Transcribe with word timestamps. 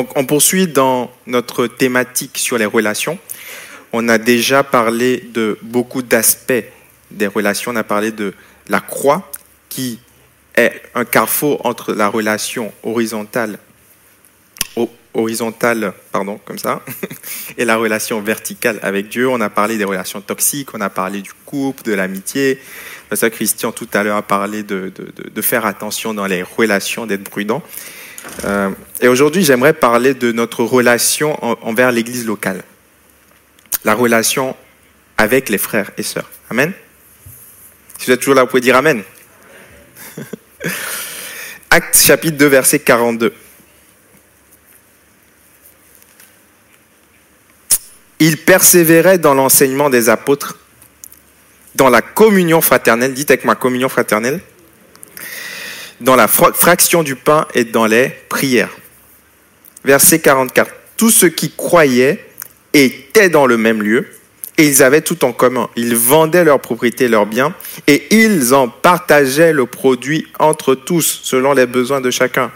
Donc 0.00 0.16
on 0.16 0.24
poursuit 0.24 0.66
dans 0.66 1.10
notre 1.26 1.66
thématique 1.66 2.38
sur 2.38 2.56
les 2.56 2.64
relations. 2.64 3.18
On 3.92 4.08
a 4.08 4.16
déjà 4.16 4.62
parlé 4.62 5.28
de 5.34 5.58
beaucoup 5.60 6.00
d'aspects 6.00 6.64
des 7.10 7.26
relations. 7.26 7.72
On 7.72 7.76
a 7.76 7.84
parlé 7.84 8.10
de 8.10 8.32
la 8.70 8.80
croix 8.80 9.30
qui 9.68 9.98
est 10.56 10.72
un 10.94 11.04
carrefour 11.04 11.66
entre 11.66 11.92
la 11.92 12.08
relation 12.08 12.72
horizontale 12.82 13.58
horizontale, 15.12 15.92
pardon, 16.12 16.40
comme 16.44 16.58
ça, 16.58 16.82
et 17.58 17.64
la 17.64 17.76
relation 17.76 18.22
verticale 18.22 18.78
avec 18.80 19.08
Dieu. 19.08 19.28
On 19.28 19.40
a 19.40 19.50
parlé 19.50 19.76
des 19.76 19.84
relations 19.84 20.20
toxiques, 20.20 20.72
on 20.72 20.80
a 20.80 20.88
parlé 20.88 21.20
du 21.20 21.32
couple, 21.44 21.82
de 21.82 21.92
l'amitié. 21.92 22.58
Christian 23.32 23.72
tout 23.72 23.88
à 23.92 24.04
l'heure 24.04 24.16
a 24.16 24.22
parlé 24.22 24.62
de, 24.62 24.92
de, 25.34 25.42
faire 25.42 25.66
attention 25.66 26.14
dans 26.14 26.26
les 26.26 26.44
relations, 26.44 27.06
d'être 27.06 27.28
prudent. 27.28 27.60
Euh, 28.44 28.70
et 29.00 29.08
aujourd'hui, 29.08 29.44
j'aimerais 29.44 29.72
parler 29.72 30.14
de 30.14 30.32
notre 30.32 30.64
relation 30.64 31.38
envers 31.66 31.92
l'Église 31.92 32.26
locale. 32.26 32.62
La 33.84 33.94
relation 33.94 34.56
avec 35.16 35.48
les 35.48 35.58
frères 35.58 35.90
et 35.96 36.02
sœurs. 36.02 36.30
Amen. 36.50 36.72
Si 37.98 38.06
vous 38.06 38.12
êtes 38.12 38.20
toujours 38.20 38.34
là, 38.34 38.42
vous 38.42 38.48
pouvez 38.48 38.60
dire 38.60 38.76
Amen. 38.76 39.02
Acte 41.70 41.96
chapitre 41.96 42.36
2, 42.36 42.46
verset 42.46 42.78
42. 42.80 43.32
Il 48.18 48.36
persévérait 48.36 49.18
dans 49.18 49.34
l'enseignement 49.34 49.88
des 49.88 50.08
apôtres, 50.08 50.58
dans 51.74 51.88
la 51.88 52.02
communion 52.02 52.60
fraternelle, 52.60 53.14
dites 53.14 53.30
avec 53.30 53.44
ma 53.44 53.54
communion 53.54 53.88
fraternelle, 53.88 54.40
dans 56.00 56.16
la 56.16 56.28
fraction 56.28 57.02
du 57.02 57.16
pain 57.16 57.46
et 57.54 57.64
dans 57.64 57.86
les 57.86 58.12
prières. 58.28 58.70
Verset 59.84 60.20
44. 60.20 60.70
Tous 60.96 61.10
ceux 61.10 61.28
qui 61.28 61.50
croyaient 61.50 62.24
étaient 62.72 63.28
dans 63.28 63.46
le 63.46 63.56
même 63.56 63.82
lieu 63.82 64.06
et 64.58 64.66
ils 64.66 64.82
avaient 64.82 65.00
tout 65.00 65.24
en 65.24 65.32
commun. 65.32 65.68
Ils 65.76 65.96
vendaient 65.96 66.44
leurs 66.44 66.60
propriétés, 66.60 67.08
leurs 67.08 67.26
biens 67.26 67.54
et 67.86 68.14
ils 68.14 68.54
en 68.54 68.68
partageaient 68.68 69.52
le 69.52 69.66
produit 69.66 70.26
entre 70.38 70.74
tous 70.74 71.20
selon 71.22 71.52
les 71.54 71.66
besoins 71.66 72.00
de 72.00 72.10
chacun. 72.10 72.50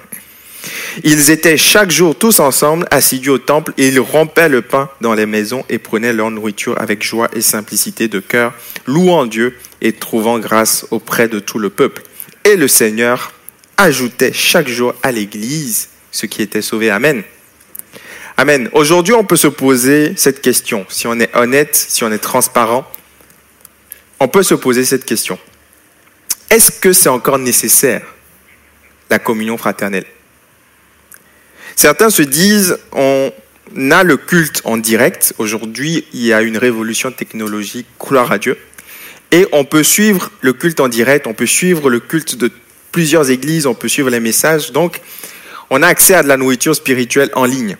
Ils 1.02 1.30
étaient 1.30 1.56
chaque 1.56 1.90
jour 1.90 2.14
tous 2.14 2.40
ensemble, 2.40 2.86
assidus 2.90 3.30
au 3.30 3.38
temple, 3.38 3.74
et 3.76 3.88
ils 3.88 4.00
rompaient 4.00 4.48
le 4.48 4.62
pain 4.62 4.88
dans 5.02 5.12
les 5.12 5.26
maisons 5.26 5.62
et 5.68 5.78
prenaient 5.78 6.14
leur 6.14 6.30
nourriture 6.30 6.80
avec 6.80 7.02
joie 7.02 7.28
et 7.34 7.42
simplicité 7.42 8.08
de 8.08 8.20
cœur, 8.20 8.54
louant 8.86 9.26
Dieu 9.26 9.58
et 9.82 9.92
trouvant 9.92 10.38
grâce 10.38 10.86
auprès 10.90 11.28
de 11.28 11.38
tout 11.38 11.58
le 11.58 11.68
peuple. 11.68 12.02
Et 12.44 12.56
le 12.56 12.68
Seigneur 12.68 13.33
ajoutait 13.76 14.32
chaque 14.32 14.68
jour 14.68 14.94
à 15.02 15.12
l'Église 15.12 15.88
ce 16.10 16.26
qui 16.26 16.42
était 16.42 16.62
sauvé. 16.62 16.90
Amen. 16.90 17.22
Amen. 18.36 18.68
Aujourd'hui, 18.72 19.14
on 19.14 19.24
peut 19.24 19.36
se 19.36 19.48
poser 19.48 20.14
cette 20.16 20.40
question. 20.40 20.86
Si 20.88 21.06
on 21.06 21.18
est 21.20 21.34
honnête, 21.36 21.74
si 21.76 22.04
on 22.04 22.10
est 22.10 22.18
transparent, 22.18 22.90
on 24.20 24.28
peut 24.28 24.42
se 24.42 24.54
poser 24.54 24.84
cette 24.84 25.04
question. 25.04 25.38
Est-ce 26.50 26.70
que 26.70 26.92
c'est 26.92 27.08
encore 27.08 27.38
nécessaire, 27.38 28.02
la 29.10 29.18
communion 29.18 29.56
fraternelle? 29.56 30.06
Certains 31.76 32.10
se 32.10 32.22
disent, 32.22 32.78
on 32.92 33.32
a 33.90 34.02
le 34.02 34.16
culte 34.16 34.62
en 34.64 34.76
direct. 34.76 35.34
Aujourd'hui, 35.38 36.04
il 36.12 36.22
y 36.22 36.32
a 36.32 36.42
une 36.42 36.58
révolution 36.58 37.10
technologique, 37.10 37.86
gloire 38.00 38.30
à 38.30 38.38
Dieu. 38.38 38.56
Et 39.32 39.46
on 39.52 39.64
peut 39.64 39.82
suivre 39.82 40.30
le 40.40 40.52
culte 40.52 40.80
en 40.80 40.88
direct, 40.88 41.26
on 41.26 41.34
peut 41.34 41.46
suivre 41.46 41.90
le 41.90 41.98
culte 41.98 42.36
de 42.36 42.50
plusieurs 42.94 43.28
églises, 43.28 43.66
on 43.66 43.74
peut 43.74 43.88
suivre 43.88 44.08
les 44.08 44.20
messages. 44.20 44.70
Donc, 44.70 45.00
on 45.68 45.82
a 45.82 45.88
accès 45.88 46.14
à 46.14 46.22
de 46.22 46.28
la 46.28 46.36
nourriture 46.36 46.76
spirituelle 46.76 47.28
en 47.34 47.44
ligne. 47.44 47.76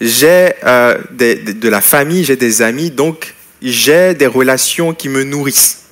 J'ai 0.00 0.54
euh, 0.64 0.96
de 1.10 1.68
la 1.68 1.82
famille, 1.82 2.24
j'ai 2.24 2.36
des 2.36 2.62
amis, 2.62 2.90
donc 2.90 3.34
j'ai 3.60 4.14
des 4.14 4.26
relations 4.26 4.94
qui 4.94 5.10
me 5.10 5.24
nourrissent. 5.24 5.82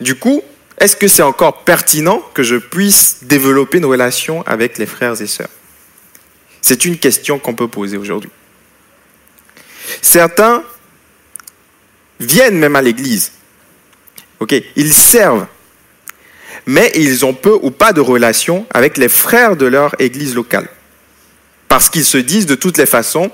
Du 0.00 0.14
coup, 0.14 0.42
est-ce 0.78 0.96
que 0.96 1.06
c'est 1.06 1.20
encore 1.20 1.64
pertinent 1.64 2.22
que 2.32 2.42
je 2.42 2.56
puisse 2.56 3.24
développer 3.24 3.76
une 3.76 3.84
relation 3.84 4.42
avec 4.46 4.78
les 4.78 4.86
frères 4.86 5.20
et 5.20 5.26
sœurs? 5.26 5.50
C'est 6.62 6.86
une 6.86 6.96
question 6.96 7.38
qu'on 7.38 7.54
peut 7.54 7.68
poser 7.68 7.98
aujourd'hui. 7.98 8.30
Certains 10.00 10.64
viennent 12.18 12.58
même 12.58 12.74
à 12.74 12.80
l'église. 12.80 13.32
Ils 14.76 14.94
servent, 14.94 15.46
mais 16.68 16.92
ils 16.94 17.24
ont 17.24 17.32
peu 17.32 17.58
ou 17.62 17.70
pas 17.70 17.94
de 17.94 18.02
relation 18.02 18.66
avec 18.74 18.98
les 18.98 19.08
frères 19.08 19.56
de 19.56 19.64
leur 19.64 19.98
église 19.98 20.34
locale. 20.34 20.68
Parce 21.66 21.88
qu'ils 21.88 22.04
se 22.04 22.18
disent 22.18 22.44
de 22.44 22.54
toutes 22.54 22.76
les 22.76 22.84
façons, 22.84 23.30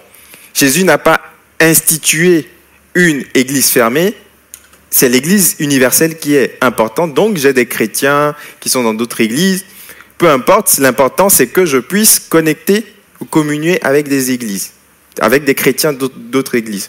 Jésus 0.54 0.84
n'a 0.84 0.98
pas 0.98 1.20
institué 1.58 2.48
une 2.94 3.24
église 3.34 3.70
fermée, 3.70 4.14
c'est 4.88 5.08
l'Église 5.08 5.56
universelle 5.58 6.16
qui 6.16 6.36
est 6.36 6.56
importante. 6.60 7.12
Donc 7.12 7.36
j'ai 7.36 7.52
des 7.52 7.66
chrétiens 7.66 8.36
qui 8.60 8.68
sont 8.68 8.84
dans 8.84 8.94
d'autres 8.94 9.20
églises. 9.20 9.64
Peu 10.16 10.30
importe, 10.30 10.78
l'important 10.78 11.28
c'est 11.28 11.48
que 11.48 11.66
je 11.66 11.78
puisse 11.78 12.20
connecter 12.20 12.86
ou 13.18 13.24
communier 13.24 13.84
avec 13.84 14.06
des 14.06 14.30
églises, 14.30 14.74
avec 15.20 15.42
des 15.42 15.56
chrétiens 15.56 15.92
d'autres 15.92 16.54
églises. 16.54 16.88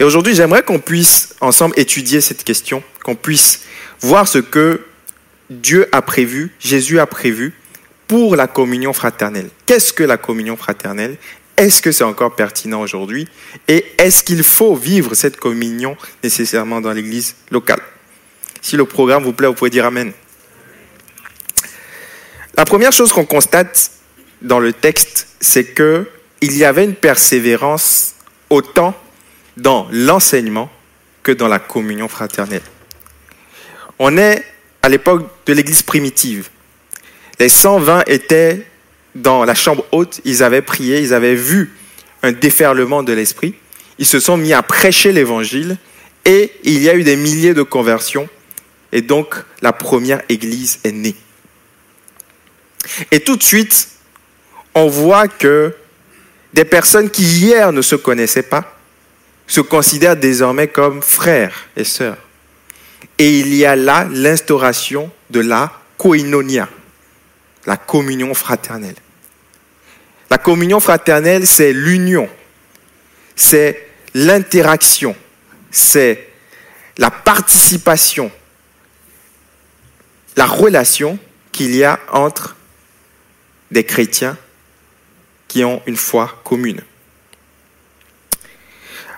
Et 0.00 0.04
aujourd'hui, 0.04 0.34
j'aimerais 0.34 0.64
qu'on 0.64 0.80
puisse 0.80 1.36
ensemble 1.40 1.78
étudier 1.78 2.20
cette 2.20 2.42
question, 2.42 2.82
qu'on 3.04 3.14
puisse 3.14 3.60
voir 4.00 4.26
ce 4.26 4.38
que 4.38 4.80
Dieu 5.50 5.88
a 5.92 6.02
prévu, 6.02 6.52
Jésus 6.58 6.98
a 6.98 7.06
prévu 7.06 7.52
pour 8.08 8.36
la 8.36 8.46
communion 8.46 8.92
fraternelle. 8.92 9.48
Qu'est-ce 9.64 9.92
que 9.92 10.04
la 10.04 10.16
communion 10.16 10.56
fraternelle? 10.56 11.16
Est-ce 11.56 11.80
que 11.80 11.92
c'est 11.92 12.04
encore 12.04 12.36
pertinent 12.36 12.80
aujourd'hui? 12.80 13.28
Et 13.66 13.84
est-ce 13.98 14.22
qu'il 14.22 14.42
faut 14.42 14.74
vivre 14.74 15.14
cette 15.14 15.38
communion 15.38 15.96
nécessairement 16.22 16.80
dans 16.80 16.92
l'église 16.92 17.34
locale? 17.50 17.80
Si 18.60 18.76
le 18.76 18.84
programme 18.84 19.24
vous 19.24 19.32
plaît, 19.32 19.48
vous 19.48 19.54
pouvez 19.54 19.70
dire 19.70 19.86
Amen. 19.86 20.12
La 22.56 22.64
première 22.64 22.92
chose 22.92 23.12
qu'on 23.12 23.24
constate 23.24 23.90
dans 24.42 24.60
le 24.60 24.72
texte, 24.72 25.28
c'est 25.40 25.64
que 25.64 26.08
il 26.40 26.56
y 26.56 26.64
avait 26.64 26.84
une 26.84 26.94
persévérance 26.94 28.14
autant 28.50 28.94
dans 29.56 29.88
l'enseignement 29.90 30.70
que 31.22 31.32
dans 31.32 31.48
la 31.48 31.58
communion 31.58 32.08
fraternelle. 32.08 32.62
On 33.98 34.18
est 34.18 34.44
à 34.86 34.88
l'époque 34.88 35.26
de 35.46 35.52
l'église 35.52 35.82
primitive. 35.82 36.48
Les 37.40 37.48
120 37.48 38.04
étaient 38.06 38.64
dans 39.16 39.44
la 39.44 39.56
chambre 39.56 39.84
haute, 39.90 40.20
ils 40.24 40.44
avaient 40.44 40.62
prié, 40.62 41.00
ils 41.00 41.12
avaient 41.12 41.34
vu 41.34 41.72
un 42.22 42.30
déferlement 42.30 43.02
de 43.02 43.12
l'esprit. 43.12 43.56
Ils 43.98 44.06
se 44.06 44.20
sont 44.20 44.36
mis 44.36 44.52
à 44.52 44.62
prêcher 44.62 45.10
l'évangile 45.10 45.76
et 46.24 46.52
il 46.62 46.80
y 46.80 46.88
a 46.88 46.94
eu 46.94 47.02
des 47.02 47.16
milliers 47.16 47.52
de 47.52 47.64
conversions. 47.64 48.28
Et 48.92 49.02
donc, 49.02 49.34
la 49.60 49.72
première 49.72 50.22
église 50.28 50.78
est 50.84 50.92
née. 50.92 51.16
Et 53.10 53.18
tout 53.18 53.34
de 53.34 53.42
suite, 53.42 53.88
on 54.72 54.86
voit 54.86 55.26
que 55.26 55.74
des 56.54 56.64
personnes 56.64 57.10
qui 57.10 57.24
hier 57.24 57.72
ne 57.72 57.82
se 57.82 57.96
connaissaient 57.96 58.44
pas 58.44 58.78
se 59.48 59.60
considèrent 59.60 60.16
désormais 60.16 60.68
comme 60.68 61.02
frères 61.02 61.66
et 61.76 61.82
sœurs. 61.82 62.18
Et 63.18 63.40
il 63.40 63.54
y 63.54 63.64
a 63.64 63.76
là 63.76 64.06
l'instauration 64.10 65.10
de 65.30 65.40
la 65.40 65.72
koinonia, 65.96 66.68
la 67.66 67.76
communion 67.76 68.34
fraternelle. 68.34 68.96
La 70.30 70.38
communion 70.38 70.80
fraternelle, 70.80 71.46
c'est 71.46 71.72
l'union, 71.72 72.28
c'est 73.34 73.88
l'interaction, 74.14 75.16
c'est 75.70 76.28
la 76.98 77.10
participation, 77.10 78.30
la 80.36 80.46
relation 80.46 81.18
qu'il 81.52 81.74
y 81.74 81.84
a 81.84 82.00
entre 82.12 82.56
des 83.70 83.84
chrétiens 83.84 84.36
qui 85.48 85.64
ont 85.64 85.82
une 85.86 85.96
foi 85.96 86.40
commune. 86.44 86.82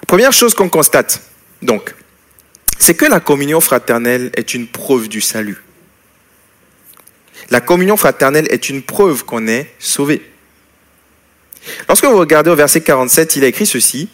Première 0.07 0.33
chose 0.33 0.55
qu'on 0.55 0.69
constate, 0.69 1.23
donc, 1.63 1.95
c'est 2.79 2.95
que 2.95 3.05
la 3.05 3.21
communion 3.21 3.61
fraternelle 3.61 4.31
est 4.35 4.55
une 4.55 4.67
preuve 4.67 5.09
du 5.09 5.21
salut. 5.21 5.63
La 7.51 7.61
communion 7.61 7.97
fraternelle 7.97 8.47
est 8.51 8.69
une 8.69 8.83
preuve 8.83 9.25
qu'on 9.25 9.47
est 9.49 9.73
sauvé. 9.79 10.23
Lorsque 11.89 12.05
vous 12.05 12.19
regardez 12.19 12.51
au 12.51 12.57
verset 12.57 12.81
47, 12.81 13.37
il 13.37 13.45
a 13.45 13.49
écrit 13.49 13.67
ceci. 13.67 14.09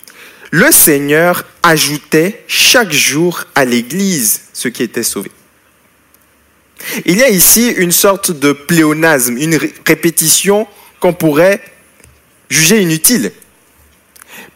Le 0.51 0.71
Seigneur 0.71 1.45
ajoutait 1.63 2.45
chaque 2.47 2.93
jour 2.93 3.45
à 3.55 3.65
l'Église 3.65 4.43
ce 4.53 4.69
qui 4.69 4.83
était 4.83 5.03
sauvé. 5.03 5.31
Il 7.07 7.17
y 7.17 7.23
a 7.23 7.29
ici 7.29 7.71
une 7.71 7.93
sorte 7.93 8.31
de 8.31 8.53
pléonasme, 8.53 9.37
une 9.37 9.59
répétition 9.87 10.67
qu'on 11.01 11.13
pourrait 11.13 11.61
juger 12.49 12.81
inutile. 12.81 13.33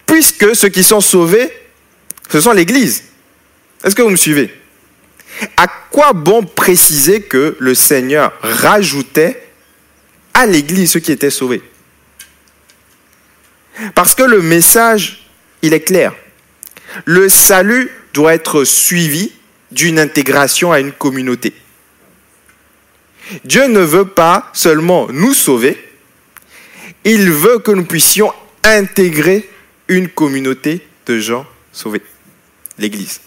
Puisque 0.07 0.55
ceux 0.55 0.69
qui 0.69 0.85
sont 0.85 1.01
sauvés, 1.01 1.51
ce 2.31 2.41
sont 2.41 2.53
l'Église. 2.53 3.05
Est-ce 3.85 3.95
que 3.95 4.03
vous 4.03 4.11
me 4.11 4.17
suivez? 4.17 4.53
À 5.57 5.67
quoi 5.67 6.13
bon 6.13 6.43
préciser 6.43 7.23
que 7.23 7.57
le 7.59 7.75
Seigneur 7.75 8.33
rajoutait 8.43 9.43
à 10.35 10.47
l'Église 10.47 10.93
ceux 10.93 11.01
qui 11.01 11.13
étaient 11.13 11.31
sauvés? 11.31 11.63
Parce 13.95 14.15
que 14.15 14.25
le 14.25 14.43
message, 14.43 15.29
il 15.63 15.73
est 15.73 15.81
clair. 15.81 16.13
Le 17.05 17.29
salut 17.29 17.91
doit 18.15 18.35
être 18.35 18.65
suivi 18.65 19.33
d'une 19.71 19.99
intégration 19.99 20.73
à 20.73 20.81
une 20.81 20.93
communauté. 20.93 21.53
Dieu 23.45 23.67
ne 23.67 23.81
veut 23.81 24.09
pas 24.09 24.51
seulement 24.55 25.07
nous 25.11 25.35
sauver, 25.35 25.77
il 27.05 27.31
veut 27.31 27.59
que 27.59 27.71
nous 27.71 27.85
puissions 27.85 28.33
intégrer 28.65 29.49
une 29.87 30.09
communauté 30.09 30.87
de 31.07 31.19
gens 31.19 31.47
sauvés, 31.73 32.03
l'Église. 32.79 33.21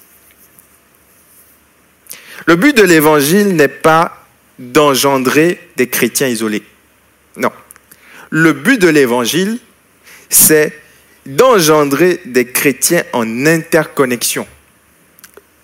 Le 2.45 2.55
but 2.55 2.75
de 2.75 2.83
l'Évangile 2.83 3.55
n'est 3.55 3.67
pas 3.67 4.25
d'engendrer 4.57 5.59
des 5.77 5.87
chrétiens 5.87 6.27
isolés. 6.27 6.63
Non. 7.37 7.51
Le 8.29 8.53
but 8.53 8.79
de 8.79 8.87
l'Évangile, 8.87 9.59
c'est 10.29 10.79
d'engendrer 11.25 12.21
des 12.25 12.47
chrétiens 12.51 13.03
en 13.13 13.45
interconnexion 13.45 14.47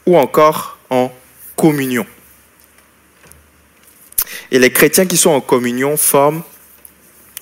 ou 0.05 0.17
encore 0.17 0.77
en 0.89 1.11
communion. 1.55 2.05
Et 4.51 4.59
les 4.59 4.71
chrétiens 4.71 5.05
qui 5.05 5.17
sont 5.17 5.31
en 5.31 5.41
communion 5.41 5.97
forment 5.97 6.43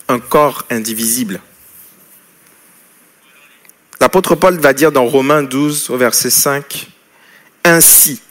un 0.07 0.19
corps 0.19 0.65
indivisible. 0.69 1.41
L'apôtre 3.99 4.35
Paul 4.35 4.59
va 4.59 4.73
dire 4.73 4.91
dans 4.91 5.05
Romains 5.05 5.43
12 5.43 5.89
au 5.89 5.97
verset 5.97 6.29
5, 6.29 6.87
Ainsi, 7.63 8.21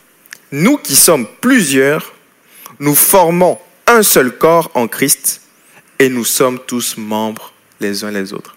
nous 0.55 0.79
qui 0.79 0.95
sommes 0.95 1.27
plusieurs, 1.41 2.15
nous 2.79 2.95
formons 2.95 3.59
un 3.89 4.05
seul 4.05 4.39
corps 4.39 4.71
en 4.75 4.87
Christ 4.87 5.41
et 5.99 6.09
nous 6.09 6.25
sommes 6.25 6.61
tous 6.65 6.97
membres 6.97 7.53
les 7.81 8.05
uns 8.05 8.13
les 8.13 8.33
autres. 8.33 8.57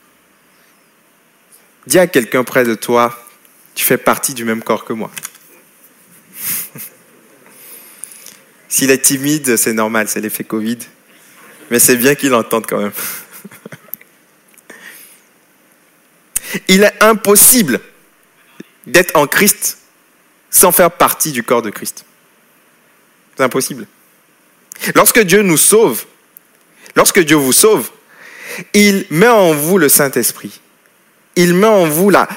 Dis 1.88 1.98
à 1.98 2.06
quelqu'un 2.06 2.44
près 2.44 2.66
de 2.66 2.76
toi, 2.76 3.20
tu 3.74 3.84
fais 3.84 3.98
partie 3.98 4.36
du 4.36 4.46
même 4.46 4.62
corps 4.62 4.86
que 4.86 4.94
moi. 4.94 5.10
S'il 8.70 8.92
est 8.92 9.02
timide, 9.02 9.58
c'est 9.58 9.74
normal, 9.74 10.08
c'est 10.08 10.22
l'effet 10.22 10.44
Covid. 10.44 10.78
Mais 11.72 11.80
c'est 11.80 11.98
bien 11.98 12.14
qu'il 12.14 12.36
entende 12.36 12.68
quand 12.68 12.80
même. 12.80 12.94
Il 16.68 16.84
est 16.84 17.04
impossible 17.04 17.82
d'être 18.86 19.16
en 19.16 19.26
Christ 19.26 19.80
sans 20.50 20.72
faire 20.72 20.92
partie 20.92 21.32
du 21.32 21.44
corps 21.44 21.62
de 21.62 21.70
Christ. 21.70 22.06
C'est 23.36 23.44
impossible. 23.44 23.88
Lorsque 24.96 25.20
Dieu 25.20 25.42
nous 25.42 25.58
sauve, 25.58 26.06
lorsque 26.96 27.20
Dieu 27.20 27.36
vous 27.36 27.54
sauve, 27.54 27.90
il 28.74 29.06
met 29.10 29.28
en 29.28 29.54
vous 29.54 29.78
le 29.78 29.90
Saint-Esprit. 29.90 30.60
Il 31.36 31.54
met 31.54 31.68
en 31.68 31.86
vous 31.86 32.10
la, 32.10 32.28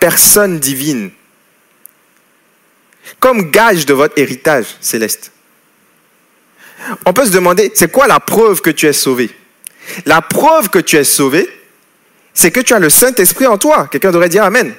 personne 0.00 0.58
divine 0.58 1.10
comme 3.20 3.50
gage 3.50 3.86
de 3.86 3.94
votre 3.94 4.18
héritage 4.18 4.66
céleste. 4.80 5.32
On 7.04 7.12
peut 7.12 7.24
se 7.24 7.30
demander, 7.30 7.72
c'est 7.74 7.90
quoi 7.90 8.06
la 8.06 8.20
preuve 8.20 8.60
que 8.60 8.70
tu 8.70 8.86
es 8.86 8.92
sauvé? 8.92 9.30
La 10.04 10.20
preuve 10.20 10.70
que 10.70 10.78
tu 10.78 10.96
es 10.96 11.04
sauvé, 11.04 11.48
c'est 12.34 12.50
que 12.50 12.60
tu 12.60 12.74
as 12.74 12.78
le 12.78 12.90
Saint-Esprit 12.90 13.46
en 13.46 13.58
toi. 13.58 13.88
Quelqu'un 13.90 14.10
devrait 14.10 14.28
dire 14.28 14.44
Amen. 14.44 14.74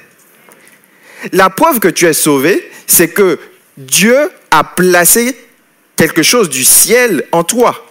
La 1.32 1.50
preuve 1.50 1.80
que 1.80 1.88
tu 1.88 2.06
es 2.06 2.12
sauvé, 2.12 2.70
c'est 2.86 3.08
que 3.08 3.38
Dieu 3.76 4.30
a 4.50 4.64
placé 4.64 5.36
quelque 5.96 6.22
chose 6.22 6.48
du 6.48 6.64
ciel 6.64 7.26
en 7.32 7.44
toi. 7.44 7.84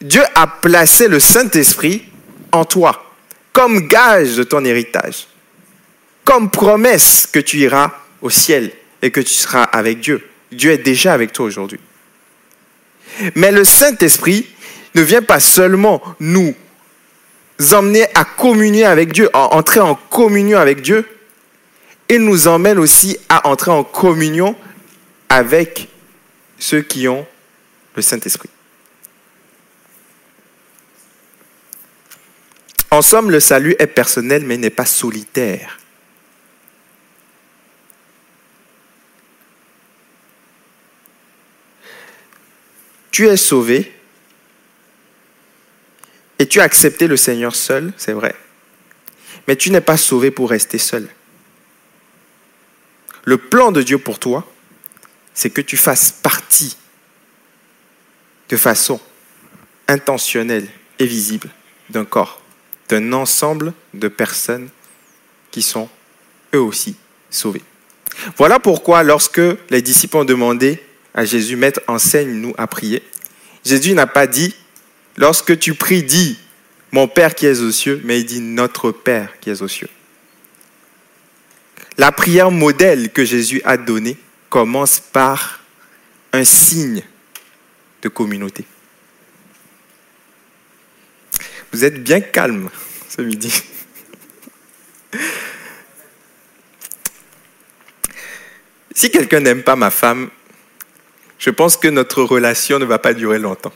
Dieu 0.00 0.22
a 0.34 0.46
placé 0.46 1.08
le 1.08 1.20
Saint-Esprit 1.20 2.04
en 2.52 2.64
toi 2.64 3.04
comme 3.52 3.86
gage 3.86 4.36
de 4.36 4.42
ton 4.42 4.64
héritage, 4.64 5.28
comme 6.24 6.50
promesse 6.50 7.28
que 7.30 7.38
tu 7.38 7.58
iras 7.58 7.92
au 8.20 8.28
ciel 8.28 8.72
et 9.00 9.10
que 9.10 9.20
tu 9.20 9.32
seras 9.32 9.62
avec 9.62 10.00
Dieu. 10.00 10.26
Dieu 10.50 10.72
est 10.72 10.78
déjà 10.78 11.12
avec 11.12 11.32
toi 11.32 11.46
aujourd'hui. 11.46 11.78
Mais 13.36 13.52
le 13.52 13.64
Saint-Esprit 13.64 14.48
ne 14.94 15.02
vient 15.02 15.22
pas 15.22 15.40
seulement 15.40 16.02
nous 16.18 16.54
emmener 17.72 18.06
à 18.14 18.24
communier 18.24 18.84
avec 18.84 19.12
Dieu, 19.12 19.30
à 19.32 19.54
entrer 19.54 19.80
en 19.80 19.94
communion 19.94 20.58
avec 20.58 20.82
Dieu, 20.82 21.06
il 22.08 22.24
nous 22.24 22.48
emmène 22.48 22.78
aussi 22.78 23.18
à 23.28 23.48
entrer 23.48 23.70
en 23.70 23.84
communion 23.84 24.56
avec 25.28 25.88
ceux 26.58 26.82
qui 26.82 27.08
ont 27.08 27.26
le 27.96 28.02
Saint-Esprit. 28.02 28.50
En 32.90 33.02
somme, 33.02 33.30
le 33.30 33.40
salut 33.40 33.74
est 33.78 33.88
personnel 33.88 34.44
mais 34.44 34.56
n'est 34.56 34.70
pas 34.70 34.86
solitaire. 34.86 35.78
Tu 43.10 43.28
es 43.28 43.36
sauvé 43.36 43.92
et 46.38 46.46
tu 46.46 46.60
as 46.60 46.64
accepté 46.64 47.06
le 47.06 47.16
Seigneur 47.16 47.54
seul, 47.54 47.92
c'est 47.96 48.12
vrai. 48.12 48.34
Mais 49.46 49.56
tu 49.56 49.70
n'es 49.70 49.80
pas 49.80 49.96
sauvé 49.96 50.30
pour 50.30 50.50
rester 50.50 50.78
seul. 50.78 51.08
Le 53.24 53.38
plan 53.38 53.72
de 53.72 53.82
Dieu 53.82 53.98
pour 53.98 54.18
toi, 54.18 54.46
c'est 55.32 55.50
que 55.50 55.60
tu 55.60 55.76
fasses 55.76 56.10
partie 56.10 56.76
de 58.48 58.56
façon 58.56 59.00
intentionnelle 59.88 60.68
et 60.98 61.06
visible 61.06 61.48
d'un 61.90 62.04
corps, 62.04 62.40
d'un 62.88 63.12
ensemble 63.12 63.72
de 63.94 64.08
personnes 64.08 64.68
qui 65.50 65.62
sont 65.62 65.88
eux 66.54 66.60
aussi 66.60 66.96
sauvées. 67.30 67.62
Voilà 68.36 68.60
pourquoi 68.60 69.02
lorsque 69.02 69.40
les 69.70 69.82
disciples 69.82 70.18
ont 70.18 70.24
demandé 70.24 70.82
à 71.14 71.24
Jésus, 71.24 71.56
Maître, 71.56 71.80
enseigne-nous 71.88 72.54
à 72.58 72.66
prier, 72.66 73.02
Jésus 73.64 73.94
n'a 73.94 74.06
pas 74.06 74.26
dit, 74.26 74.54
lorsque 75.16 75.58
tu 75.58 75.74
pries, 75.74 76.02
dis, 76.02 76.38
mon 76.92 77.08
Père 77.08 77.34
qui 77.34 77.46
est 77.46 77.60
aux 77.60 77.70
cieux, 77.70 78.00
mais 78.04 78.20
il 78.20 78.26
dit, 78.26 78.40
notre 78.40 78.92
Père 78.92 79.38
qui 79.40 79.50
est 79.50 79.62
aux 79.62 79.68
cieux. 79.68 79.88
La 81.96 82.10
prière 82.10 82.50
modèle 82.50 83.12
que 83.12 83.24
Jésus 83.24 83.62
a 83.64 83.76
donnée 83.76 84.16
commence 84.50 84.98
par 85.00 85.60
un 86.32 86.44
signe 86.44 87.02
de 88.02 88.08
communauté. 88.08 88.64
Vous 91.72 91.84
êtes 91.84 92.02
bien 92.02 92.20
calme 92.20 92.68
ce 93.08 93.22
midi. 93.22 93.62
Si 98.94 99.10
quelqu'un 99.10 99.40
n'aime 99.40 99.62
pas 99.62 99.76
ma 99.76 99.90
femme, 99.90 100.30
je 101.38 101.50
pense 101.50 101.76
que 101.76 101.88
notre 101.88 102.22
relation 102.22 102.78
ne 102.78 102.84
va 102.84 102.98
pas 102.98 103.12
durer 103.12 103.38
longtemps. 103.38 103.72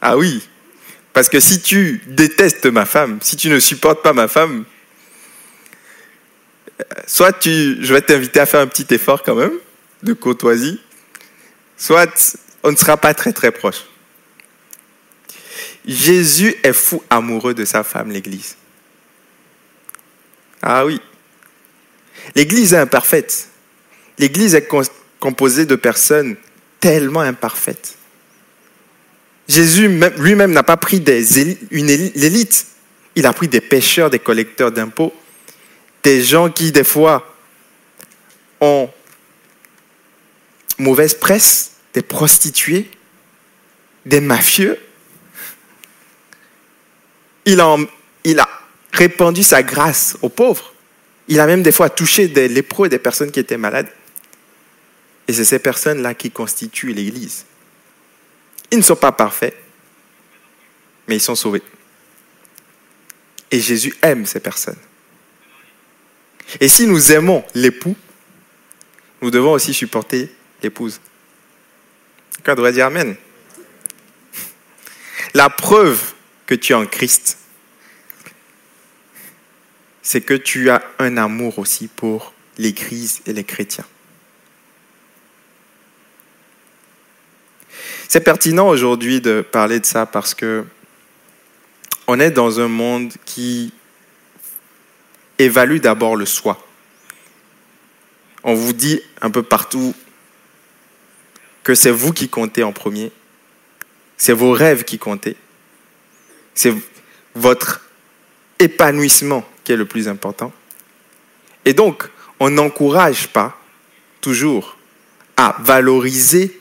Ah 0.00 0.16
oui, 0.16 0.48
parce 1.12 1.28
que 1.28 1.40
si 1.40 1.60
tu 1.60 2.02
détestes 2.06 2.66
ma 2.66 2.86
femme, 2.86 3.18
si 3.22 3.36
tu 3.36 3.48
ne 3.48 3.60
supportes 3.60 4.02
pas 4.02 4.12
ma 4.12 4.28
femme, 4.28 4.64
soit 7.06 7.32
tu, 7.32 7.78
je 7.80 7.94
vais 7.94 8.02
t'inviter 8.02 8.40
à 8.40 8.46
faire 8.46 8.60
un 8.60 8.66
petit 8.66 8.86
effort 8.94 9.22
quand 9.22 9.34
même 9.34 9.52
de 10.02 10.12
courtoisie, 10.12 10.80
soit 11.76 12.38
on 12.62 12.72
ne 12.72 12.76
sera 12.76 12.96
pas 12.96 13.14
très 13.14 13.32
très 13.32 13.50
proche. 13.50 13.84
Jésus 15.86 16.54
est 16.62 16.72
fou 16.72 17.02
amoureux 17.08 17.54
de 17.54 17.64
sa 17.64 17.82
femme, 17.82 18.10
l'Église. 18.10 18.56
Ah 20.62 20.84
oui. 20.84 21.00
L'Église 22.34 22.74
est 22.74 22.78
imparfaite. 22.78 23.48
L'Église 24.18 24.54
est 24.54 24.68
composée 25.18 25.64
de 25.64 25.74
personnes 25.74 26.36
tellement 26.80 27.20
imparfaites. 27.20 27.96
Jésus 29.48 29.88
lui-même 30.18 30.52
n'a 30.52 30.62
pas 30.62 30.76
pris 30.76 31.00
des. 31.00 31.40
Il 33.16 33.26
a 33.26 33.32
pris 33.32 33.48
des 33.48 33.60
pêcheurs, 33.60 34.10
des 34.10 34.18
collecteurs 34.18 34.70
d'impôts, 34.70 35.12
des 36.02 36.22
gens 36.22 36.50
qui, 36.50 36.72
des 36.72 36.84
fois, 36.84 37.36
ont 38.60 38.90
mauvaise 40.78 41.14
presse, 41.14 41.72
des 41.94 42.02
prostituées, 42.02 42.90
des 44.06 44.20
mafieux. 44.20 44.78
Il 47.44 47.60
a, 47.60 47.76
répandu 48.92 49.42
sa 49.42 49.62
grâce 49.62 50.16
aux 50.22 50.28
pauvres. 50.28 50.74
Il 51.28 51.40
a 51.40 51.46
même 51.46 51.62
des 51.62 51.72
fois 51.72 51.88
touché 51.90 52.28
des 52.28 52.48
lépreux 52.48 52.86
et 52.86 52.90
des 52.90 52.98
personnes 52.98 53.30
qui 53.30 53.40
étaient 53.40 53.56
malades. 53.56 53.88
Et 55.28 55.32
c'est 55.32 55.44
ces 55.44 55.58
personnes-là 55.58 56.14
qui 56.14 56.30
constituent 56.30 56.92
l'Église. 56.92 57.44
Ils 58.70 58.78
ne 58.78 58.82
sont 58.82 58.96
pas 58.96 59.12
parfaits, 59.12 59.54
mais 61.06 61.16
ils 61.16 61.20
sont 61.20 61.34
sauvés. 61.34 61.62
Et 63.50 63.60
Jésus 63.60 63.94
aime 64.02 64.26
ces 64.26 64.40
personnes. 64.40 64.78
Et 66.58 66.68
si 66.68 66.86
nous 66.86 67.12
aimons 67.12 67.44
l'époux, 67.54 67.96
nous 69.22 69.30
devons 69.30 69.52
aussi 69.52 69.74
supporter 69.74 70.32
l'épouse. 70.62 71.00
Quelqu'un 72.36 72.54
devrait 72.54 72.72
dire 72.72 72.86
Amen. 72.86 73.14
La 75.34 75.48
preuve 75.48 76.14
que 76.46 76.54
tu 76.54 76.72
es 76.72 76.76
en 76.76 76.86
Christ, 76.86 77.38
c'est 80.02 80.22
que 80.22 80.34
tu 80.34 80.70
as 80.70 80.82
un 80.98 81.16
amour 81.18 81.58
aussi 81.58 81.86
pour 81.86 82.34
l'Église 82.58 83.20
et 83.26 83.32
les 83.32 83.44
chrétiens. 83.44 83.84
C'est 88.08 88.20
pertinent 88.20 88.68
aujourd'hui 88.68 89.20
de 89.20 89.40
parler 89.40 89.78
de 89.78 89.86
ça 89.86 90.04
parce 90.04 90.34
que 90.34 90.64
on 92.08 92.18
est 92.18 92.32
dans 92.32 92.58
un 92.58 92.66
monde 92.66 93.12
qui 93.24 93.72
évalue 95.44 95.78
d'abord 95.78 96.16
le 96.16 96.26
soi. 96.26 96.64
On 98.42 98.54
vous 98.54 98.72
dit 98.72 99.00
un 99.20 99.30
peu 99.30 99.42
partout 99.42 99.94
que 101.62 101.74
c'est 101.74 101.90
vous 101.90 102.12
qui 102.12 102.28
comptez 102.28 102.62
en 102.62 102.72
premier, 102.72 103.12
c'est 104.16 104.32
vos 104.32 104.52
rêves 104.52 104.84
qui 104.84 104.98
comptent, 104.98 105.28
c'est 106.54 106.74
votre 107.34 107.82
épanouissement 108.58 109.46
qui 109.64 109.72
est 109.72 109.76
le 109.76 109.84
plus 109.84 110.08
important. 110.08 110.52
Et 111.64 111.74
donc, 111.74 112.08
on 112.38 112.50
n'encourage 112.50 113.28
pas 113.28 113.58
toujours 114.20 114.76
à 115.36 115.56
valoriser 115.60 116.60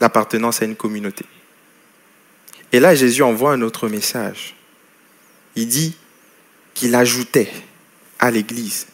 l'appartenance 0.00 0.62
à 0.62 0.64
une 0.64 0.76
communauté. 0.76 1.24
Et 2.72 2.80
là, 2.80 2.94
Jésus 2.94 3.22
envoie 3.22 3.52
un 3.52 3.62
autre 3.62 3.88
message. 3.88 4.56
Il 5.54 5.68
dit 5.68 5.96
qu'il 6.74 6.94
ajoutait 6.94 7.50
à 8.18 8.30
l'Église 8.30 8.86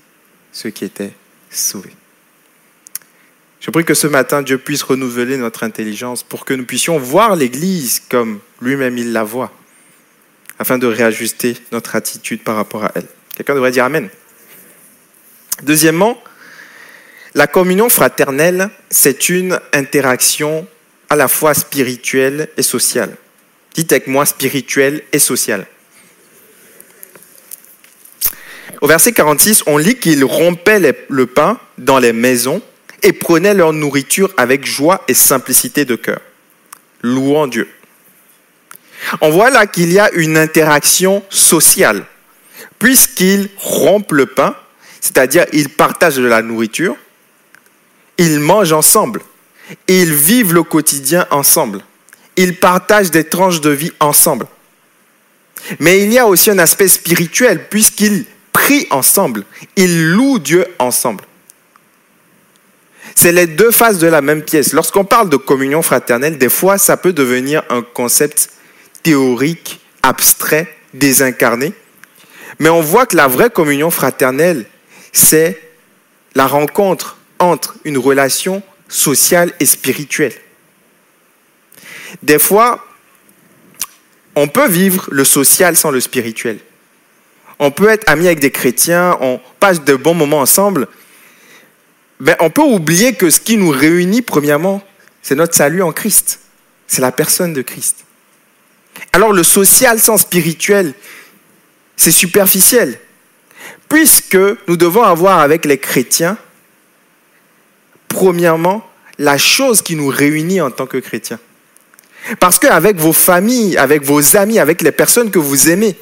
ceux 0.52 0.70
qui 0.70 0.84
étaient 0.84 1.12
sauvés. 1.50 1.94
Je 3.60 3.70
prie 3.70 3.84
que 3.84 3.94
ce 3.94 4.06
matin, 4.06 4.42
Dieu 4.42 4.58
puisse 4.58 4.82
renouveler 4.82 5.36
notre 5.36 5.64
intelligence 5.64 6.22
pour 6.22 6.44
que 6.44 6.54
nous 6.54 6.64
puissions 6.64 6.98
voir 6.98 7.36
l'Église 7.36 8.00
comme 8.08 8.40
lui-même 8.60 8.96
il 8.96 9.12
la 9.12 9.22
voit, 9.22 9.52
afin 10.58 10.78
de 10.78 10.86
réajuster 10.86 11.56
notre 11.70 11.94
attitude 11.94 12.42
par 12.42 12.56
rapport 12.56 12.84
à 12.84 12.92
elle. 12.94 13.06
Quelqu'un 13.36 13.54
devrait 13.54 13.70
dire 13.70 13.84
Amen. 13.84 14.08
Deuxièmement, 15.62 16.22
la 17.34 17.46
communion 17.46 17.90
fraternelle, 17.90 18.70
c'est 18.88 19.28
une 19.28 19.60
interaction 19.74 20.66
à 21.10 21.16
la 21.16 21.28
fois 21.28 21.52
spirituelle 21.52 22.48
et 22.56 22.62
sociale. 22.62 23.14
Dites 23.74 23.92
avec 23.92 24.06
moi 24.06 24.24
spirituelle 24.24 25.02
et 25.12 25.18
sociale. 25.18 25.66
Au 28.80 28.86
verset 28.86 29.12
46, 29.12 29.64
on 29.66 29.76
lit 29.76 29.96
qu'ils 29.96 30.24
rompaient 30.24 30.80
le 31.08 31.26
pain 31.26 31.58
dans 31.76 31.98
les 31.98 32.12
maisons 32.12 32.62
et 33.02 33.12
prenaient 33.12 33.54
leur 33.54 33.72
nourriture 33.72 34.32
avec 34.36 34.64
joie 34.64 35.02
et 35.06 35.14
simplicité 35.14 35.84
de 35.84 35.96
cœur, 35.96 36.20
louant 37.02 37.46
Dieu. 37.46 37.68
On 39.20 39.30
voit 39.30 39.50
là 39.50 39.66
qu'il 39.66 39.92
y 39.92 39.98
a 39.98 40.10
une 40.12 40.36
interaction 40.36 41.22
sociale, 41.28 42.04
puisqu'ils 42.78 43.48
rompent 43.58 44.12
le 44.12 44.26
pain, 44.26 44.54
c'est-à-dire 45.00 45.46
ils 45.52 45.68
partagent 45.68 46.16
de 46.16 46.26
la 46.26 46.42
nourriture, 46.42 46.96
ils 48.18 48.40
mangent 48.40 48.72
ensemble, 48.72 49.22
ils 49.88 50.12
vivent 50.12 50.54
le 50.54 50.62
quotidien 50.62 51.26
ensemble, 51.30 51.80
ils 52.36 52.56
partagent 52.56 53.10
des 53.10 53.24
tranches 53.24 53.60
de 53.60 53.70
vie 53.70 53.92
ensemble. 54.00 54.46
Mais 55.78 56.02
il 56.02 56.12
y 56.12 56.18
a 56.18 56.26
aussi 56.26 56.50
un 56.50 56.58
aspect 56.58 56.88
spirituel, 56.88 57.66
puisqu'ils 57.68 58.24
prient 58.70 58.86
ensemble, 58.90 59.44
ils 59.74 60.12
louent 60.12 60.38
Dieu 60.38 60.64
ensemble. 60.78 61.24
C'est 63.16 63.32
les 63.32 63.48
deux 63.48 63.72
faces 63.72 63.98
de 63.98 64.06
la 64.06 64.20
même 64.20 64.42
pièce. 64.42 64.72
Lorsqu'on 64.72 65.04
parle 65.04 65.28
de 65.28 65.36
communion 65.36 65.82
fraternelle, 65.82 66.38
des 66.38 66.48
fois, 66.48 66.78
ça 66.78 66.96
peut 66.96 67.12
devenir 67.12 67.64
un 67.68 67.82
concept 67.82 68.50
théorique, 69.02 69.80
abstrait, 70.04 70.72
désincarné. 70.94 71.72
Mais 72.60 72.68
on 72.68 72.80
voit 72.80 73.06
que 73.06 73.16
la 73.16 73.26
vraie 73.26 73.50
communion 73.50 73.90
fraternelle, 73.90 74.66
c'est 75.12 75.60
la 76.36 76.46
rencontre 76.46 77.16
entre 77.40 77.74
une 77.84 77.98
relation 77.98 78.62
sociale 78.88 79.52
et 79.58 79.66
spirituelle. 79.66 80.34
Des 82.22 82.38
fois, 82.38 82.86
on 84.36 84.46
peut 84.46 84.68
vivre 84.68 85.08
le 85.10 85.24
social 85.24 85.74
sans 85.76 85.90
le 85.90 86.00
spirituel. 86.00 86.60
On 87.62 87.70
peut 87.70 87.90
être 87.90 88.08
ami 88.08 88.26
avec 88.26 88.40
des 88.40 88.50
chrétiens, 88.50 89.18
on 89.20 89.38
passe 89.60 89.84
de 89.84 89.94
bons 89.94 90.14
moments 90.14 90.40
ensemble, 90.40 90.88
mais 92.18 92.34
on 92.40 92.48
peut 92.48 92.62
oublier 92.62 93.14
que 93.14 93.28
ce 93.28 93.38
qui 93.38 93.58
nous 93.58 93.68
réunit, 93.68 94.22
premièrement, 94.22 94.82
c'est 95.22 95.34
notre 95.34 95.54
salut 95.54 95.82
en 95.82 95.92
Christ. 95.92 96.40
C'est 96.86 97.02
la 97.02 97.12
personne 97.12 97.52
de 97.52 97.60
Christ. 97.60 98.04
Alors 99.12 99.32
le 99.32 99.42
social 99.42 99.98
sans 99.98 100.16
spirituel, 100.16 100.94
c'est 101.96 102.10
superficiel. 102.10 102.98
Puisque 103.90 104.38
nous 104.66 104.76
devons 104.76 105.02
avoir 105.02 105.40
avec 105.40 105.66
les 105.66 105.78
chrétiens, 105.78 106.38
premièrement, 108.08 108.88
la 109.18 109.36
chose 109.36 109.82
qui 109.82 109.96
nous 109.96 110.08
réunit 110.08 110.62
en 110.62 110.70
tant 110.70 110.86
que 110.86 110.96
chrétiens. 110.96 111.38
Parce 112.38 112.58
qu'avec 112.58 112.96
vos 112.96 113.12
familles, 113.12 113.76
avec 113.76 114.02
vos 114.02 114.36
amis, 114.36 114.58
avec 114.58 114.80
les 114.80 114.92
personnes 114.92 115.30
que 115.30 115.38
vous 115.38 115.68
aimez, 115.68 115.96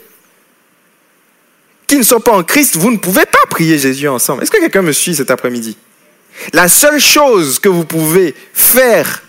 qui 1.89 1.97
ne 1.97 2.03
sont 2.05 2.21
pas 2.21 2.33
en 2.33 2.45
Christ, 2.45 2.77
vous 2.77 2.93
ne 2.93 2.99
pouvez 2.99 3.25
pas 3.25 3.39
prier 3.51 3.79
Jésus 3.79 4.07
ensemble. 4.07 4.43
Est-ce 4.43 4.51
que 4.53 4.61
quelqu'un 4.61 4.83
me 4.83 4.93
suit 4.93 5.17
cet 5.17 5.33
après-midi? 5.33 5.77
La 6.53 6.69
seule 6.69 7.01
chose 7.01 7.59
que 7.59 7.69
vous 7.69 7.85
pouvez 7.85 8.35
faire 8.53 9.25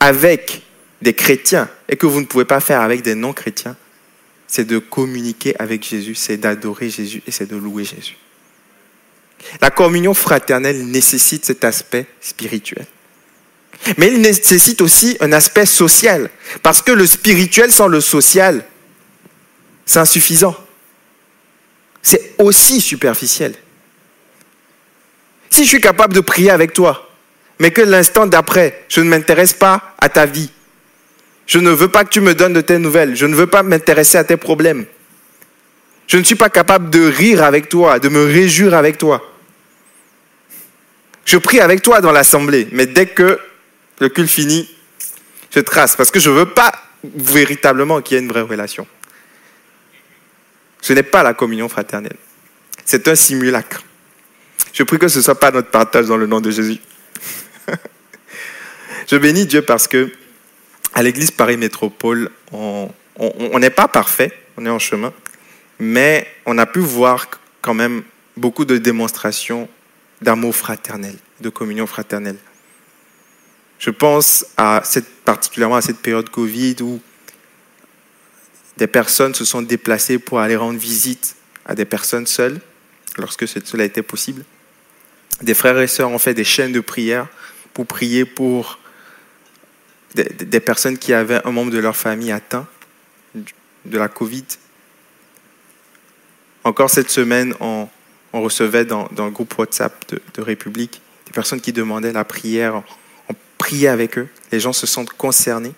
avec 0.00 0.62
des 1.02 1.12
chrétiens 1.12 1.68
et 1.88 1.96
que 1.96 2.06
vous 2.06 2.20
ne 2.20 2.26
pouvez 2.26 2.46
pas 2.46 2.58
faire 2.58 2.80
avec 2.80 3.02
des 3.02 3.14
non-chrétiens, 3.14 3.76
c'est 4.48 4.64
de 4.64 4.78
communiquer 4.78 5.54
avec 5.60 5.86
Jésus, 5.86 6.14
c'est 6.14 6.38
d'adorer 6.38 6.90
Jésus 6.90 7.22
et 7.26 7.30
c'est 7.30 7.46
de 7.46 7.56
louer 7.56 7.84
Jésus. 7.84 8.16
La 9.60 9.70
communion 9.70 10.14
fraternelle 10.14 10.86
nécessite 10.86 11.44
cet 11.44 11.64
aspect 11.64 12.06
spirituel. 12.20 12.86
Mais 13.98 14.08
il 14.08 14.20
nécessite 14.20 14.80
aussi 14.80 15.16
un 15.20 15.32
aspect 15.32 15.66
social. 15.66 16.30
Parce 16.62 16.80
que 16.80 16.92
le 16.92 17.06
spirituel 17.06 17.72
sans 17.72 17.88
le 17.88 18.00
social, 18.00 18.64
c'est 19.84 19.98
insuffisant. 19.98 20.56
C'est 22.02 22.34
aussi 22.38 22.80
superficiel. 22.80 23.54
Si 25.50 25.64
je 25.64 25.68
suis 25.68 25.80
capable 25.80 26.14
de 26.14 26.20
prier 26.20 26.50
avec 26.50 26.72
toi, 26.72 27.08
mais 27.58 27.70
que 27.70 27.82
l'instant 27.82 28.26
d'après, 28.26 28.84
je 28.88 29.00
ne 29.00 29.08
m'intéresse 29.08 29.52
pas 29.52 29.94
à 30.00 30.08
ta 30.08 30.26
vie, 30.26 30.50
je 31.46 31.58
ne 31.58 31.70
veux 31.70 31.88
pas 31.88 32.04
que 32.04 32.10
tu 32.10 32.20
me 32.20 32.34
donnes 32.34 32.54
de 32.54 32.60
tes 32.60 32.78
nouvelles, 32.78 33.14
je 33.14 33.26
ne 33.26 33.34
veux 33.34 33.46
pas 33.46 33.62
m'intéresser 33.62 34.18
à 34.18 34.24
tes 34.24 34.36
problèmes, 34.36 34.86
je 36.08 36.16
ne 36.16 36.24
suis 36.24 36.34
pas 36.34 36.50
capable 36.50 36.90
de 36.90 37.06
rire 37.06 37.44
avec 37.44 37.68
toi, 37.68 37.98
de 37.98 38.08
me 38.08 38.24
réjouir 38.24 38.74
avec 38.74 38.98
toi. 38.98 39.28
Je 41.24 41.36
prie 41.38 41.60
avec 41.60 41.82
toi 41.82 42.00
dans 42.00 42.12
l'assemblée, 42.12 42.66
mais 42.72 42.86
dès 42.86 43.06
que 43.06 43.38
le 44.00 44.08
culte 44.08 44.28
finit, 44.28 44.68
je 45.54 45.60
trace, 45.60 45.94
parce 45.94 46.10
que 46.10 46.18
je 46.18 46.30
ne 46.30 46.34
veux 46.34 46.46
pas 46.46 46.72
véritablement 47.04 48.00
qu'il 48.00 48.16
y 48.16 48.20
ait 48.20 48.22
une 48.22 48.28
vraie 48.28 48.40
relation. 48.40 48.86
Ce 50.82 50.92
n'est 50.92 51.02
pas 51.02 51.22
la 51.22 51.32
communion 51.32 51.70
fraternelle. 51.70 52.16
C'est 52.84 53.08
un 53.08 53.14
simulacre. 53.14 53.82
Je 54.74 54.82
prie 54.82 54.98
que 54.98 55.08
ce 55.08 55.18
ne 55.18 55.22
soit 55.22 55.38
pas 55.40 55.50
notre 55.50 55.70
partage 55.70 56.06
dans 56.06 56.16
le 56.18 56.26
nom 56.26 56.40
de 56.40 56.50
Jésus. 56.50 56.78
je 59.10 59.16
bénis 59.16 59.46
Dieu 59.46 59.62
parce 59.62 59.88
que 59.88 60.12
à 60.92 61.02
l'église 61.02 61.30
Paris 61.30 61.56
Métropole, 61.56 62.30
on 62.52 62.90
n'est 63.58 63.70
pas 63.70 63.88
parfait, 63.88 64.32
on 64.58 64.66
est 64.66 64.70
en 64.70 64.78
chemin, 64.78 65.12
mais 65.78 66.26
on 66.44 66.58
a 66.58 66.66
pu 66.66 66.80
voir 66.80 67.28
quand 67.62 67.74
même 67.74 68.02
beaucoup 68.36 68.64
de 68.64 68.76
démonstrations 68.76 69.68
d'amour 70.20 70.54
fraternel, 70.54 71.14
de 71.40 71.48
communion 71.48 71.86
fraternelle. 71.86 72.36
Je 73.78 73.90
pense 73.90 74.46
à 74.56 74.82
cette, 74.84 75.08
particulièrement 75.24 75.76
à 75.76 75.82
cette 75.82 75.98
période 75.98 76.28
Covid 76.28 76.76
où 76.82 77.00
des 78.76 78.86
personnes 78.86 79.34
se 79.34 79.44
sont 79.44 79.62
déplacées 79.62 80.18
pour 80.18 80.40
aller 80.40 80.56
rendre 80.56 80.78
visite 80.78 81.36
à 81.64 81.74
des 81.74 81.84
personnes 81.84 82.26
seules, 82.26 82.60
lorsque 83.18 83.46
cela 83.46 83.84
était 83.84 84.02
possible. 84.02 84.44
Des 85.42 85.54
frères 85.54 85.78
et 85.80 85.86
sœurs 85.86 86.10
ont 86.10 86.18
fait 86.18 86.34
des 86.34 86.44
chaînes 86.44 86.72
de 86.72 86.80
prière 86.80 87.26
pour 87.74 87.86
prier 87.86 88.24
pour 88.24 88.78
des, 90.14 90.60
personnes 90.60 90.98
qui 90.98 91.12
avaient 91.12 91.40
un 91.46 91.50
membre 91.52 91.70
de 91.70 91.78
leur 91.78 91.96
famille 91.96 92.32
atteint 92.32 92.66
de 93.34 93.98
la 93.98 94.08
Covid. 94.08 94.44
Encore 96.64 96.90
cette 96.90 97.10
semaine, 97.10 97.54
on, 97.60 97.88
recevait 98.32 98.84
dans, 98.84 99.08
le 99.16 99.30
groupe 99.30 99.58
WhatsApp 99.58 100.10
de, 100.10 100.20
de, 100.34 100.42
République 100.42 101.00
des 101.26 101.32
personnes 101.32 101.60
qui 101.60 101.72
demandaient 101.72 102.12
la 102.12 102.24
prière. 102.24 102.82
On 103.28 103.34
priait 103.58 103.88
avec 103.88 104.18
eux. 104.18 104.28
Les 104.52 104.60
gens 104.60 104.72
se 104.72 104.86
sentent 104.86 105.12
concernés 105.12 105.72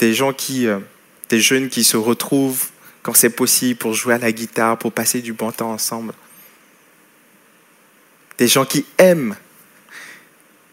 des 0.00 0.14
gens 0.14 0.32
qui, 0.32 0.66
euh, 0.66 0.80
des 1.28 1.40
jeunes 1.40 1.68
qui 1.68 1.84
se 1.84 1.96
retrouvent 1.96 2.70
quand 3.02 3.14
c'est 3.14 3.30
possible 3.30 3.78
pour 3.78 3.94
jouer 3.94 4.14
à 4.14 4.18
la 4.18 4.32
guitare, 4.32 4.78
pour 4.78 4.92
passer 4.92 5.20
du 5.20 5.32
bon 5.32 5.52
temps 5.52 5.70
ensemble. 5.70 6.14
Des 8.38 8.48
gens 8.48 8.64
qui 8.64 8.84
aiment 8.98 9.36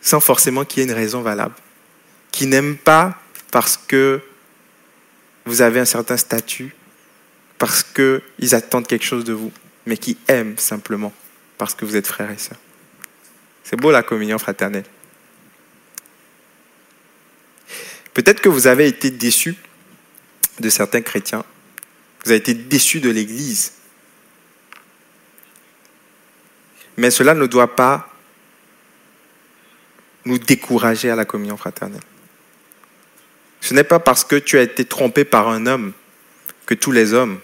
sans 0.02 0.22
forcément 0.22 0.64
qu'il 0.64 0.80
y 0.80 0.82
ait 0.86 0.90
une 0.90 0.96
raison 0.96 1.22
valable, 1.22 1.56
qui 2.32 2.48
n'aiment 2.48 2.78
pas 2.78 3.22
parce 3.52 3.76
que 3.76 4.22
vous 5.46 5.62
avez 5.62 5.82
un 5.82 5.86
certain 5.86 6.16
statut, 6.16 6.74
parce 7.58 7.84
qu'ils 7.84 8.56
attendent 8.56 8.88
quelque 8.88 9.06
chose 9.06 9.26
de 9.26 9.34
vous, 9.34 9.52
mais 9.86 9.98
qui 9.98 10.18
aiment 10.30 10.58
simplement 10.58 11.14
parce 11.58 11.74
que 11.74 11.84
vous 11.84 11.98
êtes 11.98 12.08
frères 12.08 12.32
et 12.32 12.38
sœurs. 12.38 12.60
C'est 13.64 13.76
beau 13.76 13.92
la 13.92 14.04
communion 14.04 14.38
fraternelle. 14.38 14.86
Peut-être 18.18 18.42
que 18.42 18.50
vous 18.50 18.66
avez 18.66 18.88
été 18.88 19.12
déçu 19.12 19.54
de 20.60 20.72
certains 20.72 21.02
chrétiens. 21.02 21.46
Vous 22.26 22.32
avez 22.32 22.40
été 22.40 22.56
déçu 22.56 23.00
de 23.00 23.12
l'Église. 23.12 23.74
Mais 26.98 27.12
cela 27.12 27.36
ne 27.36 27.46
doit 27.46 27.76
pas 27.76 28.12
nous 30.26 30.40
décourager 30.40 31.12
à 31.12 31.16
la 31.16 31.26
communion 31.26 31.58
fraternelle. 31.58 32.02
Ce 33.62 33.76
n'est 33.76 33.84
pas 33.84 34.00
parce 34.00 34.24
que 34.24 34.36
tu 34.36 34.58
as 34.58 34.64
été 34.64 34.84
trompé 34.84 35.24
par 35.24 35.50
un 35.50 35.68
homme 35.68 35.94
que 36.66 36.74
tous 36.74 36.92
les 36.92 37.14
hommes 37.14 37.40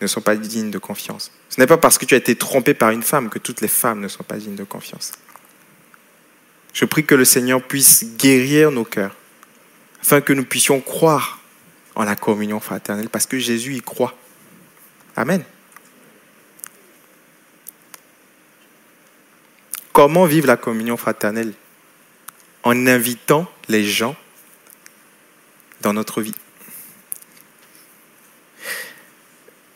ne 0.00 0.06
sont 0.06 0.22
pas 0.22 0.36
dignes 0.36 0.70
de 0.70 0.78
confiance. 0.78 1.32
Ce 1.50 1.60
n'est 1.60 1.66
pas 1.66 1.76
parce 1.76 1.98
que 1.98 2.06
tu 2.06 2.14
as 2.14 2.16
été 2.16 2.34
trompé 2.34 2.72
par 2.72 2.92
une 2.92 3.02
femme 3.02 3.28
que 3.28 3.38
toutes 3.38 3.60
les 3.60 3.68
femmes 3.68 4.00
ne 4.00 4.08
sont 4.08 4.24
pas 4.24 4.38
dignes 4.38 4.56
de 4.56 4.64
confiance. 4.64 5.12
Je 6.72 6.86
prie 6.86 7.04
que 7.04 7.14
le 7.14 7.26
Seigneur 7.26 7.62
puisse 7.62 8.16
guérir 8.16 8.70
nos 8.70 8.86
cœurs, 8.86 9.14
afin 10.02 10.20
que 10.20 10.32
nous 10.32 10.44
puissions 10.44 10.80
croire 10.80 11.40
en 11.94 12.04
la 12.04 12.16
communion 12.16 12.60
fraternelle, 12.60 13.08
parce 13.08 13.26
que 13.26 13.38
Jésus 13.38 13.74
y 13.74 13.82
croit. 13.82 14.16
Amen. 15.16 15.42
Comment 19.92 20.24
vivre 20.24 20.46
la 20.46 20.56
communion 20.56 20.96
fraternelle 20.96 21.52
En 22.62 22.86
invitant 22.86 23.50
les 23.68 23.84
gens 23.84 24.16
dans 25.80 25.92
notre 25.92 26.22
vie? 26.22 26.34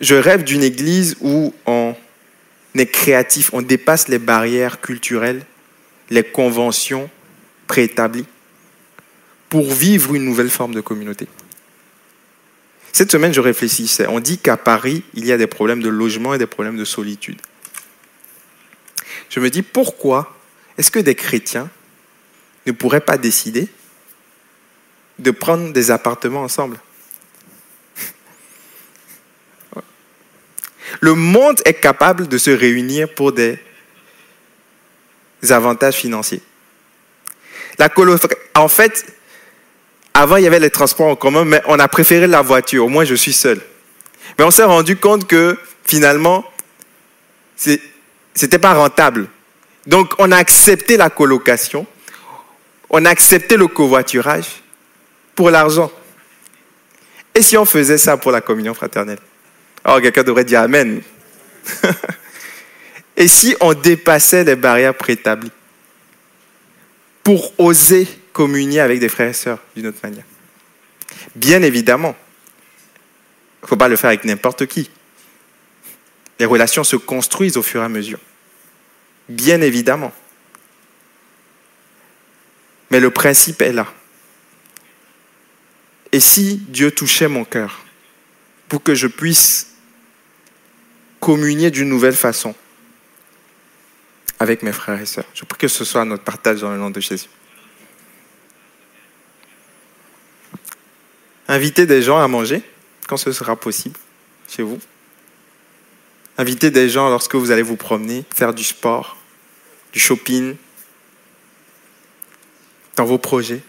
Je 0.00 0.14
rêve 0.14 0.44
d'une 0.44 0.62
église 0.62 1.16
où 1.20 1.54
on 1.66 1.94
est 2.74 2.86
créatif, 2.86 3.50
on 3.52 3.62
dépasse 3.62 4.08
les 4.08 4.18
barrières 4.18 4.80
culturelles, 4.80 5.44
les 6.10 6.24
conventions 6.24 7.10
préétablies, 7.66 8.26
pour 9.54 9.72
vivre 9.72 10.16
une 10.16 10.24
nouvelle 10.24 10.50
forme 10.50 10.74
de 10.74 10.80
communauté. 10.80 11.28
Cette 12.90 13.12
semaine, 13.12 13.32
je 13.32 13.40
réfléchissais. 13.40 14.08
On 14.08 14.18
dit 14.18 14.38
qu'à 14.38 14.56
Paris, 14.56 15.04
il 15.14 15.24
y 15.26 15.30
a 15.30 15.36
des 15.36 15.46
problèmes 15.46 15.80
de 15.80 15.88
logement 15.88 16.34
et 16.34 16.38
des 16.38 16.48
problèmes 16.48 16.76
de 16.76 16.84
solitude. 16.84 17.40
Je 19.30 19.38
me 19.38 19.50
dis, 19.50 19.62
pourquoi 19.62 20.36
est-ce 20.76 20.90
que 20.90 20.98
des 20.98 21.14
chrétiens 21.14 21.70
ne 22.66 22.72
pourraient 22.72 23.00
pas 23.00 23.16
décider 23.16 23.68
de 25.20 25.30
prendre 25.30 25.72
des 25.72 25.92
appartements 25.92 26.42
ensemble? 26.42 26.80
Le 31.00 31.14
monde 31.14 31.62
est 31.64 31.74
capable 31.74 32.26
de 32.26 32.38
se 32.38 32.50
réunir 32.50 33.14
pour 33.14 33.30
des 33.30 33.60
avantages 35.48 35.94
financiers. 35.94 36.42
En 38.56 38.68
fait, 38.68 39.14
avant, 40.14 40.36
il 40.36 40.44
y 40.44 40.46
avait 40.46 40.60
les 40.60 40.70
transports 40.70 41.08
en 41.08 41.16
commun, 41.16 41.44
mais 41.44 41.60
on 41.66 41.78
a 41.80 41.88
préféré 41.88 42.28
la 42.28 42.40
voiture. 42.40 42.84
Au 42.84 42.88
moins, 42.88 43.04
je 43.04 43.16
suis 43.16 43.32
seul. 43.32 43.60
Mais 44.38 44.44
on 44.44 44.50
s'est 44.52 44.64
rendu 44.64 44.96
compte 44.96 45.26
que 45.26 45.58
finalement, 45.84 46.44
ce 47.56 47.76
n'était 48.40 48.60
pas 48.60 48.74
rentable. 48.74 49.28
Donc, 49.86 50.14
on 50.18 50.30
a 50.30 50.36
accepté 50.36 50.96
la 50.96 51.10
colocation, 51.10 51.86
on 52.90 53.04
a 53.04 53.10
accepté 53.10 53.56
le 53.56 53.66
covoiturage 53.66 54.62
pour 55.34 55.50
l'argent. 55.50 55.90
Et 57.34 57.42
si 57.42 57.56
on 57.56 57.64
faisait 57.64 57.98
ça 57.98 58.16
pour 58.16 58.30
la 58.30 58.40
communion 58.40 58.74
fraternelle? 58.74 59.18
Alors 59.84 60.00
quelqu'un 60.00 60.22
devrait 60.22 60.44
dire 60.44 60.60
Amen. 60.60 61.02
Et 63.16 63.28
si 63.28 63.56
on 63.60 63.74
dépassait 63.74 64.44
les 64.44 64.56
barrières 64.56 64.94
préétablies? 64.94 65.50
Pour 67.22 67.52
oser 67.58 68.06
communier 68.34 68.80
avec 68.80 69.00
des 69.00 69.08
frères 69.08 69.30
et 69.30 69.32
sœurs 69.32 69.60
d'une 69.74 69.86
autre 69.86 70.00
manière 70.02 70.24
Bien 71.34 71.62
évidemment, 71.62 72.14
il 73.62 73.64
ne 73.64 73.68
faut 73.68 73.76
pas 73.76 73.88
le 73.88 73.96
faire 73.96 74.08
avec 74.08 74.24
n'importe 74.24 74.66
qui. 74.66 74.90
Les 76.38 76.44
relations 76.44 76.84
se 76.84 76.96
construisent 76.96 77.56
au 77.56 77.62
fur 77.62 77.80
et 77.80 77.84
à 77.84 77.88
mesure. 77.88 78.18
Bien 79.28 79.62
évidemment. 79.62 80.12
Mais 82.90 83.00
le 83.00 83.10
principe 83.10 83.62
est 83.62 83.72
là. 83.72 83.86
Et 86.12 86.20
si 86.20 86.56
Dieu 86.68 86.90
touchait 86.90 87.28
mon 87.28 87.44
cœur 87.44 87.84
pour 88.68 88.82
que 88.82 88.94
je 88.94 89.06
puisse 89.06 89.74
communier 91.20 91.70
d'une 91.70 91.88
nouvelle 91.88 92.14
façon 92.14 92.54
avec 94.38 94.62
mes 94.62 94.72
frères 94.72 95.00
et 95.00 95.06
sœurs. 95.06 95.24
Je 95.32 95.44
prie 95.44 95.58
que 95.58 95.68
ce 95.68 95.84
soit 95.84 96.04
notre 96.04 96.24
partage 96.24 96.60
dans 96.60 96.70
le 96.70 96.78
nom 96.78 96.90
de 96.90 97.00
Jésus. 97.00 97.28
Invitez 101.48 101.86
des 101.86 102.02
gens 102.02 102.20
à 102.20 102.28
manger 102.28 102.62
quand 103.06 103.16
ce 103.16 103.32
sera 103.32 103.56
possible 103.56 103.98
chez 104.48 104.62
vous. 104.62 104.78
Invitez 106.38 106.70
des 106.70 106.88
gens 106.88 107.10
lorsque 107.10 107.34
vous 107.34 107.50
allez 107.50 107.62
vous 107.62 107.76
promener, 107.76 108.24
faire 108.34 108.54
du 108.54 108.64
sport, 108.64 109.16
du 109.92 110.00
shopping, 110.00 110.56
dans 112.96 113.04
vos 113.04 113.18
projets. 113.18 113.62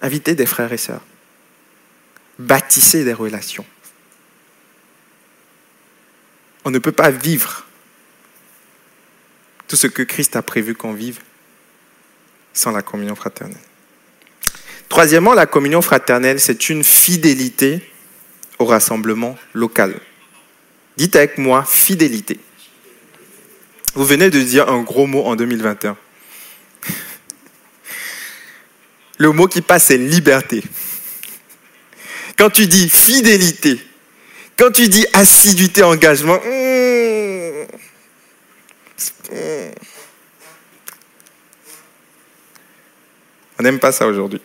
Invitez 0.00 0.34
des 0.34 0.46
frères 0.46 0.72
et 0.72 0.78
sœurs. 0.78 1.02
Bâtissez 2.38 3.04
des 3.04 3.12
relations. 3.12 3.66
On 6.64 6.70
ne 6.70 6.78
peut 6.78 6.92
pas 6.92 7.10
vivre 7.10 7.66
tout 9.68 9.76
ce 9.76 9.86
que 9.86 10.02
Christ 10.02 10.36
a 10.36 10.42
prévu 10.42 10.74
qu'on 10.74 10.92
vive 10.92 11.20
sans 12.52 12.70
la 12.70 12.82
communion 12.82 13.14
fraternelle. 13.14 13.58
Troisièmement, 14.92 15.32
la 15.32 15.46
communion 15.46 15.80
fraternelle, 15.80 16.38
c'est 16.38 16.68
une 16.68 16.84
fidélité 16.84 17.80
au 18.58 18.66
rassemblement 18.66 19.38
local. 19.54 19.98
Dites 20.98 21.16
avec 21.16 21.38
moi 21.38 21.64
fidélité. 21.64 22.38
Vous 23.94 24.04
venez 24.04 24.28
de 24.28 24.38
dire 24.38 24.68
un 24.68 24.82
gros 24.82 25.06
mot 25.06 25.24
en 25.24 25.34
2021. 25.34 25.96
Le 29.16 29.32
mot 29.32 29.46
qui 29.46 29.62
passe, 29.62 29.84
c'est 29.84 29.96
liberté. 29.96 30.62
Quand 32.36 32.50
tu 32.50 32.66
dis 32.66 32.90
fidélité, 32.90 33.80
quand 34.58 34.72
tu 34.72 34.88
dis 34.88 35.06
assiduité, 35.14 35.82
engagement, 35.82 36.36
hmm. 36.36 37.64
on 43.58 43.62
n'aime 43.62 43.78
pas 43.78 43.92
ça 43.92 44.06
aujourd'hui. 44.06 44.42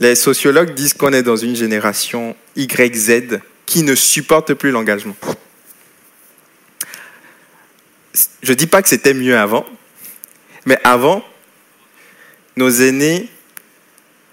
Les 0.00 0.14
sociologues 0.14 0.72
disent 0.74 0.94
qu'on 0.94 1.12
est 1.12 1.22
dans 1.22 1.36
une 1.36 1.54
génération 1.54 2.34
YZ 2.56 3.38
qui 3.66 3.82
ne 3.82 3.94
supporte 3.94 4.54
plus 4.54 4.70
l'engagement. 4.70 5.14
Je 8.42 8.50
ne 8.50 8.56
dis 8.56 8.66
pas 8.66 8.80
que 8.80 8.88
c'était 8.88 9.12
mieux 9.12 9.36
avant, 9.36 9.66
mais 10.64 10.78
avant, 10.84 11.22
nos 12.56 12.70
aînés 12.70 13.28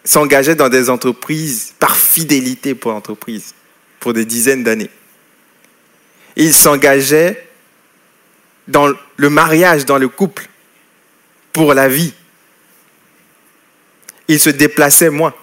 s'engageaient 0.06 0.56
dans 0.56 0.70
des 0.70 0.90
entreprises 0.90 1.74
par 1.78 1.98
fidélité 1.98 2.74
pour 2.74 2.92
l'entreprise, 2.92 3.54
pour 4.00 4.14
des 4.14 4.24
dizaines 4.24 4.64
d'années. 4.64 4.90
Ils 6.38 6.54
s'engageaient 6.54 7.46
dans 8.70 8.88
le 9.18 9.30
mariage, 9.30 9.86
dans 9.86 9.98
le 9.98 10.08
couple, 10.08 10.48
pour 11.52 11.74
la 11.74 11.90
vie. 11.90 12.14
Ils 14.30 14.40
se 14.40 14.50
déplaçaient 14.50 15.10
moins. 15.10 15.34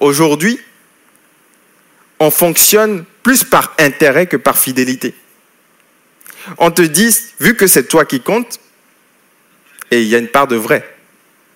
Aujourd'hui, 0.00 0.60
on 2.18 2.30
fonctionne 2.30 3.04
plus 3.22 3.44
par 3.44 3.74
intérêt 3.78 4.26
que 4.26 4.36
par 4.36 4.58
fidélité. 4.58 5.14
On 6.58 6.70
te 6.70 6.82
dit, 6.82 7.14
vu 7.40 7.56
que 7.56 7.66
c'est 7.66 7.88
toi 7.88 8.04
qui 8.04 8.20
comptes, 8.20 8.60
et 9.90 10.02
il 10.02 10.08
y 10.08 10.14
a 10.14 10.18
une 10.18 10.28
part 10.28 10.46
de 10.46 10.56
vrai, 10.56 10.96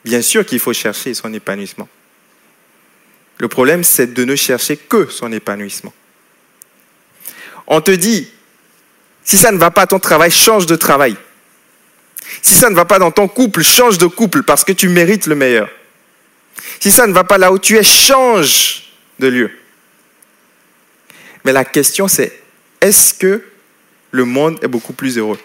bien 0.04 0.22
sûr 0.22 0.44
qu'il 0.44 0.58
faut 0.58 0.72
chercher 0.72 1.14
son 1.14 1.32
épanouissement. 1.32 1.88
Le 3.38 3.48
problème, 3.48 3.84
c'est 3.84 4.12
de 4.12 4.24
ne 4.24 4.36
chercher 4.36 4.76
que 4.76 5.08
son 5.08 5.32
épanouissement. 5.32 5.94
On 7.66 7.80
te 7.80 7.90
dit, 7.90 8.30
si 9.24 9.36
ça 9.36 9.52
ne 9.52 9.58
va 9.58 9.70
pas 9.70 9.82
à 9.82 9.86
ton 9.86 9.98
travail, 9.98 10.30
change 10.30 10.66
de 10.66 10.76
travail. 10.76 11.16
Si 12.42 12.54
ça 12.54 12.68
ne 12.68 12.74
va 12.74 12.84
pas 12.84 12.98
dans 12.98 13.10
ton 13.10 13.28
couple, 13.28 13.62
change 13.62 13.98
de 13.98 14.06
couple 14.06 14.42
parce 14.42 14.64
que 14.64 14.72
tu 14.72 14.88
mérites 14.88 15.26
le 15.26 15.34
meilleur. 15.34 15.70
Si 16.80 16.90
ça 16.90 17.06
ne 17.06 17.12
va 17.12 17.24
pas 17.24 17.38
là 17.38 17.52
où 17.52 17.58
tu 17.58 17.76
es, 17.76 17.82
change 17.82 18.92
de 19.18 19.28
lieu. 19.28 19.50
Mais 21.44 21.52
la 21.52 21.64
question 21.64 22.08
c'est, 22.08 22.40
est-ce 22.80 23.14
que 23.14 23.42
le 24.10 24.24
monde 24.24 24.58
est 24.62 24.68
beaucoup 24.68 24.92
plus 24.92 25.18
heureux? 25.18 25.38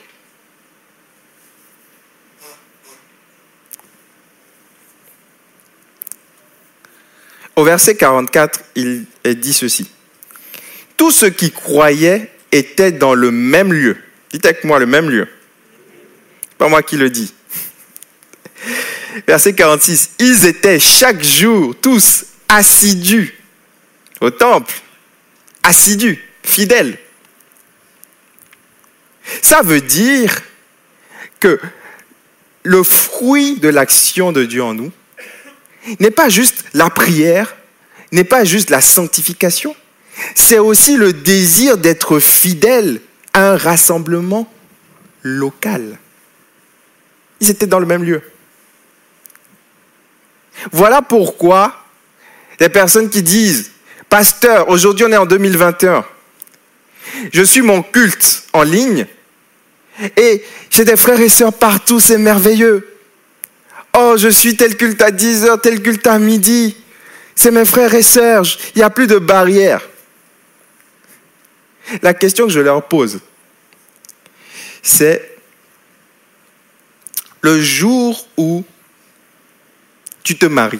Au 7.56 7.64
verset 7.64 7.96
44, 7.96 8.60
il 8.76 9.06
dit 9.26 9.54
ceci. 9.54 9.90
Tous 10.98 11.12
ceux 11.12 11.30
qui 11.30 11.52
croyaient 11.52 12.32
étaient 12.52 12.92
dans 12.92 13.14
le 13.14 13.32
même 13.32 13.72
lieu. 13.72 13.98
Dites 14.30 14.46
avec 14.46 14.64
moi 14.64 14.80
le 14.80 14.86
même 14.86 15.10
lieu. 15.10 15.28
Pas 16.58 16.68
moi 16.68 16.84
qui 16.84 16.98
le 16.98 17.10
dis. 17.10 17.34
Verset 19.28 19.54
46. 19.54 20.12
Ils 20.20 20.46
étaient 20.46 20.80
chaque 20.80 21.24
jour 21.24 21.76
tous 21.82 22.26
assidus 22.50 23.34
au 24.22 24.30
temple. 24.30 24.74
Assidus, 25.64 26.20
fidèles. 26.44 26.98
Ça 29.42 29.62
veut 29.62 29.82
dire 29.82 30.42
que 31.40 31.60
le 32.64 32.84
fruit 32.84 33.58
de 33.60 33.70
l'action 33.70 34.32
de 34.32 34.46
Dieu 34.46 34.64
en 34.64 34.74
nous 34.74 34.92
n'est 36.00 36.12
pas 36.12 36.30
juste 36.30 36.66
la 36.74 36.90
prière, 36.90 37.56
n'est 38.12 38.24
pas 38.24 38.44
juste 38.44 38.70
la 38.70 38.82
sanctification, 38.82 39.76
c'est 40.34 40.60
aussi 40.60 40.98
le 40.98 41.14
désir 41.14 41.78
d'être 41.78 42.20
fidèle 42.20 43.02
à 43.34 43.52
un 43.52 43.58
rassemblement 43.58 44.52
local. 45.22 46.00
Ils 47.42 47.50
étaient 47.50 47.68
dans 47.68 47.80
le 47.80 47.86
même 47.86 48.04
lieu. 48.04 48.22
Voilà 50.72 51.02
pourquoi 51.02 51.76
les 52.60 52.70
personnes 52.70 53.10
qui 53.10 53.22
disent, 53.22 53.72
Pasteur, 54.10 54.70
aujourd'hui 54.70 55.06
on 55.06 55.12
est 55.12 55.18
en 55.18 55.26
2021, 55.26 56.06
je 57.34 57.44
suis 57.44 57.62
mon 57.62 57.82
culte 57.82 58.44
en 58.54 58.64
ligne 58.64 59.06
et 60.18 60.44
j'ai 60.70 60.86
des 60.86 60.96
frères 60.96 61.20
et 61.20 61.30
sœurs 61.30 61.54
partout, 61.54 62.00
c'est 62.00 62.18
merveilleux. 62.18 62.88
Oh, 63.98 64.16
je 64.18 64.28
suis 64.28 64.58
tel 64.58 64.76
culte 64.76 65.02
à 65.02 65.12
10h, 65.12 65.62
tel 65.62 65.82
culte 65.82 66.06
à 66.08 66.20
midi. 66.20 66.76
C'est 67.34 67.52
mes 67.52 67.66
frères 67.66 67.94
et 67.94 68.04
sœurs, 68.04 68.46
il 68.76 68.80
n'y 68.80 68.84
a 68.84 68.90
plus 68.90 69.08
de 69.08 69.18
barrières. 69.18 69.82
La 72.02 72.14
question 72.14 72.48
que 72.48 72.52
je 72.52 72.60
leur 72.60 72.84
pose, 72.88 73.20
c'est 74.82 75.38
le 77.42 77.62
jour 77.62 78.28
où 78.38 78.64
tu 80.26 80.36
te 80.36 80.48
maries, 80.48 80.80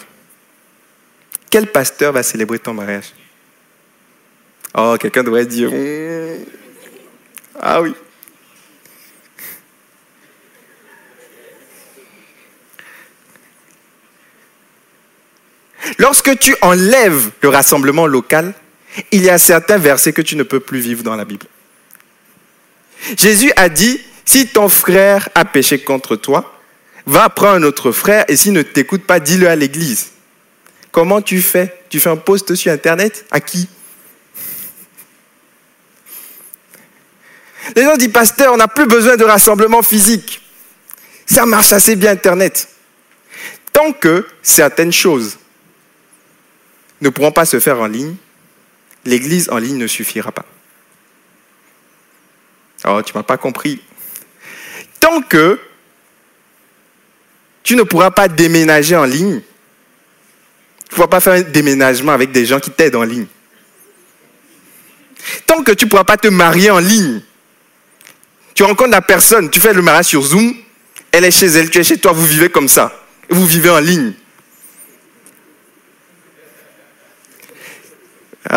quel 1.52 1.68
pasteur 1.68 2.12
va 2.12 2.24
célébrer 2.24 2.58
ton 2.58 2.74
mariage? 2.74 3.14
Oh, 4.74 4.98
quelqu'un 5.00 5.24
devrait 5.24 5.46
dire, 5.46 5.70
hmm. 5.72 6.44
ah 7.62 7.82
oui. 7.82 7.94
Lorsque 16.00 16.38
tu 16.40 16.56
enlèves 16.62 17.30
le 17.42 17.50
rassemblement 17.50 18.08
local, 18.08 18.54
il 19.12 19.24
y 19.24 19.30
a 19.30 19.38
certains 19.38 19.78
versets 19.78 20.12
que 20.12 20.24
tu 20.24 20.36
ne 20.36 20.44
peux 20.44 20.60
plus 20.60 20.80
vivre 20.80 21.04
dans 21.04 21.16
la 21.16 21.24
Bible. 21.24 21.46
Jésus 23.16 23.54
a 23.56 23.70
dit, 23.70 24.02
si 24.26 24.48
ton 24.48 24.70
frère 24.70 25.30
a 25.36 25.46
péché 25.46 25.84
contre 25.84 26.16
toi, 26.16 26.55
va 27.06 27.30
prendre 27.30 27.56
un 27.56 27.64
autre 27.64 27.92
frère 27.92 28.26
et 28.28 28.36
s'il 28.36 28.54
ne 28.54 28.62
t'écoute 28.62 29.04
pas, 29.04 29.20
dis-le 29.20 29.48
à 29.48 29.56
l'église. 29.56 30.12
Comment 30.92 31.22
tu 31.22 31.42
fais? 31.42 31.82
Tu 31.90 32.00
fais 32.00 32.10
un 32.10 32.18
post 32.18 32.56
sur 32.56 32.72
Internet? 32.72 33.26
À 33.32 33.40
qui? 33.40 33.68
Les 37.76 37.84
gens 37.84 37.98
disent, 37.98 38.12
pasteur, 38.12 38.54
on 38.54 38.58
n'a 38.58 38.68
plus 38.68 38.86
besoin 38.86 39.18
de 39.18 39.24
rassemblement 39.24 39.82
physique. 39.82 40.42
Ça 41.26 41.46
marche 41.46 41.74
assez 41.74 41.96
bien 41.96 42.12
Internet. 42.12 42.70
Tant 43.74 43.92
que 43.92 44.28
certaines 44.42 44.94
choses 44.94 45.38
ne 47.02 47.10
pourront 47.10 47.32
pas 47.32 47.46
se 47.46 47.60
faire 47.60 47.80
en 47.80 47.88
ligne, 47.88 48.16
l'église 49.04 49.50
en 49.50 49.58
ligne 49.58 49.78
ne 49.78 49.88
suffira 49.88 50.32
pas. 50.32 50.46
Oh, 52.88 53.02
tu 53.02 53.14
m'as 53.16 53.24
pas 53.24 53.38
compris. 53.38 53.82
Tant 55.00 55.22
que 55.22 55.60
tu 57.66 57.76
ne 57.76 57.84
pourras 57.84 58.12
pas 58.12 58.30
déménager 58.30 58.96
en 58.96 59.04
ligne, 59.06 59.42
tu 59.42 60.92
ne 60.92 60.96
pourras 60.96 61.08
pas 61.08 61.20
faire 61.20 61.34
un 61.34 61.42
déménagement 61.42 62.14
avec 62.14 62.32
des 62.32 62.46
gens 62.46 62.60
qui 62.60 62.70
t'aident 62.70 62.96
en 62.96 63.04
ligne. 63.04 63.26
Tant 65.48 65.64
que 65.64 65.72
tu 65.72 65.86
ne 65.86 65.90
pourras 65.90 66.04
pas 66.04 66.18
te 66.18 66.28
marier 66.28 66.70
en 66.70 66.78
ligne, 66.78 67.22
tu 68.54 68.62
rencontres 68.62 68.92
la 68.92 69.02
personne, 69.02 69.50
tu 69.50 69.60
fais 69.60 69.74
le 69.74 69.82
mariage 69.82 70.06
sur 70.06 70.22
Zoom, 70.22 70.56
elle 71.12 71.26
est 71.26 71.32
chez 71.32 71.48
elle, 71.48 71.72
tu 71.72 71.80
es 71.80 71.84
chez 71.84 71.98
toi, 71.98 72.12
vous 72.12 72.28
vivez 72.28 72.50
comme 72.50 72.68
ça. 72.68 73.04
Vous 73.30 73.48
vivez 73.48 73.72
en 73.72 73.80
ligne. 73.80 74.14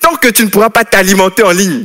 Tant 0.00 0.16
que 0.16 0.28
tu 0.28 0.42
ne 0.42 0.48
pourras 0.48 0.70
pas 0.70 0.84
t'alimenter 0.84 1.42
en 1.42 1.50
ligne, 1.50 1.84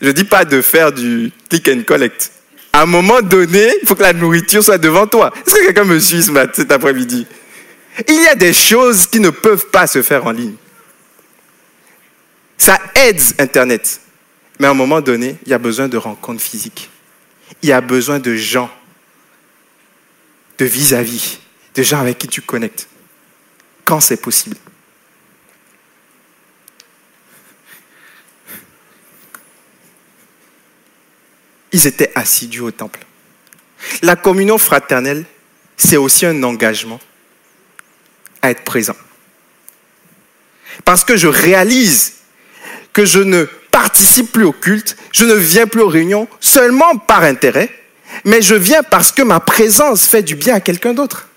je 0.00 0.06
ne 0.06 0.12
dis 0.12 0.24
pas 0.24 0.46
de 0.46 0.62
faire 0.62 0.92
du 0.92 1.30
click 1.50 1.68
and 1.68 1.82
collect. 1.86 2.32
À 2.78 2.82
un 2.82 2.86
moment 2.86 3.20
donné, 3.22 3.74
il 3.82 3.88
faut 3.88 3.96
que 3.96 4.02
la 4.02 4.12
nourriture 4.12 4.62
soit 4.62 4.78
devant 4.78 5.04
toi. 5.08 5.32
Est-ce 5.44 5.56
que 5.56 5.64
quelqu'un 5.66 5.82
me 5.82 5.98
suit 5.98 6.22
ce 6.22 6.30
matin, 6.30 6.52
cet 6.54 6.70
après-midi? 6.70 7.26
Il 8.06 8.22
y 8.22 8.28
a 8.28 8.36
des 8.36 8.52
choses 8.52 9.04
qui 9.08 9.18
ne 9.18 9.30
peuvent 9.30 9.66
pas 9.66 9.88
se 9.88 10.00
faire 10.00 10.24
en 10.26 10.30
ligne. 10.30 10.54
Ça 12.56 12.78
aide 12.94 13.20
Internet. 13.40 14.00
Mais 14.60 14.68
à 14.68 14.70
un 14.70 14.74
moment 14.74 15.00
donné, 15.00 15.38
il 15.44 15.50
y 15.50 15.54
a 15.54 15.58
besoin 15.58 15.88
de 15.88 15.96
rencontres 15.96 16.40
physiques. 16.40 16.88
Il 17.62 17.68
y 17.68 17.72
a 17.72 17.80
besoin 17.80 18.20
de 18.20 18.36
gens, 18.36 18.70
de 20.58 20.64
vis-à-vis, 20.64 21.40
de 21.74 21.82
gens 21.82 21.98
avec 21.98 22.18
qui 22.18 22.28
tu 22.28 22.42
connectes 22.42 22.86
quand 23.84 23.98
c'est 23.98 24.22
possible. 24.22 24.56
Ils 31.78 31.86
étaient 31.86 32.10
assidus 32.16 32.62
au 32.62 32.72
temple. 32.72 32.98
La 34.02 34.16
communion 34.16 34.58
fraternelle, 34.58 35.24
c'est 35.76 35.96
aussi 35.96 36.26
un 36.26 36.42
engagement 36.42 36.98
à 38.42 38.50
être 38.50 38.64
présent. 38.64 38.96
Parce 40.84 41.04
que 41.04 41.16
je 41.16 41.28
réalise 41.28 42.14
que 42.92 43.04
je 43.04 43.20
ne 43.20 43.44
participe 43.70 44.32
plus 44.32 44.42
au 44.42 44.50
culte, 44.50 44.96
je 45.12 45.24
ne 45.24 45.34
viens 45.34 45.68
plus 45.68 45.82
aux 45.82 45.88
réunions 45.88 46.26
seulement 46.40 46.96
par 46.96 47.22
intérêt, 47.22 47.70
mais 48.24 48.42
je 48.42 48.56
viens 48.56 48.82
parce 48.82 49.12
que 49.12 49.22
ma 49.22 49.38
présence 49.38 50.04
fait 50.04 50.24
du 50.24 50.34
bien 50.34 50.56
à 50.56 50.60
quelqu'un 50.60 50.94
d'autre. 50.94 51.28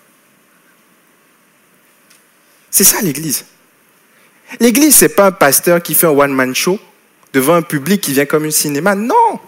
C'est 2.71 2.83
ça 2.83 2.99
l'Église. 3.01 3.45
L'Église, 4.59 4.95
ce 4.95 5.05
n'est 5.05 5.09
pas 5.09 5.27
un 5.27 5.31
pasteur 5.31 5.83
qui 5.83 5.93
fait 5.93 6.07
un 6.07 6.17
one-man 6.17 6.55
show 6.55 6.79
devant 7.31 7.53
un 7.53 7.61
public 7.61 8.01
qui 8.01 8.13
vient 8.13 8.25
comme 8.25 8.45
un 8.45 8.51
cinéma. 8.51 8.95
Non. 8.95 9.39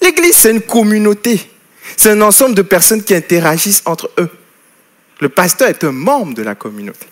L'Église, 0.00 0.36
c'est 0.36 0.50
une 0.50 0.62
communauté. 0.62 1.50
C'est 1.96 2.10
un 2.10 2.20
ensemble 2.22 2.54
de 2.54 2.62
personnes 2.62 3.02
qui 3.02 3.14
interagissent 3.14 3.82
entre 3.84 4.10
eux. 4.18 4.30
Le 5.20 5.28
pasteur 5.28 5.68
est 5.68 5.84
un 5.84 5.92
membre 5.92 6.34
de 6.34 6.42
la 6.42 6.54
communauté. 6.54 7.06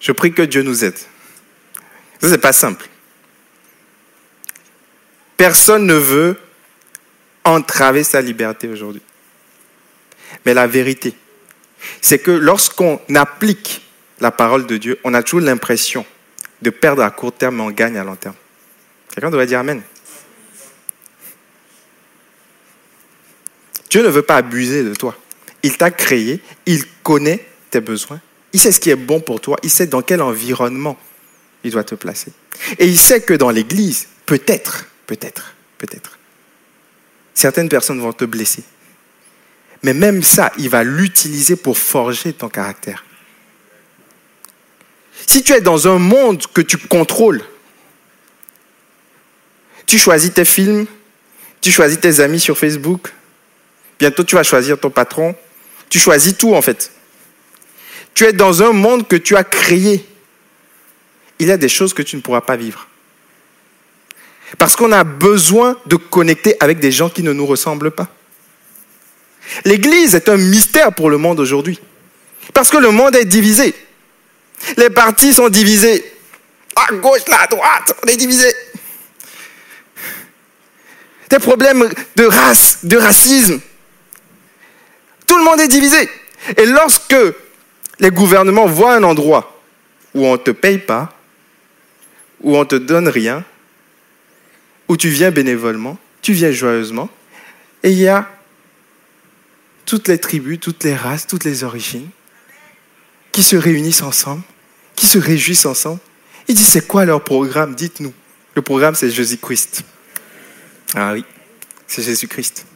Je 0.00 0.10
prie 0.10 0.32
que 0.32 0.42
Dieu 0.42 0.62
nous 0.62 0.84
aide. 0.84 0.98
Ce 2.20 2.26
n'est 2.26 2.38
pas 2.38 2.52
simple. 2.52 2.88
Personne 5.36 5.86
ne 5.86 5.94
veut 5.94 6.36
entraver 7.44 8.02
sa 8.02 8.20
liberté 8.20 8.68
aujourd'hui. 8.68 9.02
Mais 10.44 10.54
la 10.54 10.66
vérité, 10.66 11.14
c'est 12.00 12.18
que 12.18 12.30
lorsqu'on 12.30 13.00
applique 13.14 13.82
la 14.20 14.30
parole 14.30 14.66
de 14.66 14.76
Dieu, 14.76 14.98
on 15.04 15.14
a 15.14 15.22
toujours 15.22 15.40
l'impression 15.40 16.04
de 16.62 16.70
perdre 16.70 17.02
à 17.02 17.10
court 17.10 17.32
terme, 17.32 17.60
on 17.60 17.70
gagne 17.70 17.98
à 17.98 18.04
long 18.04 18.16
terme. 18.16 18.34
Quelqu'un 19.12 19.30
devrait 19.30 19.46
dire 19.46 19.58
Amen. 19.58 19.82
Dieu 23.90 24.02
ne 24.02 24.08
veut 24.08 24.22
pas 24.22 24.36
abuser 24.36 24.84
de 24.84 24.94
toi. 24.94 25.14
Il 25.62 25.76
t'a 25.76 25.90
créé, 25.90 26.40
il 26.64 26.84
connaît 27.02 27.46
tes 27.70 27.80
besoins, 27.80 28.20
il 28.52 28.60
sait 28.60 28.72
ce 28.72 28.80
qui 28.80 28.90
est 28.90 28.96
bon 28.96 29.20
pour 29.20 29.40
toi, 29.40 29.58
il 29.62 29.70
sait 29.70 29.86
dans 29.86 30.02
quel 30.02 30.22
environnement 30.22 30.98
il 31.62 31.72
doit 31.72 31.84
te 31.84 31.94
placer. 31.94 32.32
Et 32.78 32.86
il 32.86 32.98
sait 32.98 33.20
que 33.20 33.34
dans 33.34 33.50
l'Église, 33.50 34.08
peut-être, 34.24 34.86
peut-être, 35.06 35.54
peut-être, 35.78 36.18
certaines 37.34 37.68
personnes 37.68 38.00
vont 38.00 38.12
te 38.12 38.24
blesser. 38.24 38.64
Mais 39.82 39.94
même 39.94 40.22
ça, 40.22 40.52
il 40.58 40.68
va 40.68 40.84
l'utiliser 40.84 41.56
pour 41.56 41.76
forger 41.76 42.32
ton 42.32 42.48
caractère. 42.48 43.04
Si 45.26 45.42
tu 45.42 45.52
es 45.52 45.60
dans 45.60 45.88
un 45.88 45.98
monde 45.98 46.44
que 46.52 46.60
tu 46.60 46.76
contrôles, 46.76 47.42
tu 49.86 49.98
choisis 49.98 50.32
tes 50.32 50.44
films, 50.44 50.86
tu 51.60 51.70
choisis 51.70 52.00
tes 52.00 52.20
amis 52.20 52.40
sur 52.40 52.58
Facebook, 52.58 53.12
bientôt 53.98 54.24
tu 54.24 54.34
vas 54.34 54.42
choisir 54.42 54.78
ton 54.78 54.90
patron, 54.90 55.34
tu 55.88 55.98
choisis 55.98 56.36
tout 56.36 56.54
en 56.54 56.62
fait. 56.62 56.92
Tu 58.14 58.24
es 58.24 58.32
dans 58.32 58.62
un 58.62 58.72
monde 58.72 59.06
que 59.06 59.16
tu 59.16 59.36
as 59.36 59.44
créé. 59.44 60.06
Il 61.38 61.48
y 61.48 61.50
a 61.50 61.56
des 61.56 61.68
choses 61.68 61.94
que 61.94 62.02
tu 62.02 62.16
ne 62.16 62.20
pourras 62.20 62.42
pas 62.42 62.56
vivre. 62.56 62.88
Parce 64.58 64.76
qu'on 64.76 64.92
a 64.92 65.04
besoin 65.04 65.78
de 65.86 65.96
connecter 65.96 66.56
avec 66.60 66.78
des 66.78 66.92
gens 66.92 67.08
qui 67.08 67.22
ne 67.22 67.32
nous 67.32 67.46
ressemblent 67.46 67.90
pas. 67.90 68.08
L'Église 69.64 70.14
est 70.14 70.28
un 70.28 70.36
mystère 70.36 70.92
pour 70.92 71.10
le 71.10 71.16
monde 71.16 71.40
aujourd'hui. 71.40 71.80
Parce 72.52 72.70
que 72.70 72.76
le 72.76 72.90
monde 72.90 73.16
est 73.16 73.24
divisé. 73.24 73.74
Les 74.76 74.90
partis 74.90 75.32
sont 75.32 75.48
divisés. 75.48 76.04
À 76.76 76.92
gauche, 76.94 77.26
là, 77.28 77.42
à 77.42 77.46
droite, 77.46 77.94
on 78.02 78.06
est 78.06 78.16
divisé. 78.16 78.52
Des 81.28 81.38
problèmes 81.38 81.88
de 82.16 82.24
race, 82.24 82.84
de 82.84 82.96
racisme. 82.96 83.60
Tout 85.26 85.38
le 85.38 85.44
monde 85.44 85.60
est 85.60 85.68
divisé. 85.68 86.08
Et 86.56 86.66
lorsque 86.66 87.16
les 88.00 88.10
gouvernements 88.10 88.66
voient 88.66 88.94
un 88.94 89.02
endroit 89.02 89.60
où 90.14 90.26
on 90.26 90.32
ne 90.32 90.36
te 90.36 90.50
paye 90.50 90.78
pas, 90.78 91.14
où 92.40 92.56
on 92.56 92.60
ne 92.60 92.64
te 92.64 92.76
donne 92.76 93.08
rien, 93.08 93.44
où 94.88 94.96
tu 94.96 95.08
viens 95.08 95.30
bénévolement, 95.30 95.96
tu 96.20 96.32
viens 96.32 96.50
joyeusement, 96.50 97.08
et 97.82 97.90
il 97.90 97.98
y 97.98 98.08
a 98.08 98.28
toutes 99.86 100.08
les 100.08 100.18
tribus, 100.18 100.60
toutes 100.60 100.84
les 100.84 100.94
races, 100.94 101.26
toutes 101.26 101.44
les 101.44 101.64
origines 101.64 102.08
qui 103.32 103.42
se 103.42 103.56
réunissent 103.56 104.02
ensemble, 104.02 104.42
qui 104.94 105.06
se 105.06 105.18
réjouissent 105.18 105.66
ensemble. 105.66 106.00
Il 106.48 106.54
dit, 106.54 106.64
c'est 106.64 106.86
quoi 106.86 107.04
leur 107.04 107.24
programme? 107.24 107.74
Dites-nous. 107.74 108.12
Le 108.54 108.62
programme, 108.62 108.94
c'est 108.94 109.10
Jésus-Christ. 109.10 109.84
Ah 110.94 111.14
oui, 111.14 111.24
c'est 111.86 112.02
Jésus-Christ. 112.02 112.66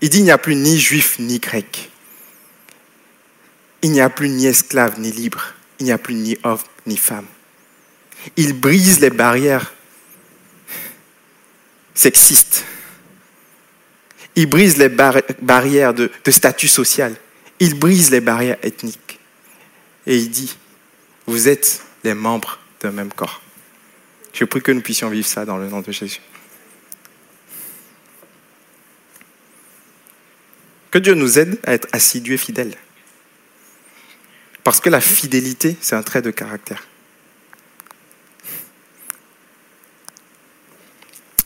Il 0.00 0.08
dit, 0.08 0.18
il 0.18 0.24
n'y 0.24 0.30
a 0.30 0.38
plus 0.38 0.54
ni 0.54 0.78
juif 0.78 1.18
ni 1.18 1.38
grec. 1.38 1.90
Il 3.82 3.92
n'y 3.92 4.00
a 4.00 4.10
plus 4.10 4.28
ni 4.28 4.46
esclave 4.46 5.00
ni 5.00 5.10
libre. 5.10 5.54
Il 5.78 5.86
n'y 5.86 5.92
a 5.92 5.98
plus 5.98 6.14
ni 6.14 6.38
homme 6.44 6.58
ni 6.86 6.96
femme. 6.96 7.26
Il 8.36 8.52
brise 8.52 9.00
les 9.00 9.10
barrières 9.10 9.72
sexistes. 11.94 12.64
Il 14.36 14.46
brise 14.46 14.76
les 14.76 14.88
barrières 14.88 15.94
de, 15.94 16.10
statut 16.28 16.68
social. 16.68 17.14
Il 17.58 17.78
brise 17.78 18.10
les 18.10 18.20
barrières 18.20 18.58
ethniques. 18.62 19.09
Et 20.10 20.16
il 20.16 20.28
dit, 20.28 20.56
vous 21.26 21.48
êtes 21.48 21.84
les 22.02 22.14
membres 22.14 22.58
d'un 22.80 22.90
même 22.90 23.12
corps. 23.12 23.40
Je 24.32 24.44
prie 24.44 24.60
que 24.60 24.72
nous 24.72 24.80
puissions 24.80 25.08
vivre 25.08 25.28
ça 25.28 25.44
dans 25.44 25.56
le 25.56 25.68
nom 25.68 25.82
de 25.82 25.92
Jésus. 25.92 26.20
Que 30.90 30.98
Dieu 30.98 31.14
nous 31.14 31.38
aide 31.38 31.60
à 31.64 31.74
être 31.74 31.86
assidus 31.92 32.34
et 32.34 32.38
fidèles. 32.38 32.74
Parce 34.64 34.80
que 34.80 34.90
la 34.90 35.00
fidélité, 35.00 35.76
c'est 35.80 35.94
un 35.94 36.02
trait 36.02 36.22
de 36.22 36.32
caractère. 36.32 36.88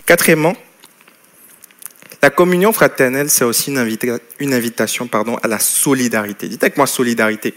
Quatrièmement, 0.06 0.56
la 2.22 2.30
communion 2.30 2.72
fraternelle, 2.72 3.28
c'est 3.28 3.44
aussi 3.44 3.70
une, 3.70 4.54
invitation 4.54 5.06
pardon, 5.06 5.36
à 5.42 5.48
la 5.48 5.58
solidarité. 5.58 6.48
Dites 6.48 6.62
avec 6.62 6.78
moi 6.78 6.86
solidarité. 6.86 7.52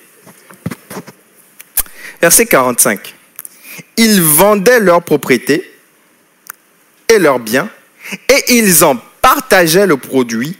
Verset 2.22 2.46
45. 2.46 3.16
Ils 3.98 4.22
vendaient 4.22 4.80
leurs 4.80 5.04
propriétés 5.04 5.72
et 7.10 7.20
leurs 7.20 7.40
biens 7.40 7.70
et 8.30 8.56
ils 8.56 8.84
en 8.84 8.96
partageaient 9.22 9.88
le 9.88 9.98
produit 9.98 10.58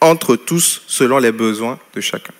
entre 0.00 0.36
tous 0.36 0.82
selon 0.86 1.18
les 1.18 1.32
besoins 1.32 1.78
de 1.94 2.00
chacun. 2.00 2.32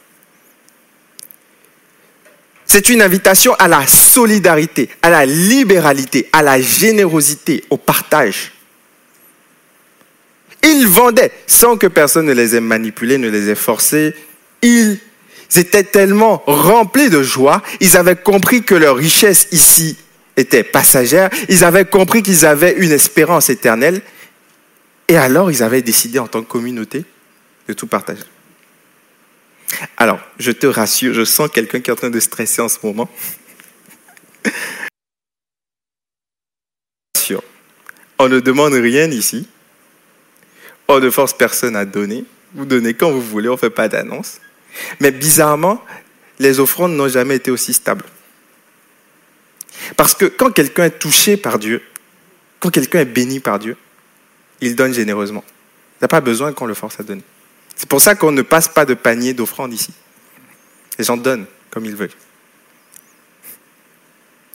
C'est 2.67 2.89
une 2.91 3.01
invitation 3.01 3.55
à 3.55 3.69
la 3.69 3.87
solidarité, 3.87 4.91
à 5.01 5.09
la 5.09 5.25
libéralité, 5.25 6.29
à 6.33 6.43
la 6.43 6.61
générosité, 6.61 7.65
au 7.71 7.77
partage. 7.77 8.53
Ils 10.63 10.87
vendaient 10.87 11.33
sans 11.47 11.77
que 11.77 11.87
personne 11.87 12.27
ne 12.27 12.33
les 12.33 12.57
ait 12.57 12.61
manipulés, 12.61 13.19
ne 13.19 13.31
les 13.31 13.51
ait 13.51 13.55
forcés. 13.55 14.15
Ils 14.63 14.99
étaient 15.55 15.85
tellement 15.85 16.43
remplis 16.47 17.11
de 17.11 17.23
joie, 17.23 17.63
ils 17.81 17.97
avaient 17.97 18.17
compris 18.17 18.63
que 18.63 18.75
leur 18.75 18.97
richesse 18.97 19.49
ici 19.53 19.97
était 20.37 20.65
passagère, 20.65 21.31
ils 21.49 21.65
avaient 21.65 21.85
compris 21.85 22.23
qu'ils 22.23 22.45
avaient 22.45 22.75
une 22.77 22.93
espérance 22.93 23.49
éternelle, 23.49 24.03
et 25.09 25.17
alors 25.17 25.51
ils 25.51 25.63
avaient 25.63 25.83
décidé 25.83 26.19
en 26.19 26.27
tant 26.27 26.43
que 26.43 26.49
communauté 26.49 27.05
de 27.69 27.73
tout 27.73 27.87
partager. 27.87 28.25
Alors, 29.97 30.21
je 30.39 30.53
te 30.53 30.67
rassure, 30.67 31.15
je 31.15 31.25
sens 31.25 31.51
quelqu'un 31.53 31.81
qui 31.81 31.91
est 31.91 31.93
en 31.93 31.97
train 31.97 32.11
de 32.11 32.21
stresser 32.21 32.63
en 32.63 32.69
ce 32.69 32.79
moment. 32.83 33.09
On 38.19 38.29
ne 38.29 38.41
demande 38.41 38.73
rien 38.73 39.11
ici. 39.11 39.47
On 40.89 41.01
ne 41.01 41.11
force 41.11 41.35
personne 41.35 41.77
à 41.77 41.85
donner. 41.85 42.25
Vous 42.55 42.65
donnez 42.65 42.95
quand 42.95 43.11
vous 43.11 43.21
voulez, 43.21 43.49
on 43.49 43.53
ne 43.53 43.59
fait 43.59 43.71
pas 43.71 43.89
d'annonce. 43.89 44.41
Mais 45.01 45.11
bizarrement, 45.11 45.85
les 46.39 46.61
offrandes 46.61 46.93
n'ont 46.93 47.09
jamais 47.09 47.37
été 47.37 47.51
aussi 47.51 47.73
stables. 47.73 48.05
Parce 49.97 50.15
que 50.15 50.27
quand 50.27 50.51
quelqu'un 50.51 50.85
est 50.85 50.99
touché 50.99 51.37
par 51.37 51.59
Dieu, 51.59 51.83
quand 52.61 52.71
quelqu'un 52.71 53.01
est 53.01 53.05
béni 53.05 53.41
par 53.41 53.59
Dieu, 53.59 53.77
il 54.61 54.75
donne 54.75 54.93
généreusement. 54.95 55.45
Il 56.01 56.05
n'a 56.05 56.09
pas 56.09 56.21
besoin 56.21 56.53
qu'on 56.53 56.67
le 56.67 56.75
force 56.75 56.99
à 57.01 57.03
donner. 57.03 57.23
C'est 57.75 57.89
pour 57.89 58.01
ça 58.01 58.15
qu'on 58.15 58.33
ne 58.33 58.43
passe 58.43 58.69
pas 58.69 58.85
de 58.85 58.95
panier 58.95 59.35
d'offrandes 59.35 59.73
ici. 59.73 59.93
Les 60.99 61.05
gens 61.05 61.17
donnent 61.17 61.47
comme 61.71 61.85
ils 61.85 61.95
veulent. 61.95 62.11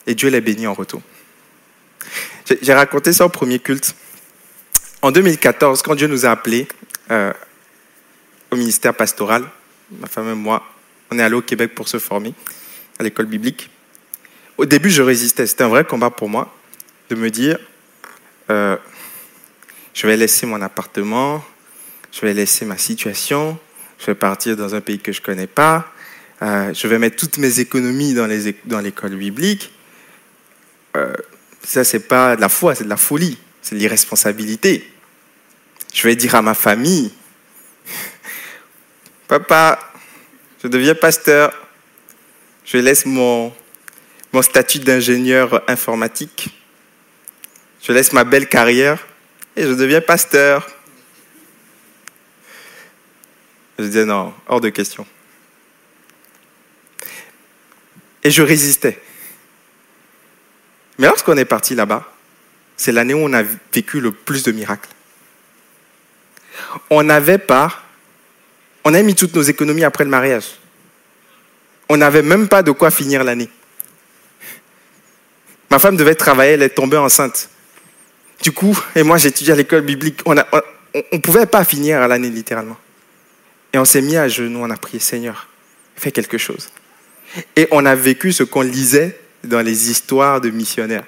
Et 0.07 0.15
Dieu 0.15 0.29
les 0.29 0.41
bénit 0.41 0.67
en 0.67 0.73
retour. 0.73 1.01
J'ai 2.61 2.73
raconté 2.73 3.13
ça 3.13 3.25
au 3.25 3.29
premier 3.29 3.59
culte. 3.59 3.95
En 5.01 5.11
2014, 5.11 5.83
quand 5.83 5.95
Dieu 5.95 6.07
nous 6.07 6.25
a 6.25 6.31
appelés 6.31 6.67
euh, 7.11 7.31
au 8.49 8.55
ministère 8.55 8.93
pastoral, 8.95 9.45
ma 9.99 10.07
femme 10.07 10.29
et 10.29 10.35
moi, 10.35 10.63
on 11.11 11.19
est 11.19 11.21
allés 11.21 11.35
au 11.35 11.41
Québec 11.41 11.75
pour 11.75 11.87
se 11.87 11.99
former 11.99 12.33
à 12.99 13.03
l'école 13.03 13.25
biblique. 13.25 13.69
Au 14.57 14.65
début, 14.65 14.89
je 14.89 15.01
résistais. 15.01 15.47
C'était 15.47 15.63
un 15.63 15.69
vrai 15.69 15.83
combat 15.83 16.09
pour 16.09 16.29
moi 16.29 16.53
de 17.09 17.15
me 17.15 17.29
dire, 17.29 17.57
euh, 18.49 18.77
je 19.93 20.07
vais 20.07 20.15
laisser 20.15 20.45
mon 20.45 20.61
appartement, 20.61 21.43
je 22.11 22.21
vais 22.21 22.33
laisser 22.33 22.65
ma 22.65 22.77
situation, 22.77 23.59
je 23.99 24.05
vais 24.07 24.15
partir 24.15 24.55
dans 24.55 24.75
un 24.75 24.81
pays 24.81 24.99
que 24.99 25.11
je 25.11 25.19
ne 25.19 25.25
connais 25.25 25.47
pas, 25.47 25.91
euh, 26.41 26.73
je 26.73 26.87
vais 26.87 26.99
mettre 26.99 27.17
toutes 27.17 27.37
mes 27.37 27.59
économies 27.59 28.13
dans, 28.13 28.27
l'école 28.81 29.15
biblique. 29.15 29.71
Euh, 30.95 31.13
ça, 31.63 31.83
c'est 31.83 32.07
pas 32.07 32.35
de 32.35 32.41
la 32.41 32.49
foi, 32.49 32.75
c'est 32.75 32.85
de 32.85 32.89
la 32.89 32.97
folie, 32.97 33.37
c'est 33.61 33.75
de 33.75 33.79
l'irresponsabilité. 33.79 34.89
Je 35.93 36.07
vais 36.07 36.15
dire 36.15 36.35
à 36.35 36.41
ma 36.41 36.53
famille, 36.53 37.11
papa, 39.31 39.79
je 40.61 40.67
deviens 40.67 40.93
pasteur, 40.93 41.53
je 42.65 42.77
laisse 42.77 43.05
mon, 43.05 43.53
statut 44.41 44.79
d'ingénieur 44.79 45.63
informatique, 45.69 46.49
je 47.81 47.93
laisse 47.93 48.11
ma 48.11 48.25
belle 48.25 48.49
carrière 48.49 49.07
et 49.55 49.63
je 49.63 49.71
deviens 49.71 50.01
pasteur. 50.01 50.69
Je 53.79 53.85
disais 53.85 54.03
non, 54.03 54.33
hors 54.47 54.59
de 54.59 54.67
question. 54.67 55.07
Et 58.25 58.31
je 58.31 58.41
résistais. 58.41 59.01
Mais 60.97 61.07
lorsqu'on 61.07 61.37
est 61.37 61.45
parti 61.45 61.73
là-bas, 61.73 62.05
c'est 62.75 62.91
l'année 62.91 63.13
où 63.13 63.19
on 63.19 63.31
a 63.31 63.43
vécu 63.43 64.01
le 64.01 64.11
plus 64.11 64.43
de 64.43 64.51
miracles. 64.51 64.89
On 66.89 67.03
n'avait 67.03 67.37
pas, 67.37 67.81
on 68.83 68.93
a 68.93 69.01
mis 69.01 69.15
toutes 69.15 69.35
nos 69.35 69.41
économies 69.41 69.83
après 69.83 70.03
le 70.03 70.09
mariage. 70.09 70.45
On 71.89 71.97
n'avait 71.97 72.21
même 72.21 72.47
pas 72.47 72.63
de 72.63 72.71
quoi 72.71 72.89
finir 72.91 73.23
l'année. 73.23 73.49
Ma 75.69 75.79
femme 75.79 75.95
devait 75.95 76.15
travailler, 76.15 76.53
elle 76.53 76.63
est 76.63 76.69
tombée 76.69 76.97
enceinte. 76.97 77.49
Du 78.41 78.51
coup, 78.51 78.77
et 78.95 79.03
moi 79.03 79.17
j'étudiais 79.17 79.53
à 79.53 79.55
l'école 79.55 79.81
biblique, 79.81 80.21
on 80.25 80.33
ne 80.33 81.17
pouvait 81.19 81.45
pas 81.45 81.63
finir 81.63 82.07
l'année 82.07 82.29
littéralement. 82.29 82.77
Et 83.73 83.77
on 83.77 83.85
s'est 83.85 84.01
mis 84.01 84.17
à 84.17 84.27
genoux, 84.27 84.59
on 84.61 84.69
a 84.69 84.77
prié, 84.77 84.99
Seigneur, 84.99 85.47
fais 85.95 86.11
quelque 86.11 86.37
chose. 86.37 86.69
Et 87.55 87.67
on 87.71 87.85
a 87.85 87.95
vécu 87.95 88.33
ce 88.33 88.43
qu'on 88.43 88.61
lisait 88.61 89.17
dans 89.43 89.61
les 89.61 89.89
histoires 89.89 90.41
de 90.41 90.49
missionnaires. 90.49 91.05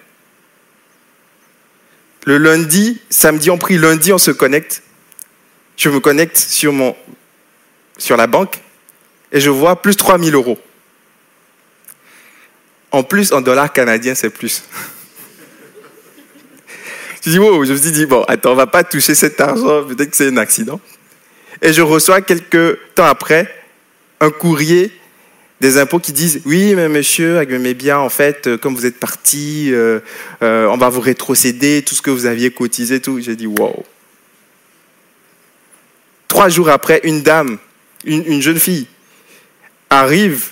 Le 2.25 2.37
lundi, 2.37 3.01
samedi, 3.09 3.49
on 3.49 3.57
prie, 3.57 3.77
lundi, 3.77 4.13
on 4.13 4.17
se 4.17 4.31
connecte. 4.31 4.81
Je 5.75 5.89
me 5.89 5.99
connecte 5.99 6.37
sur, 6.37 6.71
mon, 6.71 6.95
sur 8.03 8.17
la 8.17 8.27
banque 8.27 8.59
et 9.31 9.39
je 9.39 9.49
vois 9.49 9.81
plus 9.81 9.95
3000 9.95 10.35
euros. 10.35 10.59
En 12.91 13.01
plus, 13.03 13.31
en 13.31 13.41
dollars 13.41 13.71
canadiens, 13.71 14.13
c'est 14.13 14.29
plus. 14.29 14.63
je 17.25 17.39
me 17.39 17.77
suis 17.77 17.91
dit, 17.91 18.05
bon, 18.05 18.23
attends, 18.27 18.51
on 18.51 18.55
va 18.55 18.67
pas 18.67 18.83
toucher 18.83 19.15
cet 19.15 19.39
argent, 19.41 19.83
peut-être 19.85 20.11
que 20.11 20.17
c'est 20.17 20.27
un 20.27 20.37
accident. 20.37 20.79
Et 21.61 21.71
je 21.71 21.81
reçois 21.81 22.21
quelques 22.21 22.77
temps 22.93 23.05
après 23.05 23.51
un 24.19 24.29
courrier 24.29 24.91
des 25.61 25.77
impôts 25.77 25.99
qui 25.99 26.11
disent 26.11 26.41
oui 26.45 26.75
mais 26.75 26.89
monsieur 26.89 27.37
avec 27.37 27.51
mes 27.51 27.73
biens 27.73 27.99
en 27.99 28.09
fait 28.09 28.47
euh, 28.47 28.57
comme 28.57 28.75
vous 28.75 28.85
êtes 28.85 28.99
parti 28.99 29.69
euh, 29.71 30.01
euh, 30.41 30.67
on 30.67 30.75
va 30.75 30.89
vous 30.89 30.99
rétrocéder 30.99 31.83
tout 31.83 31.95
ce 31.95 32.01
que 32.01 32.09
vous 32.09 32.25
aviez 32.25 32.51
cotisé 32.51 32.99
tout 32.99 33.21
j'ai 33.21 33.37
dit 33.37 33.47
wow 33.47 33.85
trois 36.27 36.49
jours 36.49 36.67
après 36.67 36.99
une 37.05 37.21
dame 37.21 37.59
une, 38.05 38.25
une, 38.25 38.41
jeune 38.41 38.59
fille 38.59 38.87
arrive 39.89 40.51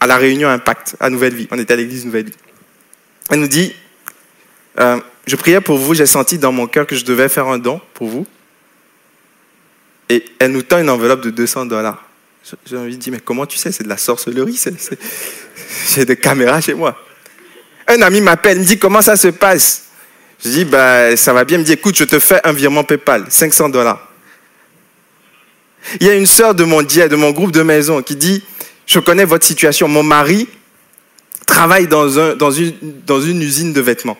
à 0.00 0.06
la 0.06 0.16
réunion 0.16 0.48
Impact 0.48 0.96
à 1.00 1.10
Nouvelle 1.10 1.34
Vie 1.34 1.48
on 1.50 1.58
était 1.58 1.74
à 1.74 1.76
l'église 1.76 2.04
Nouvelle 2.04 2.26
Vie 2.26 2.36
elle 3.30 3.40
nous 3.40 3.48
dit 3.48 3.74
euh, 4.78 5.00
je 5.26 5.36
priais 5.36 5.60
pour 5.60 5.78
vous 5.78 5.94
j'ai 5.94 6.06
senti 6.06 6.38
dans 6.38 6.52
mon 6.52 6.66
cœur 6.66 6.86
que 6.86 6.96
je 6.96 7.04
devais 7.04 7.28
faire 7.28 7.46
un 7.48 7.58
don 7.58 7.80
pour 7.94 8.08
vous 8.08 8.26
et 10.08 10.24
elle 10.38 10.52
nous 10.52 10.62
tend 10.62 10.78
une 10.78 10.90
enveloppe 10.90 11.22
de 11.22 11.30
200 11.30 11.66
dollars 11.66 12.06
j'ai 12.64 12.76
envie 12.76 12.96
de 12.96 13.00
dire, 13.02 13.12
mais 13.12 13.20
comment 13.20 13.46
tu 13.46 13.58
sais? 13.58 13.72
C'est 13.72 13.82
de 13.82 13.88
la 13.88 13.96
sorcellerie. 13.96 14.58
J'ai 15.94 16.04
des 16.04 16.16
caméras 16.16 16.60
chez 16.60 16.74
moi. 16.74 16.96
Un 17.88 18.00
ami 18.02 18.20
m'appelle, 18.20 18.58
me 18.58 18.64
dit, 18.64 18.78
comment 18.78 19.02
ça 19.02 19.16
se 19.16 19.28
passe 19.28 19.86
Je 20.44 20.50
dis, 20.50 20.64
bah, 20.64 21.16
ça 21.16 21.32
va 21.32 21.44
bien. 21.44 21.58
Il 21.58 21.60
me 21.60 21.64
dit, 21.64 21.72
écoute, 21.72 21.96
je 21.96 22.04
te 22.04 22.18
fais 22.18 22.40
un 22.44 22.52
virement 22.52 22.84
PayPal, 22.84 23.24
500 23.28 23.70
dollars. 23.70 24.05
Il 26.00 26.06
y 26.06 26.10
a 26.10 26.14
une 26.14 26.26
sœur 26.26 26.54
de 26.54 26.64
mon 26.64 26.82
de 26.82 27.16
mon 27.16 27.30
groupe 27.30 27.52
de 27.52 27.62
maison, 27.62 28.02
qui 28.02 28.16
dit, 28.16 28.42
je 28.86 28.98
connais 28.98 29.24
votre 29.24 29.46
situation. 29.46 29.88
Mon 29.88 30.02
mari 30.02 30.48
travaille 31.46 31.86
dans 31.86 32.50
une 32.50 33.42
usine 33.42 33.72
de 33.72 33.80
vêtements. 33.80 34.18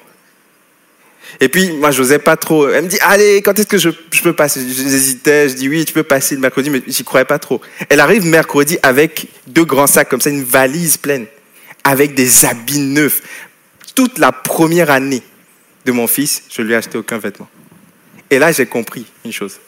Et 1.40 1.48
puis, 1.48 1.72
moi, 1.72 1.90
je 1.90 2.00
n'osais 2.00 2.18
pas 2.18 2.37
trop. 2.37 2.68
Elle 2.68 2.85
me 2.85 2.88
dit, 2.88 2.98
allez, 3.00 3.42
quand 3.42 3.59
est-ce 3.59 3.66
que 3.66 3.79
je, 3.79 3.90
peux 4.22 4.33
passer? 4.33 4.61
J'hésitais, 4.61 5.48
je 5.48 5.55
dis, 5.55 5.68
oui, 5.68 5.85
tu 5.85 5.92
peux 5.92 6.02
passer 6.02 6.35
le 6.35 6.40
mercredi, 6.40 6.70
mais 6.70 6.83
j'y 6.87 7.05
croyais 7.05 7.24
pas 7.24 7.38
trop. 7.38 7.61
Elle 7.88 8.00
arrive 8.00 8.24
mercredi 8.24 8.79
avec 8.83 9.29
deux 9.46 9.64
grands 9.64 9.87
sacs 9.87 10.09
comme 10.09 10.20
ça, 10.20 10.31
une 10.31 10.44
valise 10.44 10.96
pleine, 10.96 11.26
avec 11.85 12.14
des 12.14 12.44
habits 12.44 12.79
neufs. 12.79 13.22
Toute 13.94 14.18
la 14.18 14.33
première 14.33 14.90
année 14.90 15.22
de 15.85 15.92
mon 15.92 16.07
fils, 16.07 16.42
je 16.50 16.62
lui 16.62 16.72
ai 16.72 16.76
acheté 16.76 16.96
aucun 16.98 17.18
vêtement. 17.18 17.48
Et 18.31 18.38
là, 18.38 18.52
j'ai 18.52 18.66
compris 18.66 19.07
une 19.24 19.33
chose. 19.33 19.59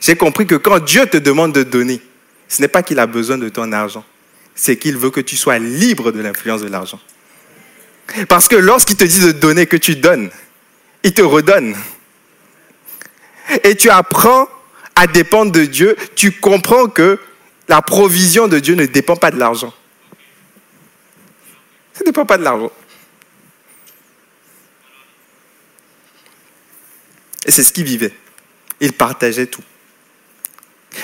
J'ai 0.00 0.16
compris 0.16 0.46
que 0.46 0.54
quand 0.54 0.78
Dieu 0.78 1.06
te 1.06 1.16
demande 1.16 1.52
de 1.52 1.62
donner, 1.62 2.00
ce 2.48 2.62
n'est 2.62 2.68
pas 2.68 2.82
qu'il 2.82 2.98
a 2.98 3.06
besoin 3.06 3.38
de 3.38 3.48
ton 3.48 3.72
argent, 3.72 4.04
c'est 4.54 4.76
qu'il 4.76 4.96
veut 4.96 5.10
que 5.10 5.20
tu 5.20 5.36
sois 5.36 5.58
libre 5.58 6.12
de 6.12 6.20
l'influence 6.20 6.62
de 6.62 6.68
l'argent. 6.68 7.00
Parce 8.28 8.48
que 8.48 8.56
lorsqu'il 8.56 8.96
te 8.96 9.04
dit 9.04 9.20
de 9.20 9.32
donner, 9.32 9.66
que 9.66 9.76
tu 9.76 9.96
donnes, 9.96 10.30
il 11.02 11.12
te 11.14 11.22
redonne. 11.22 11.74
Et 13.62 13.76
tu 13.76 13.90
apprends 13.90 14.48
à 14.94 15.06
dépendre 15.06 15.52
de 15.52 15.64
Dieu, 15.64 15.96
tu 16.14 16.32
comprends 16.32 16.86
que 16.86 17.18
la 17.68 17.82
provision 17.82 18.46
de 18.46 18.58
Dieu 18.58 18.74
ne 18.74 18.86
dépend 18.86 19.16
pas 19.16 19.30
de 19.30 19.38
l'argent. 19.38 19.72
Ça 21.92 22.00
ne 22.00 22.06
dépend 22.06 22.26
pas 22.26 22.38
de 22.38 22.44
l'argent. 22.44 22.70
Et 27.46 27.50
c'est 27.50 27.62
ce 27.62 27.72
qu'il 27.72 27.84
vivait. 27.84 28.12
Il 28.80 28.92
partageait 28.92 29.46
tout. 29.46 29.62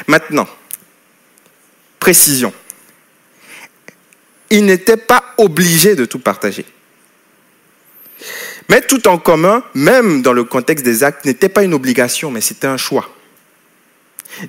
Maintenant, 0.06 0.48
précision. 1.98 2.52
Il 4.50 4.64
n'était 4.64 4.96
pas 4.96 5.24
obligé 5.38 5.94
de 5.94 6.04
tout 6.04 6.18
partager. 6.18 6.64
Mais 8.68 8.80
tout 8.80 9.08
en 9.08 9.18
commun, 9.18 9.62
même 9.74 10.22
dans 10.22 10.32
le 10.32 10.44
contexte 10.44 10.84
des 10.84 11.02
actes, 11.04 11.24
n'était 11.24 11.48
pas 11.48 11.62
une 11.62 11.74
obligation, 11.74 12.30
mais 12.30 12.40
c'était 12.40 12.66
un 12.66 12.76
choix. 12.76 13.08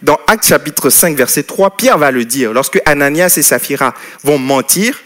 Dans 0.02 0.20
Actes 0.28 0.48
chapitre 0.48 0.90
5, 0.90 1.16
verset 1.16 1.44
3, 1.44 1.72
Pierre 1.72 1.98
va 1.98 2.12
le 2.12 2.26
dire. 2.26 2.54
Lorsque 2.54 2.80
Ananias 2.86 3.34
et 3.38 3.42
Saphira 3.42 3.94
vont 4.24 4.38
mentir, 4.38 5.02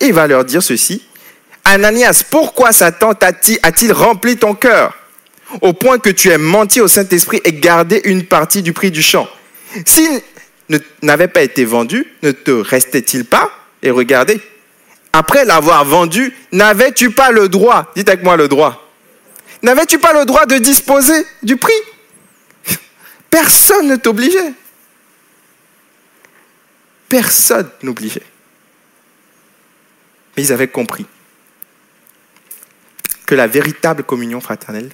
il 0.00 0.12
va 0.12 0.26
leur 0.26 0.44
dire 0.44 0.62
ceci. 0.62 1.02
Ananias, 1.64 2.22
pourquoi 2.30 2.72
Satan 2.72 3.12
a-t-il 3.12 3.92
rempli 3.92 4.36
ton 4.36 4.54
cœur 4.54 4.96
au 5.62 5.72
point 5.72 5.98
que 5.98 6.10
tu 6.10 6.30
aies 6.30 6.38
menti 6.38 6.80
au 6.80 6.88
Saint-Esprit 6.88 7.40
et 7.44 7.52
gardé 7.52 8.02
une 8.04 8.24
partie 8.24 8.62
du 8.62 8.72
prix 8.72 8.90
du 8.90 9.02
champ? 9.02 9.28
S'il 9.84 10.20
n'avait 11.02 11.28
pas 11.28 11.42
été 11.42 11.64
vendu, 11.64 12.06
ne 12.22 12.32
te 12.32 12.50
restait-il 12.50 13.24
pas? 13.24 13.50
Et 13.82 13.90
regardez, 13.90 14.40
après 15.12 15.44
l'avoir 15.44 15.84
vendu, 15.84 16.34
n'avais-tu 16.52 17.10
pas 17.10 17.30
le 17.30 17.48
droit, 17.48 17.92
dites 17.94 18.08
avec 18.08 18.22
moi 18.22 18.36
le 18.36 18.48
droit, 18.48 18.90
n'avais-tu 19.62 19.98
pas 19.98 20.12
le 20.12 20.24
droit 20.24 20.46
de 20.46 20.58
disposer 20.58 21.26
du 21.42 21.56
prix? 21.56 21.72
Personne 23.30 23.88
ne 23.88 23.96
t'obligeait. 23.96 24.54
Personne 27.08 27.70
n'obligeait. 27.82 28.22
Mais 30.36 30.42
ils 30.42 30.52
avaient 30.52 30.68
compris 30.68 31.06
que 33.24 33.34
la 33.34 33.46
véritable 33.46 34.04
communion 34.04 34.40
fraternelle 34.40 34.90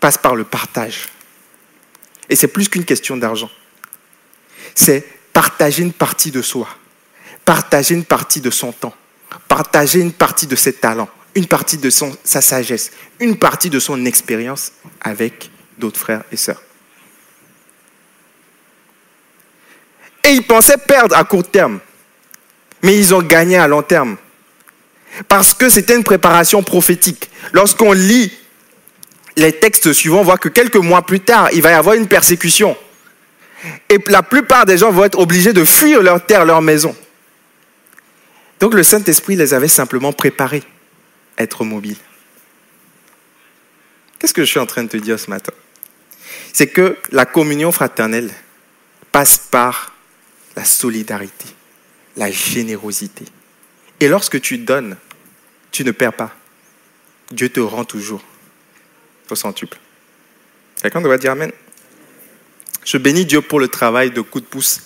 passe 0.00 0.18
par 0.18 0.34
le 0.34 0.44
partage. 0.44 1.06
Et 2.28 2.36
c'est 2.36 2.48
plus 2.48 2.68
qu'une 2.68 2.84
question 2.84 3.16
d'argent. 3.16 3.50
C'est 4.74 5.06
partager 5.32 5.82
une 5.82 5.92
partie 5.92 6.30
de 6.30 6.42
soi 6.42 6.68
partager 7.44 7.94
une 7.94 8.04
partie 8.04 8.40
de 8.40 8.50
son 8.50 8.72
temps, 8.72 8.94
partager 9.48 10.00
une 10.00 10.12
partie 10.12 10.46
de 10.46 10.56
ses 10.56 10.72
talents, 10.72 11.08
une 11.34 11.46
partie 11.46 11.78
de 11.78 11.90
sa 11.90 12.40
sagesse, 12.40 12.92
une 13.20 13.36
partie 13.36 13.70
de 13.70 13.78
son 13.78 14.04
expérience 14.04 14.72
avec 15.00 15.50
d'autres 15.78 15.98
frères 15.98 16.24
et 16.30 16.36
sœurs. 16.36 16.62
Et 20.24 20.30
ils 20.30 20.46
pensaient 20.46 20.78
perdre 20.78 21.16
à 21.16 21.24
court 21.24 21.48
terme, 21.48 21.80
mais 22.82 22.96
ils 22.96 23.14
ont 23.14 23.22
gagné 23.22 23.56
à 23.56 23.66
long 23.66 23.82
terme. 23.82 24.16
Parce 25.28 25.52
que 25.52 25.68
c'était 25.68 25.96
une 25.96 26.04
préparation 26.04 26.62
prophétique. 26.62 27.28
Lorsqu'on 27.52 27.92
lit 27.92 28.32
les 29.36 29.52
textes 29.52 29.92
suivants, 29.92 30.22
voit 30.22 30.38
que 30.38 30.48
quelques 30.48 30.76
mois 30.76 31.02
plus 31.02 31.20
tard, 31.20 31.48
il 31.52 31.62
va 31.62 31.70
y 31.70 31.74
avoir 31.74 31.94
une 31.94 32.08
persécution. 32.08 32.76
Et 33.88 33.98
la 34.08 34.22
plupart 34.22 34.66
des 34.66 34.78
gens 34.78 34.90
vont 34.90 35.04
être 35.04 35.18
obligés 35.18 35.52
de 35.52 35.64
fuir 35.64 36.02
leur 36.02 36.24
terre, 36.24 36.44
leur 36.44 36.62
maison. 36.62 36.96
Donc 38.60 38.74
le 38.74 38.82
Saint-Esprit 38.82 39.36
les 39.36 39.54
avait 39.54 39.68
simplement 39.68 40.12
préparés 40.12 40.62
à 41.36 41.42
être 41.42 41.64
mobiles. 41.64 41.96
Qu'est-ce 44.18 44.34
que 44.34 44.44
je 44.44 44.50
suis 44.50 44.60
en 44.60 44.66
train 44.66 44.84
de 44.84 44.88
te 44.88 44.96
dire 44.96 45.18
ce 45.18 45.30
matin? 45.30 45.52
C'est 46.52 46.68
que 46.68 46.96
la 47.10 47.26
communion 47.26 47.72
fraternelle 47.72 48.30
passe 49.10 49.36
par 49.38 49.94
la 50.54 50.64
solidarité, 50.64 51.46
la 52.16 52.30
générosité. 52.30 53.24
Et 54.00 54.08
lorsque 54.08 54.40
tu 54.40 54.58
donnes, 54.58 54.96
tu 55.70 55.84
ne 55.84 55.90
perds 55.90 56.12
pas. 56.12 56.34
Dieu 57.30 57.48
te 57.48 57.60
rend 57.60 57.84
toujours 57.84 58.22
au 59.32 59.36
centuple. 59.36 59.78
Quelqu'un 60.80 61.00
doit 61.00 61.18
dire 61.18 61.32
Amen. 61.32 61.52
Je 62.84 62.98
bénis 62.98 63.24
Dieu 63.24 63.40
pour 63.40 63.60
le 63.60 63.68
travail 63.68 64.10
de 64.10 64.20
coup 64.20 64.40
de 64.40 64.46
pouce. 64.46 64.82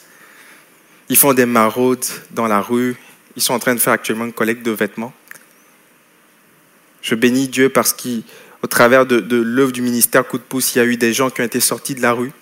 Ils 1.08 1.16
font 1.16 1.32
des 1.32 1.46
maraudes 1.46 2.04
dans 2.32 2.46
la 2.46 2.60
rue, 2.60 2.96
ils 3.36 3.42
sont 3.42 3.54
en 3.54 3.58
train 3.58 3.74
de 3.74 3.80
faire 3.80 3.92
actuellement 3.92 4.24
une 4.24 4.32
collecte 4.32 4.62
de 4.62 4.72
vêtements. 4.72 5.14
Je 7.00 7.14
bénis 7.14 7.48
Dieu 7.48 7.68
parce 7.68 7.92
qu'au 7.92 8.66
travers 8.66 9.06
de, 9.06 9.36
l'œuvre 9.36 9.72
du 9.72 9.82
ministère 9.82 10.26
Coup 10.26 10.38
de 10.38 10.42
pouce, 10.42 10.74
il 10.74 10.78
y 10.78 10.80
a 10.80 10.84
eu 10.84 10.96
des 10.96 11.12
gens 11.12 11.30
qui 11.30 11.40
ont 11.40 11.44
été 11.44 11.60
sortis 11.60 11.94
de 11.94 12.02
la 12.02 12.12
rue. 12.12 12.32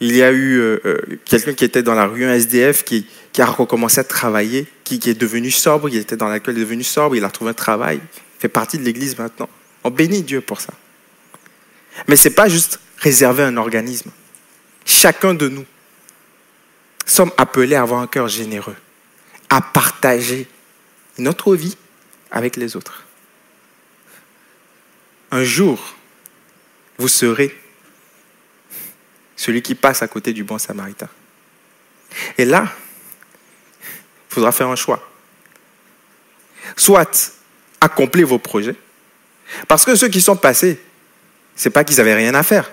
Il 0.00 0.14
y 0.14 0.22
a 0.22 0.30
eu 0.30 0.58
euh, 0.58 0.78
euh, 0.84 0.98
quelqu'un 1.24 1.54
qui 1.54 1.64
était 1.64 1.82
dans 1.82 1.94
la 1.94 2.06
rue, 2.06 2.24
un 2.24 2.34
SDF, 2.34 2.84
qui, 2.84 3.06
a 3.38 3.46
recommencé 3.46 4.00
à 4.00 4.04
travailler, 4.04 4.66
qui, 4.84 5.00
est 5.04 5.18
devenu 5.18 5.50
sobre, 5.50 5.88
il 5.88 5.96
était 5.96 6.16
dans 6.16 6.28
laquelle 6.28 6.54
il 6.54 6.58
est 6.58 6.64
devenu 6.64 6.84
sobre, 6.84 7.16
il 7.16 7.24
a 7.24 7.30
trouvé 7.30 7.50
un 7.50 7.54
travail, 7.54 8.00
il 8.02 8.40
fait 8.40 8.48
partie 8.48 8.78
de 8.78 8.84
l'Église 8.84 9.18
maintenant. 9.18 9.48
On 9.84 9.90
bénit 9.90 10.22
Dieu 10.22 10.40
pour 10.40 10.60
ça. 10.60 10.72
Mais 12.08 12.16
ce 12.16 12.28
n'est 12.28 12.34
pas 12.34 12.48
juste 12.48 12.80
réservé 12.98 13.42
à 13.42 13.46
un 13.46 13.56
organisme. 13.56 14.10
Chacun 14.84 15.34
de 15.34 15.48
nous 15.48 15.64
sommes 17.06 17.32
appelés 17.36 17.76
à 17.76 17.82
avoir 17.82 18.00
un 18.00 18.06
cœur 18.06 18.28
généreux, 18.28 18.76
à 19.50 19.60
partager 19.60 20.48
notre 21.18 21.54
vie 21.54 21.76
avec 22.30 22.56
les 22.56 22.76
autres. 22.76 23.04
Un 25.30 25.44
jour, 25.44 25.94
vous 26.98 27.08
serez 27.08 27.56
celui 29.36 29.62
qui 29.62 29.74
passe 29.74 30.02
à 30.02 30.08
côté 30.08 30.32
du 30.32 30.44
bon 30.44 30.58
samaritain. 30.58 31.08
Et 32.38 32.44
là, 32.44 32.72
il 33.82 34.34
faudra 34.34 34.52
faire 34.52 34.68
un 34.68 34.76
choix. 34.76 35.06
Soit 36.76 37.32
accomplir 37.80 38.26
vos 38.26 38.38
projets, 38.38 38.76
parce 39.68 39.84
que 39.84 39.94
ceux 39.94 40.08
qui 40.08 40.20
sont 40.20 40.36
passés, 40.36 40.80
ce 41.56 41.68
n'est 41.68 41.72
pas 41.72 41.84
qu'ils 41.84 41.96
n'avaient 41.96 42.14
rien 42.14 42.34
à 42.34 42.42
faire. 42.42 42.70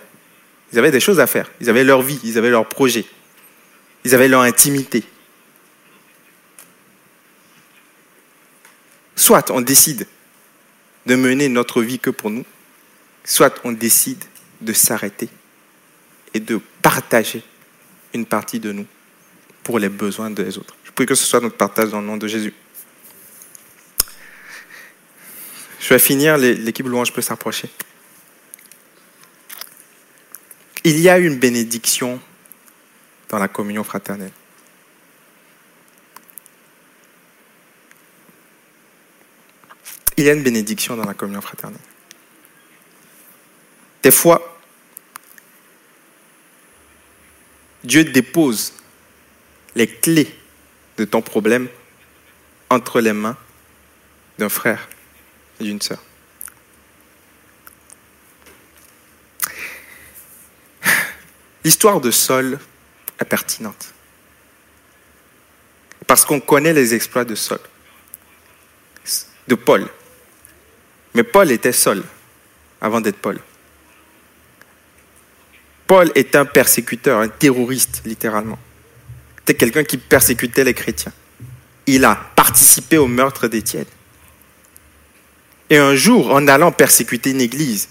Ils 0.73 0.79
avaient 0.79 0.91
des 0.91 0.99
choses 0.99 1.19
à 1.19 1.27
faire. 1.27 1.49
Ils 1.59 1.69
avaient 1.69 1.83
leur 1.83 2.01
vie, 2.01 2.19
ils 2.23 2.37
avaient 2.37 2.49
leurs 2.49 2.67
projets. 2.67 3.05
Ils 4.03 4.15
avaient 4.15 4.27
leur 4.27 4.41
intimité. 4.41 5.03
Soit 9.15 9.51
on 9.51 9.61
décide 9.61 10.07
de 11.05 11.15
mener 11.15 11.49
notre 11.49 11.81
vie 11.81 11.99
que 11.99 12.09
pour 12.09 12.29
nous, 12.29 12.45
soit 13.23 13.59
on 13.63 13.71
décide 13.71 14.23
de 14.61 14.73
s'arrêter 14.73 15.29
et 16.33 16.39
de 16.39 16.59
partager 16.81 17.43
une 18.13 18.25
partie 18.25 18.59
de 18.59 18.71
nous 18.71 18.85
pour 19.63 19.79
les 19.79 19.89
besoins 19.89 20.29
des 20.29 20.57
autres. 20.57 20.75
Je 20.83 20.91
prie 20.91 21.05
que 21.05 21.15
ce 21.15 21.25
soit 21.25 21.39
notre 21.39 21.57
partage 21.57 21.89
dans 21.89 22.01
le 22.01 22.07
nom 22.07 22.17
de 22.17 22.27
Jésus. 22.27 22.53
Je 25.81 25.89
vais 25.89 25.99
finir, 25.99 26.37
l'équipe 26.37 26.85
louange 26.85 27.11
peut 27.11 27.23
s'approcher. 27.23 27.67
Il 30.83 30.99
y 30.99 31.09
a 31.09 31.17
une 31.17 31.39
bénédiction 31.39 32.21
dans 33.29 33.39
la 33.39 33.47
communion 33.47 33.83
fraternelle. 33.83 34.31
Il 40.17 40.25
y 40.25 40.29
a 40.29 40.33
une 40.33 40.43
bénédiction 40.43 40.95
dans 40.95 41.03
la 41.03 41.15
communion 41.15 41.41
fraternelle. 41.41 41.81
Des 44.03 44.11
fois, 44.11 44.59
Dieu 47.83 48.03
dépose 48.03 48.73
les 49.73 49.87
clés 49.87 50.31
de 50.97 51.05
ton 51.05 51.23
problème 51.23 51.69
entre 52.69 53.01
les 53.01 53.13
mains 53.13 53.37
d'un 54.37 54.49
frère 54.49 54.87
d'une 55.61 55.81
sœur. 55.81 55.99
L'histoire 61.63 62.01
de 62.01 62.11
Saul 62.11 62.59
est 63.19 63.25
pertinente. 63.25 63.93
Parce 66.07 66.25
qu'on 66.25 66.39
connaît 66.39 66.73
les 66.73 66.93
exploits 66.93 67.25
de 67.25 67.35
Saul, 67.35 67.59
de 69.47 69.55
Paul. 69.55 69.87
Mais 71.13 71.23
Paul 71.23 71.51
était 71.51 71.71
Saul 71.71 72.03
avant 72.81 72.99
d'être 72.99 73.17
Paul. 73.17 73.39
Paul 75.87 76.11
est 76.15 76.35
un 76.35 76.45
persécuteur, 76.45 77.19
un 77.19 77.27
terroriste, 77.27 78.01
littéralement. 78.05 78.57
C'était 79.39 79.55
quelqu'un 79.55 79.83
qui 79.83 79.97
persécutait 79.97 80.63
les 80.63 80.73
chrétiens. 80.73 81.13
Il 81.85 82.05
a 82.05 82.15
participé 82.35 82.97
au 82.97 83.07
meurtre 83.07 83.47
d'Étienne. 83.47 83.85
Et 85.71 85.77
un 85.77 85.95
jour, 85.95 86.29
en 86.29 86.47
allant 86.47 86.71
persécuter 86.71 87.31
une 87.31 87.41
église, 87.41 87.89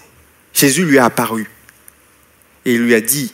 Jésus 0.54 0.84
lui 0.84 0.98
a 0.98 1.06
apparu. 1.06 1.50
Et 2.64 2.74
il 2.74 2.82
lui 2.82 2.94
a 2.94 3.00
dit, 3.00 3.32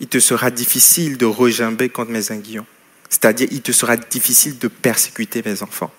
il 0.00 0.08
te 0.08 0.18
sera 0.18 0.50
difficile 0.50 1.16
de 1.16 1.24
regimber 1.24 1.88
contre 1.88 2.10
mes 2.10 2.30
aiguillons. 2.30 2.66
C'est-à-dire, 3.08 3.48
il 3.50 3.62
te 3.62 3.72
sera 3.72 3.96
difficile 3.96 4.58
de 4.58 4.68
persécuter 4.68 5.42
mes 5.46 5.62
enfants. 5.62 5.92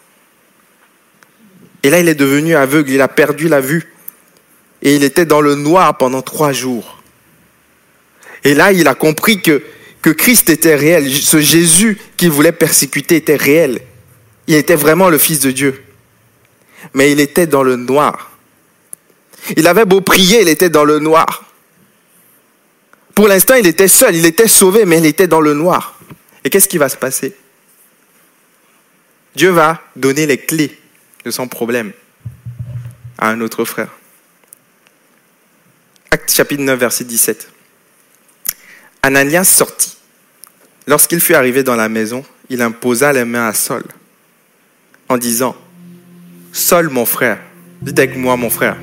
Et 1.81 1.89
là, 1.89 1.99
il 1.99 2.07
est 2.07 2.15
devenu 2.15 2.55
aveugle, 2.55 2.91
il 2.91 3.01
a 3.01 3.07
perdu 3.07 3.47
la 3.47 3.61
vue. 3.61 3.91
Et 4.83 4.95
il 4.95 5.03
était 5.03 5.25
dans 5.25 5.41
le 5.41 5.55
noir 5.55 5.97
pendant 5.97 6.21
trois 6.21 6.51
jours. 6.51 7.01
Et 8.43 8.53
là, 8.53 8.71
il 8.71 8.87
a 8.87 8.93
compris 8.93 9.41
que 9.41 9.63
que 10.01 10.09
Christ 10.09 10.49
était 10.49 10.75
réel, 10.75 11.11
ce 11.13 11.39
Jésus 11.39 11.97
qu'il 12.15 12.31
voulait 12.31 12.51
persécuter 12.51 13.17
était 13.17 13.35
réel. 13.35 13.81
Il 14.47 14.55
était 14.55 14.75
vraiment 14.75 15.09
le 15.09 15.17
Fils 15.17 15.39
de 15.39 15.51
Dieu. 15.51 15.83
Mais 16.93 17.11
il 17.11 17.19
était 17.19 17.47
dans 17.47 17.63
le 17.63 17.75
noir. 17.75 18.31
Il 19.55 19.67
avait 19.67 19.85
beau 19.85 20.01
prier, 20.01 20.41
il 20.41 20.49
était 20.49 20.69
dans 20.69 20.83
le 20.83 20.99
noir. 20.99 21.45
Pour 23.15 23.27
l'instant, 23.27 23.55
il 23.55 23.67
était 23.67 23.87
seul, 23.87 24.15
il 24.15 24.25
était 24.25 24.47
sauvé, 24.47 24.85
mais 24.85 24.99
il 24.99 25.05
était 25.05 25.27
dans 25.27 25.41
le 25.41 25.53
noir. 25.53 25.99
Et 26.43 26.49
qu'est-ce 26.49 26.67
qui 26.67 26.77
va 26.77 26.89
se 26.89 26.97
passer? 26.97 27.35
Dieu 29.35 29.49
va 29.49 29.81
donner 29.95 30.25
les 30.25 30.37
clés 30.37 30.77
de 31.25 31.31
son 31.31 31.47
problème 31.47 31.91
à 33.17 33.29
un 33.29 33.41
autre 33.41 33.65
frère. 33.65 33.89
Acte 36.11 36.31
chapitre 36.31 36.63
9, 36.63 36.79
verset 36.79 37.03
17. 37.03 37.51
Ananias 39.03 39.43
sortit. 39.43 39.97
Lorsqu'il 40.87 41.19
fut 41.19 41.35
arrivé 41.35 41.61
dans 41.61 41.75
la 41.75 41.89
maison, 41.89 42.25
il 42.49 42.61
imposa 42.61 43.13
les 43.13 43.25
mains 43.25 43.47
à 43.47 43.53
Saul 43.53 43.83
en 45.07 45.17
disant, 45.17 45.55
Saul 46.51 46.89
mon 46.89 47.05
frère, 47.05 47.39
dites 47.81 47.99
avec 47.99 48.17
moi 48.17 48.35
mon 48.35 48.49
frère. 48.49 48.77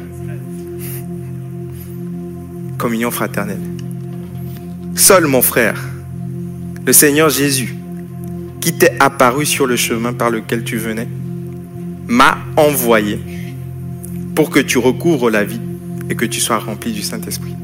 Communion 2.78 3.10
fraternelle. 3.10 3.60
Saul 4.94 5.26
mon 5.26 5.42
frère, 5.42 5.80
le 6.86 6.92
Seigneur 6.92 7.28
Jésus, 7.28 7.74
qui 8.60 8.72
t'est 8.72 8.96
apparu 9.00 9.44
sur 9.44 9.66
le 9.66 9.76
chemin 9.76 10.12
par 10.12 10.30
lequel 10.30 10.64
tu 10.64 10.76
venais, 10.76 11.08
m'a 12.06 12.38
envoyé 12.56 13.18
pour 14.34 14.50
que 14.50 14.60
tu 14.60 14.78
recouvres 14.78 15.30
la 15.30 15.44
vie 15.44 15.60
et 16.08 16.14
que 16.14 16.24
tu 16.24 16.40
sois 16.40 16.58
rempli 16.58 16.92
du 16.92 17.02
Saint-Esprit. 17.02 17.54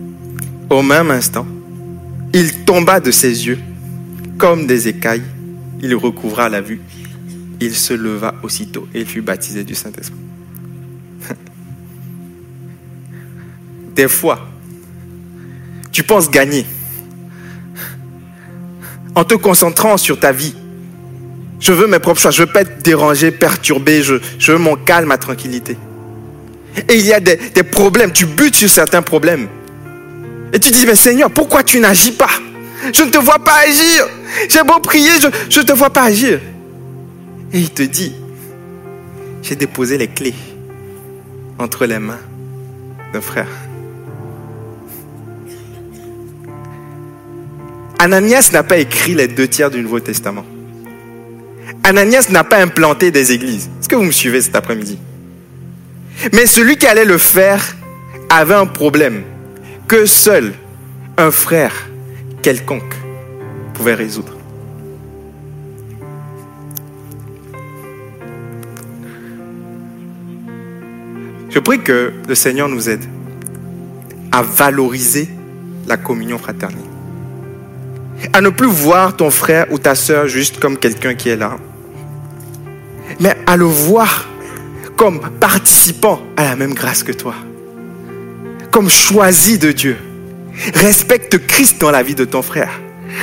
Au 0.69 0.83
même 0.83 1.11
instant, 1.11 1.47
il 2.33 2.65
tomba 2.65 2.99
de 2.99 3.11
ses 3.11 3.47
yeux 3.47 3.59
comme 4.39 4.67
des 4.67 4.89
écailles. 4.89 5.23
Il 5.81 5.95
recouvra 5.95 6.49
la 6.49 6.61
vue. 6.61 6.81
Il 7.65 7.77
se 7.77 7.95
leva 7.95 8.35
aussitôt 8.43 8.89
et 8.93 9.03
il 9.03 9.07
fut 9.07 9.23
baptisé 9.23 9.63
du 9.63 9.77
Saint-Esprit. 9.77 10.19
Des 13.95 14.09
fois, 14.09 14.49
tu 15.93 16.03
penses 16.03 16.29
gagner 16.29 16.67
en 19.15 19.23
te 19.23 19.35
concentrant 19.35 19.97
sur 19.97 20.19
ta 20.19 20.33
vie. 20.33 20.57
Je 21.61 21.73
veux 21.73 21.87
mes 21.87 22.01
propres 22.01 22.21
choix, 22.21 22.33
je 22.33 22.43
veux 22.43 22.51
pas 22.51 22.63
être 22.63 22.83
dérangé, 22.83 23.31
perturbé, 23.31 24.03
je, 24.03 24.17
veux 24.51 24.59
mon 24.59 24.75
calme, 24.75 25.07
ma 25.07 25.19
tranquillité. 25.19 25.77
Et 26.89 26.97
il 26.97 27.07
y 27.07 27.13
a 27.13 27.21
des, 27.21 27.37
des 27.37 27.63
problèmes, 27.63 28.11
tu 28.11 28.27
butes 28.27 28.57
sur 28.57 28.69
certains 28.69 29.03
problèmes. 29.03 29.47
Et 30.53 30.59
tu 30.59 30.73
dis, 30.73 30.85
mais 30.85 30.97
Seigneur, 30.97 31.31
pourquoi 31.31 31.63
tu 31.63 31.79
n'agis 31.79 32.11
pas? 32.11 32.31
Je 32.93 33.05
ne 33.05 33.11
te 33.11 33.19
vois 33.19 33.39
pas 33.39 33.59
agir. 33.69 34.09
J'ai 34.49 34.65
beau 34.65 34.81
prier, 34.81 35.13
je 35.49 35.61
ne 35.61 35.65
te 35.65 35.73
vois 35.73 35.91
pas 35.91 36.03
agir. 36.03 36.41
Et 37.53 37.61
il 37.61 37.71
te 37.71 37.83
dit, 37.83 38.15
j'ai 39.43 39.57
déposé 39.57 39.99
les 39.99 40.09
clés 40.09 40.35
entre 41.59 41.85
les 41.85 41.99
mains 41.99 42.21
d'un 43.13 43.21
frère. 43.21 43.49
Ananias 47.99 48.51
n'a 48.53 48.63
pas 48.63 48.79
écrit 48.79 49.15
les 49.15 49.29
deux 49.29 49.47
tiers 49.47 49.71
du 49.71 49.83
Nouveau 49.83 50.01
Testament. 50.01 50.45
Ananias 51.85 52.27
n'a 52.31 52.43
pas 52.43 52.59
implanté 52.59 53.11
des 53.11 53.33
églises. 53.33 53.69
Est-ce 53.81 53.89
que 53.89 53.97
vous 53.97 54.03
me 54.03 54.13
suivez 54.13 54.41
cet 54.41 54.57
après-midi? 54.57 54.99
Mais 56.33 56.47
celui 56.47 56.77
qui 56.77 56.87
allait 56.87 57.05
le 57.05 57.19
faire 57.19 57.77
avait 58.31 58.55
un 58.55 58.67
problème 58.67 59.23
que 59.89 60.07
seul 60.07 60.55
un 61.19 61.31
frère 61.31 61.89
quelconque 62.41 62.95
pouvait 63.75 63.95
résoudre. 63.95 64.37
Je 71.53 71.59
prie 71.59 71.81
que 71.81 72.13
le 72.27 72.35
Seigneur 72.35 72.69
nous 72.69 72.89
aide 72.89 73.05
à 74.31 74.43
valoriser 74.43 75.29
la 75.87 75.97
communion 75.97 76.39
fraternelle. 76.39 76.79
À 78.33 78.41
ne 78.41 78.49
plus 78.49 78.69
voir 78.69 79.17
ton 79.17 79.31
frère 79.31 79.67
ou 79.71 79.79
ta 79.79 79.95
soeur 79.95 80.29
juste 80.29 80.59
comme 80.59 80.79
quelqu'un 80.79 81.15
qui 81.15 81.29
est 81.29 81.37
là, 81.37 81.57
mais 83.21 83.37
à 83.47 83.57
le 83.57 83.65
voir 83.65 84.29
comme 84.97 85.21
participant 85.41 86.21
à 86.37 86.45
la 86.45 86.57
même 86.57 86.75
grâce 86.75 87.03
que 87.03 87.13
toi 87.13 87.35
comme 88.73 88.89
choisi 88.89 89.59
de 89.59 89.71
Dieu. 89.71 89.97
Respecte 90.75 91.47
Christ 91.47 91.81
dans 91.81 91.93
la 91.93 92.03
vie 92.03 92.17
de 92.17 92.25
ton 92.25 92.43
frère. 92.43 92.81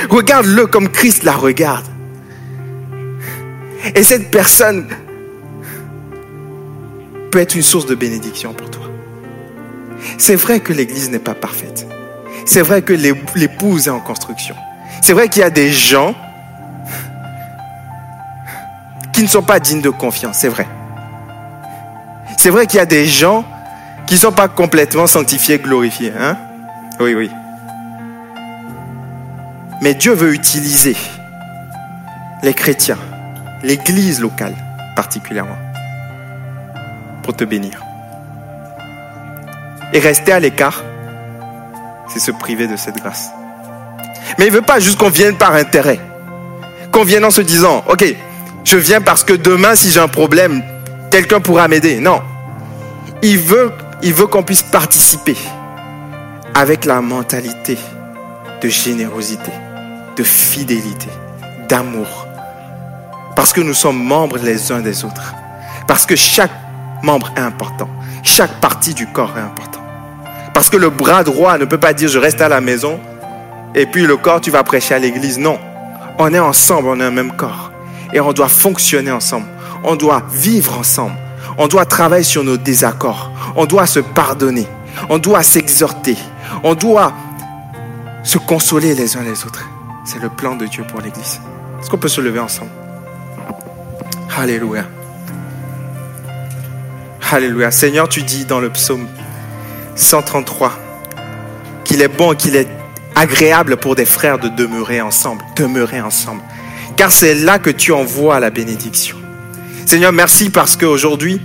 Regarde-le 0.08 0.66
comme 0.66 0.88
Christ 0.88 1.24
la 1.24 1.32
regarde. 1.32 1.84
Et 3.94 4.02
cette 4.02 4.30
personne 4.30 4.86
peut 7.30 7.38
être 7.38 7.54
une 7.54 7.62
source 7.62 7.86
de 7.86 7.94
bénédiction 7.94 8.52
pour 8.52 8.70
toi. 8.70 8.84
C'est 10.18 10.36
vrai 10.36 10.60
que 10.60 10.72
l'Église 10.72 11.10
n'est 11.10 11.18
pas 11.18 11.34
parfaite. 11.34 11.86
C'est 12.46 12.62
vrai 12.62 12.82
que 12.82 12.92
l'épouse 12.92 13.86
est 13.86 13.90
en 13.90 14.00
construction. 14.00 14.54
C'est 15.02 15.12
vrai 15.12 15.28
qu'il 15.28 15.42
y 15.42 15.44
a 15.44 15.50
des 15.50 15.70
gens 15.70 16.14
qui 19.12 19.22
ne 19.22 19.28
sont 19.28 19.42
pas 19.42 19.60
dignes 19.60 19.82
de 19.82 19.90
confiance. 19.90 20.38
C'est 20.40 20.48
vrai. 20.48 20.66
C'est 22.36 22.50
vrai 22.50 22.66
qu'il 22.66 22.78
y 22.78 22.80
a 22.80 22.86
des 22.86 23.06
gens 23.06 23.44
qui 24.06 24.14
ne 24.14 24.20
sont 24.20 24.32
pas 24.32 24.48
complètement 24.48 25.06
sanctifiés, 25.06 25.58
glorifiés. 25.58 26.12
Hein? 26.18 26.36
Oui, 26.98 27.14
oui. 27.14 27.30
Mais 29.82 29.94
Dieu 29.94 30.12
veut 30.12 30.34
utiliser 30.34 30.96
les 32.42 32.54
chrétiens, 32.54 32.98
l'église 33.62 34.20
locale 34.20 34.54
particulièrement, 34.96 35.56
te 37.32 37.44
bénir. 37.44 37.82
Et 39.92 39.98
rester 39.98 40.32
à 40.32 40.40
l'écart, 40.40 40.84
c'est 42.08 42.20
se 42.20 42.30
priver 42.30 42.66
de 42.66 42.76
cette 42.76 42.96
grâce. 42.96 43.30
Mais 44.38 44.46
il 44.46 44.50
ne 44.50 44.56
veut 44.56 44.62
pas 44.62 44.78
juste 44.78 44.98
qu'on 44.98 45.10
vienne 45.10 45.36
par 45.36 45.54
intérêt. 45.54 46.00
Qu'on 46.92 47.04
vienne 47.04 47.24
en 47.24 47.30
se 47.30 47.40
disant, 47.40 47.84
ok, 47.88 48.04
je 48.64 48.76
viens 48.76 49.00
parce 49.00 49.24
que 49.24 49.32
demain, 49.32 49.74
si 49.74 49.90
j'ai 49.90 50.00
un 50.00 50.08
problème, 50.08 50.62
quelqu'un 51.10 51.40
pourra 51.40 51.68
m'aider. 51.68 52.00
Non. 52.00 52.22
Il 53.22 53.38
veut 53.38 53.72
il 54.02 54.14
veut 54.14 54.26
qu'on 54.26 54.42
puisse 54.42 54.62
participer 54.62 55.36
avec 56.54 56.84
la 56.86 57.02
mentalité 57.02 57.76
de 58.62 58.68
générosité, 58.68 59.52
de 60.16 60.22
fidélité, 60.22 61.08
d'amour. 61.68 62.26
Parce 63.36 63.52
que 63.52 63.60
nous 63.60 63.74
sommes 63.74 64.02
membres 64.02 64.38
les 64.38 64.72
uns 64.72 64.80
des 64.80 65.04
autres. 65.04 65.34
Parce 65.86 66.06
que 66.06 66.16
chaque 66.16 66.59
membre 67.02 67.32
est 67.36 67.40
important. 67.40 67.88
Chaque 68.22 68.60
partie 68.60 68.94
du 68.94 69.06
corps 69.06 69.32
est 69.36 69.40
important. 69.40 69.80
Parce 70.54 70.68
que 70.68 70.76
le 70.76 70.90
bras 70.90 71.24
droit 71.24 71.58
ne 71.58 71.64
peut 71.64 71.78
pas 71.78 71.92
dire 71.92 72.08
je 72.08 72.18
reste 72.18 72.40
à 72.40 72.48
la 72.48 72.60
maison 72.60 73.00
et 73.74 73.86
puis 73.86 74.06
le 74.06 74.16
corps 74.16 74.40
tu 74.40 74.50
vas 74.50 74.62
prêcher 74.62 74.94
à 74.94 74.98
l'église. 74.98 75.38
Non. 75.38 75.58
On 76.18 76.34
est 76.34 76.38
ensemble, 76.38 76.88
on 76.88 77.00
est 77.00 77.04
un 77.04 77.10
même 77.10 77.32
corps. 77.32 77.72
Et 78.12 78.20
on 78.20 78.32
doit 78.32 78.48
fonctionner 78.48 79.10
ensemble. 79.10 79.46
On 79.84 79.96
doit 79.96 80.22
vivre 80.32 80.78
ensemble. 80.78 81.16
On 81.56 81.68
doit 81.68 81.86
travailler 81.86 82.24
sur 82.24 82.44
nos 82.44 82.56
désaccords. 82.56 83.30
On 83.56 83.66
doit 83.66 83.86
se 83.86 84.00
pardonner. 84.00 84.66
On 85.08 85.18
doit 85.18 85.42
s'exhorter. 85.42 86.16
On 86.62 86.74
doit 86.74 87.12
se 88.22 88.38
consoler 88.38 88.94
les 88.94 89.16
uns 89.16 89.22
les 89.22 89.44
autres. 89.44 89.66
C'est 90.04 90.20
le 90.20 90.28
plan 90.28 90.56
de 90.56 90.66
Dieu 90.66 90.84
pour 90.88 91.00
l'Église. 91.00 91.40
Est-ce 91.80 91.88
qu'on 91.88 91.98
peut 91.98 92.08
se 92.08 92.20
lever 92.20 92.40
ensemble? 92.40 92.70
Alléluia. 94.36 94.84
Alléluia. 97.32 97.70
Seigneur, 97.70 98.08
tu 98.08 98.22
dis 98.22 98.44
dans 98.44 98.58
le 98.58 98.70
psaume 98.70 99.06
133 99.94 100.72
qu'il 101.84 102.02
est 102.02 102.08
bon, 102.08 102.34
qu'il 102.34 102.56
est 102.56 102.66
agréable 103.14 103.76
pour 103.76 103.94
des 103.94 104.04
frères 104.04 104.40
de 104.40 104.48
demeurer 104.48 105.00
ensemble, 105.00 105.44
demeurer 105.54 106.00
ensemble. 106.00 106.42
Car 106.96 107.12
c'est 107.12 107.36
là 107.36 107.60
que 107.60 107.70
tu 107.70 107.92
envoies 107.92 108.40
la 108.40 108.50
bénédiction. 108.50 109.16
Seigneur, 109.86 110.10
merci 110.10 110.50
parce 110.50 110.76
qu'aujourd'hui, 110.76 111.40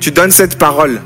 tu 0.00 0.10
donnes 0.10 0.32
cette 0.32 0.58
parole, 0.58 1.00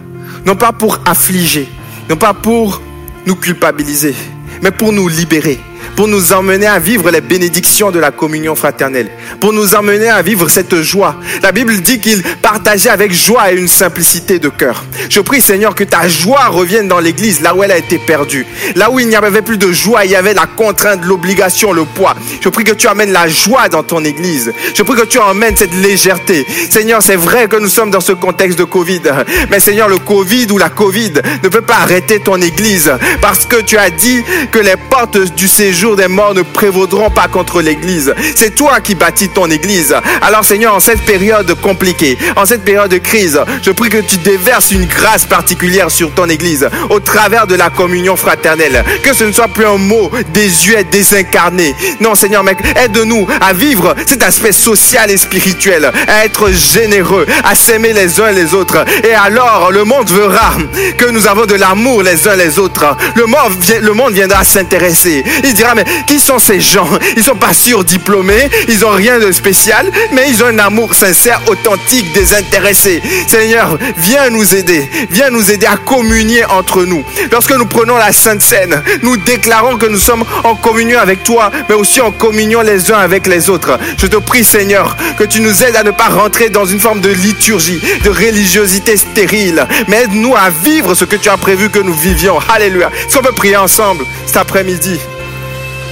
non 0.47 0.57
pas 0.57 0.73
pour 0.73 1.01
affliger, 1.05 1.69
non 2.09 2.17
pas 2.17 2.33
pour 2.33 2.81
nous 3.27 3.37
culpabiliser, 3.37 4.15
mais 4.63 4.71
pour 4.71 4.93
nous 4.95 5.07
libérer, 5.07 5.61
pour 5.97 6.09
nous 6.09 6.33
emmener 6.33 6.67
à 6.67 6.79
vivre 6.79 7.11
les 7.11 7.21
bénédictions 7.21 7.91
de 7.91 7.99
la 7.99 8.11
communion 8.11 8.55
fraternelle, 8.55 9.11
pour 9.41 9.53
nous 9.53 9.75
emmener 9.75 10.09
à 10.09 10.23
vivre 10.23 10.49
cette 10.49 10.83
joie. 10.83 11.17
La 11.43 11.53
Bible 11.53 11.81
dit 11.81 12.01
qu'il 12.01 12.23
partageait 12.43 12.91
avec 12.91 13.13
joie 13.13 13.53
et 13.53 13.57
une 13.57 13.69
simplicité 13.69 14.39
de 14.39 14.49
cœur. 14.49 14.85
Je 15.09 15.21
prie 15.21 15.41
Seigneur 15.41 15.75
que 15.75 15.85
ta 15.85 16.09
joie 16.09 16.49
revienne 16.49 16.89
dans 16.89 17.01
l'église, 17.01 17.41
là 17.41 17.55
où 17.55 17.63
elle 17.63 17.73
a 17.73 17.79
été 17.79 17.99
perdue. 17.99 18.47
Là 18.75 18.91
où 18.91 18.99
il 18.99 19.09
n'y 19.09 19.17
avait 19.17 19.43
plus 19.43 19.59
de 19.59 19.73
joie, 19.73 20.05
il 20.05 20.11
y 20.11 20.17
avait 20.17 20.35
la 20.35 20.47
contrainte, 20.47 21.05
l'obligation, 21.05 21.73
le 21.73 21.85
poids. 21.85 22.15
Je 22.41 22.49
prie 22.49 22.65
que 22.65 22.73
tu 22.73 22.89
amènes 22.89 23.13
la 23.13 23.29
joie 23.29 23.69
dans 23.69 23.83
ton 23.83 24.05
église. 24.05 24.53
Je 24.75 24.83
prie 24.83 24.97
que 24.97 25.07
tu 25.07 25.21
amènes 25.21 25.57
cette 25.57 25.75
légèreté. 25.75 26.47
Seigneur, 26.71 27.03
c'est 27.03 27.17
vrai 27.17 27.49
que 27.49 27.57
nous 27.57 27.69
sommes 27.69 27.91
dans 27.91 28.01
ce 28.01 28.13
contexte 28.13 28.59
de 28.59 28.65
Covid. 28.65 29.03
Mais 29.51 29.61
Seigneur, 29.61 29.89
le 29.89 29.99
Covid 29.99 30.49
ou 30.51 30.59
la 30.59 30.71
Covid 30.71 31.13
ne 31.43 31.49
peut 31.49 31.61
pas 31.61 31.77
arrêter 31.77 32.21
ton 32.21 32.41
église 32.41 32.93
parce 33.21 33.47
que 33.47 33.61
tu 33.61 33.77
as 33.77 33.91
dit 33.91 34.23
que 34.51 34.59
les 34.59 34.77
portes 34.91 35.19
du 35.35 35.49
séjour 35.49 35.84
des 35.93 36.09
morts 36.09 36.35
ne 36.35 36.41
prévaudront 36.43 37.11
pas 37.11 37.29
contre 37.29 37.61
l'Église. 37.61 38.15
C'est 38.35 38.55
toi 38.55 38.81
qui 38.81 38.95
bâtis 38.95 39.29
ton 39.29 39.51
Église. 39.51 39.95
Alors 40.23 40.45
Seigneur, 40.45 40.75
en 40.75 40.81
cette 40.81 41.03
période 41.03 41.55
compliquée, 41.61 42.17
en 42.37 42.47
cette 42.47 42.65
période 42.65 42.91
de 42.91 42.97
crise, 42.99 43.39
je 43.63 43.71
prie 43.71 43.91
que 43.91 43.99
tu 43.99 44.17
déverses 44.17 44.71
une 44.71 44.87
grâce 44.87 45.27
particulière 45.27 45.91
sur 45.91 46.11
ton 46.13 46.29
Église 46.29 46.69
au 46.89 47.01
travers 47.01 47.47
de 47.47 47.55
la 47.55 47.69
communion 47.69 48.17
fraternelle. 48.17 48.83
Que 49.03 49.13
ce 49.13 49.25
ne 49.25 49.33
soit 49.33 49.49
plus 49.49 49.67
un 49.67 49.77
mot 49.77 50.11
désuet, 50.33 50.85
désincarné. 50.85 51.75
Non 52.01 52.15
Seigneur, 52.15 52.43
mec, 52.43 52.59
aide-nous 52.77 53.27
à 53.43 53.53
vivre 53.53 53.95
cet 54.07 54.23
aspect 54.23 54.53
social 54.53 55.11
et 55.11 55.19
spirituel, 55.19 55.93
à 56.09 56.25
être 56.25 56.51
généreux, 56.51 57.27
à 57.45 57.55
s'aimer 57.55 57.93
les 57.93 58.21
uns 58.21 58.33
les 58.33 58.55
autres. 58.55 58.85
Et 59.05 59.13
alors, 59.13 59.71
le 59.71 59.85
monde 59.85 60.09
verra 60.11 60.55
que 60.97 61.11
nous 61.11 61.27
avons 61.27 61.45
de 61.45 61.55
l'amour 61.55 62.03
les 62.03 62.27
uns 62.27 62.37
les 62.37 62.59
autres. 62.59 62.97
Le 63.17 63.27
monde, 63.27 63.53
le 63.83 63.93
monde 63.93 64.15
viendra 64.15 64.45
s'intéresser. 64.45 65.23
Il 65.45 65.53
dira, 65.53 65.74
mais 65.75 65.85
qui 66.07 66.21
sont 66.21 66.39
ces 66.39 66.61
gens? 66.61 66.89
Ils 67.17 67.23
sont 67.23 67.35
pas 67.35 67.53
surdiplômés, 67.53 68.49
ils 68.69 68.81
n'ont 68.81 68.91
rien 68.91 69.19
de 69.19 69.33
spécial, 69.33 69.91
mais 70.13 70.29
ils 70.29 70.43
ont 70.43 70.47
un 70.47 70.59
amour 70.59 70.95
sincère, 70.95 71.41
authentique, 71.47 72.13
désintéressé. 72.13 73.03
Seigneur, 73.27 73.79
viens 73.97 74.31
nous 74.31 74.55
aider, 74.55 74.89
viens 75.11 75.31
nous 75.31 75.51
aider 75.51 75.67
à 75.67 75.77
communier 75.77 76.45
entre 76.45 76.85
nous. 76.85 77.05
Lorsque 77.33 77.53
nous 77.53 77.67
prenons 77.67 77.97
la 77.97 78.13
Sainte 78.13 78.43
Seine, 78.43 78.83
nous 79.03 79.17
déclarons 79.17 79.77
que 79.77 79.87
nous 79.87 79.99
sommes 79.99 80.25
en 80.45 80.55
communion 80.55 80.99
avec 80.99 81.23
toi, 81.25 81.51
mais 81.69 81.75
aussi 81.75 82.01
en 82.01 82.11
communion 82.11 82.61
les 82.61 82.93
uns 82.93 82.99
avec 82.99 83.27
les 83.27 83.51
autres. 83.51 83.79
Je 83.99 84.07
te 84.07 84.17
prie, 84.17 84.45
Seigneur, 84.45 84.97
que 85.19 85.25
tu 85.25 85.41
nous 85.41 85.63
aides 85.63 85.77
à 85.77 85.83
ne 85.83 85.91
pas 85.91 86.09
rentrer 86.09 86.51
dans 86.51 86.65
une 86.65 86.81
forme 86.81 87.01
de 87.01 87.11
liturgie, 87.11 87.81
de 88.05 88.11
religiosité 88.11 88.97
stérile, 88.97 89.67
mais 89.89 90.03
aide-nous 90.03 90.35
à 90.37 90.51
vivre 90.51 90.95
ce 90.95 91.05
que 91.05 91.17
tu 91.17 91.29
as 91.29 91.37
prévu 91.37 91.71
que 91.71 91.79
nous 91.79 91.95
vivions. 91.95 92.39
Alléluia. 92.49 92.91
Est-ce 93.07 93.17
qu'on 93.17 93.23
peut 93.23 93.33
prier 93.33 93.57
ensemble 93.57 94.05
cet 94.27 94.37
après-midi 94.37 94.99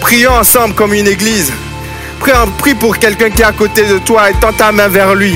Prions 0.02 0.32
ensemble 0.32 0.74
comme 0.74 0.92
une 0.94 1.06
église. 1.06 1.52
Prie, 2.18 2.32
prie 2.58 2.74
pour 2.74 2.98
quelqu'un 2.98 3.30
qui 3.30 3.42
est 3.42 3.46
à 3.46 3.52
côté 3.52 3.84
de 3.84 3.98
toi 3.98 4.30
et 4.30 4.34
tends 4.34 4.52
ta 4.52 4.72
main 4.72 4.88
vers 4.88 5.14
lui. 5.14 5.34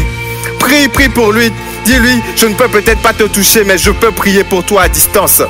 Prie, 0.59 0.89
prie 0.89 1.09
pour 1.09 1.33
lui. 1.33 1.53
Dis-lui, 1.85 2.21
je 2.35 2.47
ne 2.47 2.55
peux 2.55 2.69
peut-être 2.69 3.01
pas 3.01 3.12
te 3.12 3.23
toucher, 3.25 3.62
mais 3.64 3.79
je 3.79 3.93
peux 3.93 4.11
prier 4.11 4.43
pour 4.43 4.64
toi 4.64 4.83
à 4.83 4.89
distance. 4.89 5.41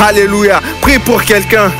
Alléluia. 0.00 0.62
Prie 0.80 1.00
pour 1.00 1.22
quelqu'un. 1.24 1.72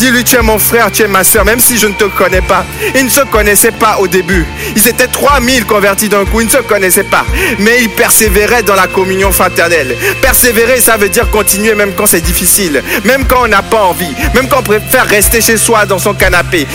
Dis-lui, 0.00 0.24
tu 0.24 0.36
es 0.36 0.40
mon 0.40 0.58
frère, 0.58 0.90
tu 0.90 1.02
es 1.02 1.08
ma 1.08 1.24
soeur, 1.24 1.44
même 1.44 1.60
si 1.60 1.76
je 1.76 1.86
ne 1.86 1.92
te 1.92 2.04
connais 2.04 2.40
pas. 2.40 2.64
Ils 2.94 3.04
ne 3.04 3.10
se 3.10 3.20
connaissaient 3.20 3.70
pas 3.70 3.98
au 3.98 4.08
début. 4.08 4.46
Ils 4.74 4.88
étaient 4.88 5.06
3000 5.06 5.66
convertis 5.66 6.08
d'un 6.08 6.24
coup, 6.24 6.40
ils 6.40 6.46
ne 6.46 6.50
se 6.50 6.56
connaissaient 6.56 7.04
pas. 7.04 7.26
Mais 7.58 7.82
ils 7.82 7.90
persévéraient 7.90 8.62
dans 8.62 8.74
la 8.74 8.86
communion 8.86 9.30
fraternelle. 9.30 9.94
Persévérer, 10.22 10.80
ça 10.80 10.96
veut 10.96 11.10
dire 11.10 11.28
continuer 11.28 11.74
même 11.74 11.92
quand 11.92 12.06
c'est 12.06 12.22
difficile. 12.22 12.82
Même 13.04 13.26
quand 13.26 13.42
on 13.44 13.48
n'a 13.48 13.60
pas 13.60 13.82
envie. 13.82 14.14
Même 14.34 14.48
quand 14.48 14.60
on 14.60 14.62
préfère 14.62 15.06
rester 15.06 15.42
chez 15.42 15.58
soi 15.58 15.84
dans 15.84 15.98
son 15.98 16.14
canapé. 16.14 16.66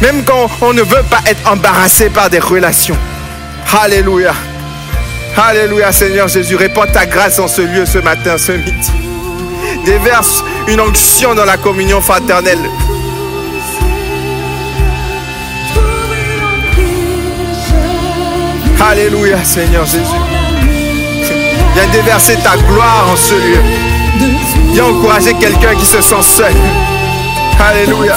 Même 0.00 0.22
quand 0.22 0.48
on 0.60 0.72
ne 0.72 0.82
veut 0.82 1.04
pas 1.10 1.22
être 1.26 1.50
embarrassé 1.50 2.10
par 2.10 2.30
des 2.30 2.38
relations. 2.38 2.96
Alléluia. 3.82 4.34
Alléluia 5.36 5.90
Seigneur 5.90 6.28
Jésus. 6.28 6.54
Répands 6.54 6.86
ta 6.86 7.06
grâce 7.06 7.40
en 7.40 7.48
ce 7.48 7.62
lieu 7.62 7.86
ce 7.86 7.98
matin, 7.98 8.38
ce 8.38 8.52
midi 8.52 8.92
déverse 9.84 10.44
une 10.68 10.80
onction 10.80 11.34
dans 11.34 11.44
la 11.44 11.56
communion 11.56 12.00
fraternelle. 12.00 12.58
Alléluia, 18.80 19.42
Seigneur 19.44 19.86
Jésus. 19.86 20.04
Viens 21.74 21.88
déverser 21.92 22.36
ta 22.36 22.56
gloire 22.56 23.08
en 23.10 23.16
ce 23.16 23.34
lieu. 23.34 23.62
Viens 24.72 24.84
encourager 24.84 25.34
quelqu'un 25.34 25.74
qui 25.74 25.86
se 25.86 26.02
sent 26.02 26.22
seul. 26.22 26.54
Alléluia. 27.58 28.14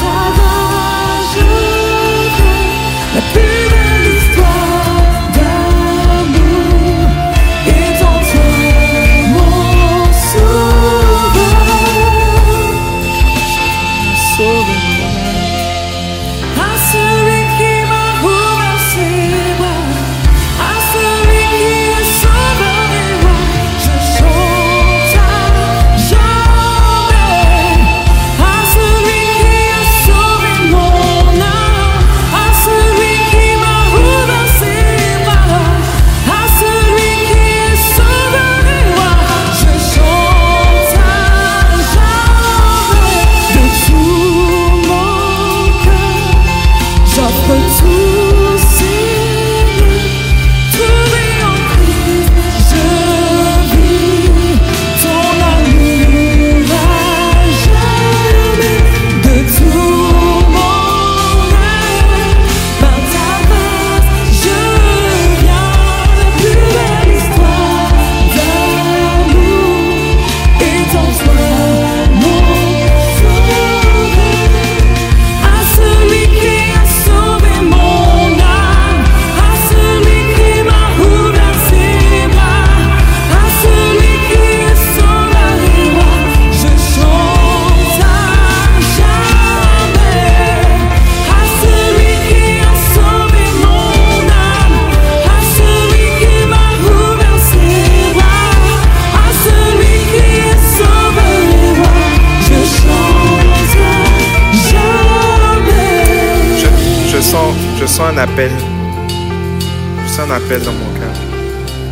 Dans 110.59 110.73
mon 110.73 110.99
cœur. 110.99 111.15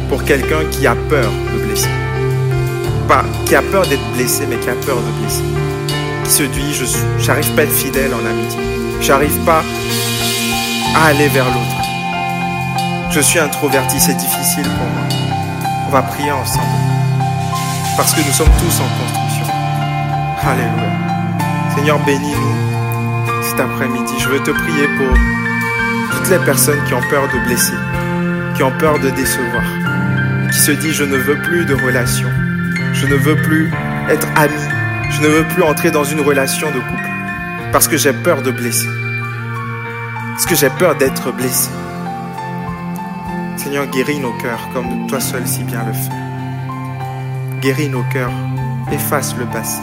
Pour 0.10 0.24
quelqu'un 0.24 0.66
qui 0.70 0.86
a 0.86 0.95
peur 0.95 1.32
de 1.53 1.66
blesser. 1.66 1.89
Pas 3.07 3.24
qui 3.45 3.55
a 3.55 3.62
peur 3.62 3.88
d'être 3.88 4.05
blessé, 4.14 4.45
mais 4.49 4.57
qui 4.57 4.70
a 4.70 4.74
peur 4.74 4.97
de 4.97 5.22
blesser. 5.22 5.43
Qui 6.26 6.32
se 6.32 6.43
dit, 6.43 6.74
je 6.74 7.28
n'arrive 7.28 7.51
pas 7.53 7.62
à 7.62 7.64
être 7.64 7.72
fidèle 7.72 8.12
en 8.14 8.26
amitié. 8.30 8.60
J'arrive 9.01 9.38
pas 9.45 9.64
à 10.95 11.05
aller 11.05 11.30
vers 11.30 11.45
l'autre. 11.45 11.80
Je 13.12 13.22
suis 13.22 13.39
introverti, 13.39 13.99
c'est 13.99 14.16
difficile 14.16 14.64
pour 14.64 14.88
moi. 14.88 15.07
On 15.88 15.91
va 15.91 16.01
prier 16.01 16.32
ensemble. 16.32 16.66
Parce 17.95 18.14
que 18.14 18.22
nous 18.22 18.34
sommes 18.34 18.51
tous 18.60 18.82
en 18.82 18.89
construction. 18.99 19.53
Alléluia. 20.43 21.76
Seigneur, 21.76 21.99
bénis-nous 22.05 23.43
cet 23.43 23.60
après-midi. 23.60 24.14
Je 24.20 24.30
veux 24.30 24.39
te 24.39 24.51
prier 24.51 24.88
pour 24.97 25.18
toutes 26.12 26.30
les 26.30 26.39
personnes 26.39 26.84
qui 26.88 26.93
ont 26.93 27.01
peur 27.10 27.24
de 27.34 27.39
blesser, 27.45 27.74
qui 28.60 28.64
ont 28.64 28.78
peur 28.78 28.99
de 28.99 29.10
décevoir, 29.12 29.64
qui 30.51 30.60
se 30.60 30.74
disent 30.74 30.91
je 30.91 31.05
ne 31.05 31.16
veux 31.16 31.38
plus 31.43 31.64
de 31.64 31.76
relation, 31.76 32.28
je 32.91 33.07
ne 33.07 33.16
veux 33.16 33.38
plus 33.38 33.72
être 34.10 34.28
ami, 34.36 34.60
je 35.12 35.22
ne 35.22 35.28
veux 35.30 35.45
plus 35.45 35.64
entrer 35.64 35.91
dans 35.91 36.03
une 36.03 36.20
relation 36.20 36.68
de 36.68 36.82
couple 36.82 37.10
parce 37.72 37.88
que 37.88 37.95
j'ai 37.95 38.12
peur 38.12 38.41
de 38.41 38.51
blesser, 38.51 38.89
parce 40.32 40.45
que 40.45 40.55
j'ai 40.55 40.70
peur 40.72 40.97
d'être 40.97 41.32
blessé. 41.32 41.70
Seigneur, 43.55 43.88
guéris 43.88 44.20
nos 44.20 44.34
cœurs 44.39 44.68
comme 44.74 45.07
toi 45.07 45.22
seul 45.22 45.47
si 45.47 45.64
bien 45.64 45.86
le 45.86 45.93
fais. 45.93 47.62
Guéris 47.62 47.88
nos 47.88 48.03
cœurs, 48.12 48.34
efface 48.91 49.38
le 49.38 49.45
passé. 49.45 49.80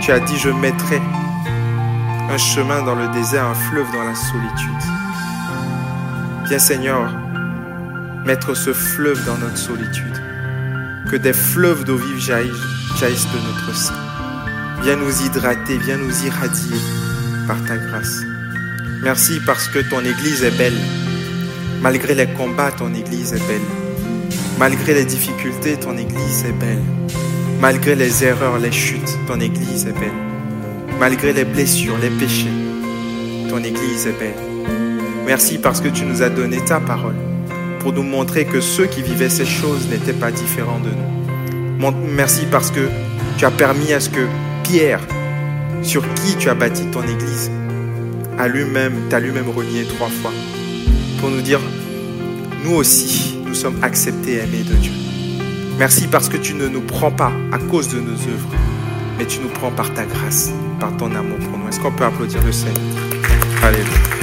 Tu 0.00 0.10
as 0.10 0.18
dit, 0.18 0.38
je 0.38 0.50
mettrai 0.50 1.00
un 2.32 2.36
chemin 2.36 2.82
dans 2.82 2.96
le 2.96 3.06
désert, 3.10 3.46
un 3.46 3.54
fleuve 3.54 3.86
dans 3.92 4.02
la 4.02 4.16
solitude. 4.16 4.82
Viens 6.48 6.58
Seigneur, 6.58 7.27
mettre 8.28 8.54
ce 8.54 8.74
fleuve 8.74 9.24
dans 9.24 9.38
notre 9.38 9.56
solitude. 9.56 10.22
Que 11.10 11.16
des 11.16 11.32
fleuves 11.32 11.84
d'eau 11.84 11.96
vive 11.96 12.20
jaillissent, 12.20 12.52
jaillissent 13.00 13.32
de 13.32 13.38
notre 13.38 13.74
sein. 13.74 13.94
Viens 14.82 14.96
nous 14.96 15.22
hydrater, 15.22 15.78
viens 15.78 15.96
nous 15.96 16.26
irradier 16.26 16.76
par 17.46 17.56
ta 17.64 17.78
grâce. 17.78 18.20
Merci 19.02 19.40
parce 19.46 19.68
que 19.68 19.78
ton 19.78 20.00
Église 20.00 20.42
est 20.44 20.58
belle. 20.58 20.76
Malgré 21.80 22.14
les 22.14 22.26
combats, 22.26 22.70
ton 22.70 22.92
Église 22.92 23.32
est 23.32 23.46
belle. 23.48 23.68
Malgré 24.58 24.92
les 24.92 25.06
difficultés, 25.06 25.78
ton 25.78 25.96
Église 25.96 26.44
est 26.44 26.52
belle. 26.52 26.82
Malgré 27.62 27.94
les 27.94 28.24
erreurs, 28.24 28.58
les 28.58 28.72
chutes, 28.72 29.16
ton 29.26 29.40
Église 29.40 29.86
est 29.86 29.98
belle. 29.98 30.20
Malgré 31.00 31.32
les 31.32 31.46
blessures, 31.46 31.96
les 31.96 32.10
péchés, 32.10 32.52
ton 33.48 33.64
Église 33.64 34.06
est 34.06 34.18
belle. 34.18 34.68
Merci 35.24 35.56
parce 35.56 35.80
que 35.80 35.88
tu 35.88 36.04
nous 36.04 36.20
as 36.20 36.28
donné 36.28 36.62
ta 36.62 36.78
parole 36.78 37.27
pour 37.80 37.92
nous 37.92 38.02
montrer 38.02 38.44
que 38.44 38.60
ceux 38.60 38.86
qui 38.86 39.02
vivaient 39.02 39.28
ces 39.28 39.46
choses 39.46 39.88
n'étaient 39.88 40.12
pas 40.12 40.30
différents 40.30 40.80
de 40.80 40.90
nous. 40.90 41.92
Merci 42.14 42.46
parce 42.50 42.70
que 42.70 42.88
tu 43.36 43.44
as 43.44 43.50
permis 43.50 43.92
à 43.92 44.00
ce 44.00 44.10
que 44.10 44.26
Pierre, 44.64 45.00
sur 45.82 46.02
qui 46.14 46.36
tu 46.36 46.48
as 46.48 46.54
bâti 46.54 46.84
ton 46.86 47.02
Église, 47.02 47.50
a 48.38 48.48
lui-même, 48.48 48.94
t'a 49.08 49.20
lui-même 49.20 49.48
renié 49.48 49.84
trois 49.84 50.08
fois 50.08 50.32
pour 51.20 51.30
nous 51.30 51.40
dire, 51.40 51.60
nous 52.64 52.74
aussi, 52.74 53.38
nous 53.46 53.54
sommes 53.54 53.78
acceptés 53.82 54.34
et 54.34 54.38
aimés 54.38 54.64
de 54.68 54.74
Dieu. 54.74 54.92
Merci 55.78 56.08
parce 56.08 56.28
que 56.28 56.36
tu 56.36 56.54
ne 56.54 56.68
nous 56.68 56.80
prends 56.80 57.12
pas 57.12 57.32
à 57.52 57.58
cause 57.58 57.88
de 57.88 58.00
nos 58.00 58.12
œuvres, 58.12 58.48
mais 59.18 59.26
tu 59.26 59.40
nous 59.40 59.48
prends 59.48 59.70
par 59.70 59.92
ta 59.94 60.04
grâce, 60.04 60.50
par 60.80 60.96
ton 60.96 61.14
amour 61.14 61.38
pour 61.38 61.58
nous. 61.58 61.68
Est-ce 61.68 61.80
qu'on 61.80 61.92
peut 61.92 62.04
applaudir 62.04 62.42
le 62.44 62.52
Seigneur? 62.52 62.76
Alléluia. 63.62 64.17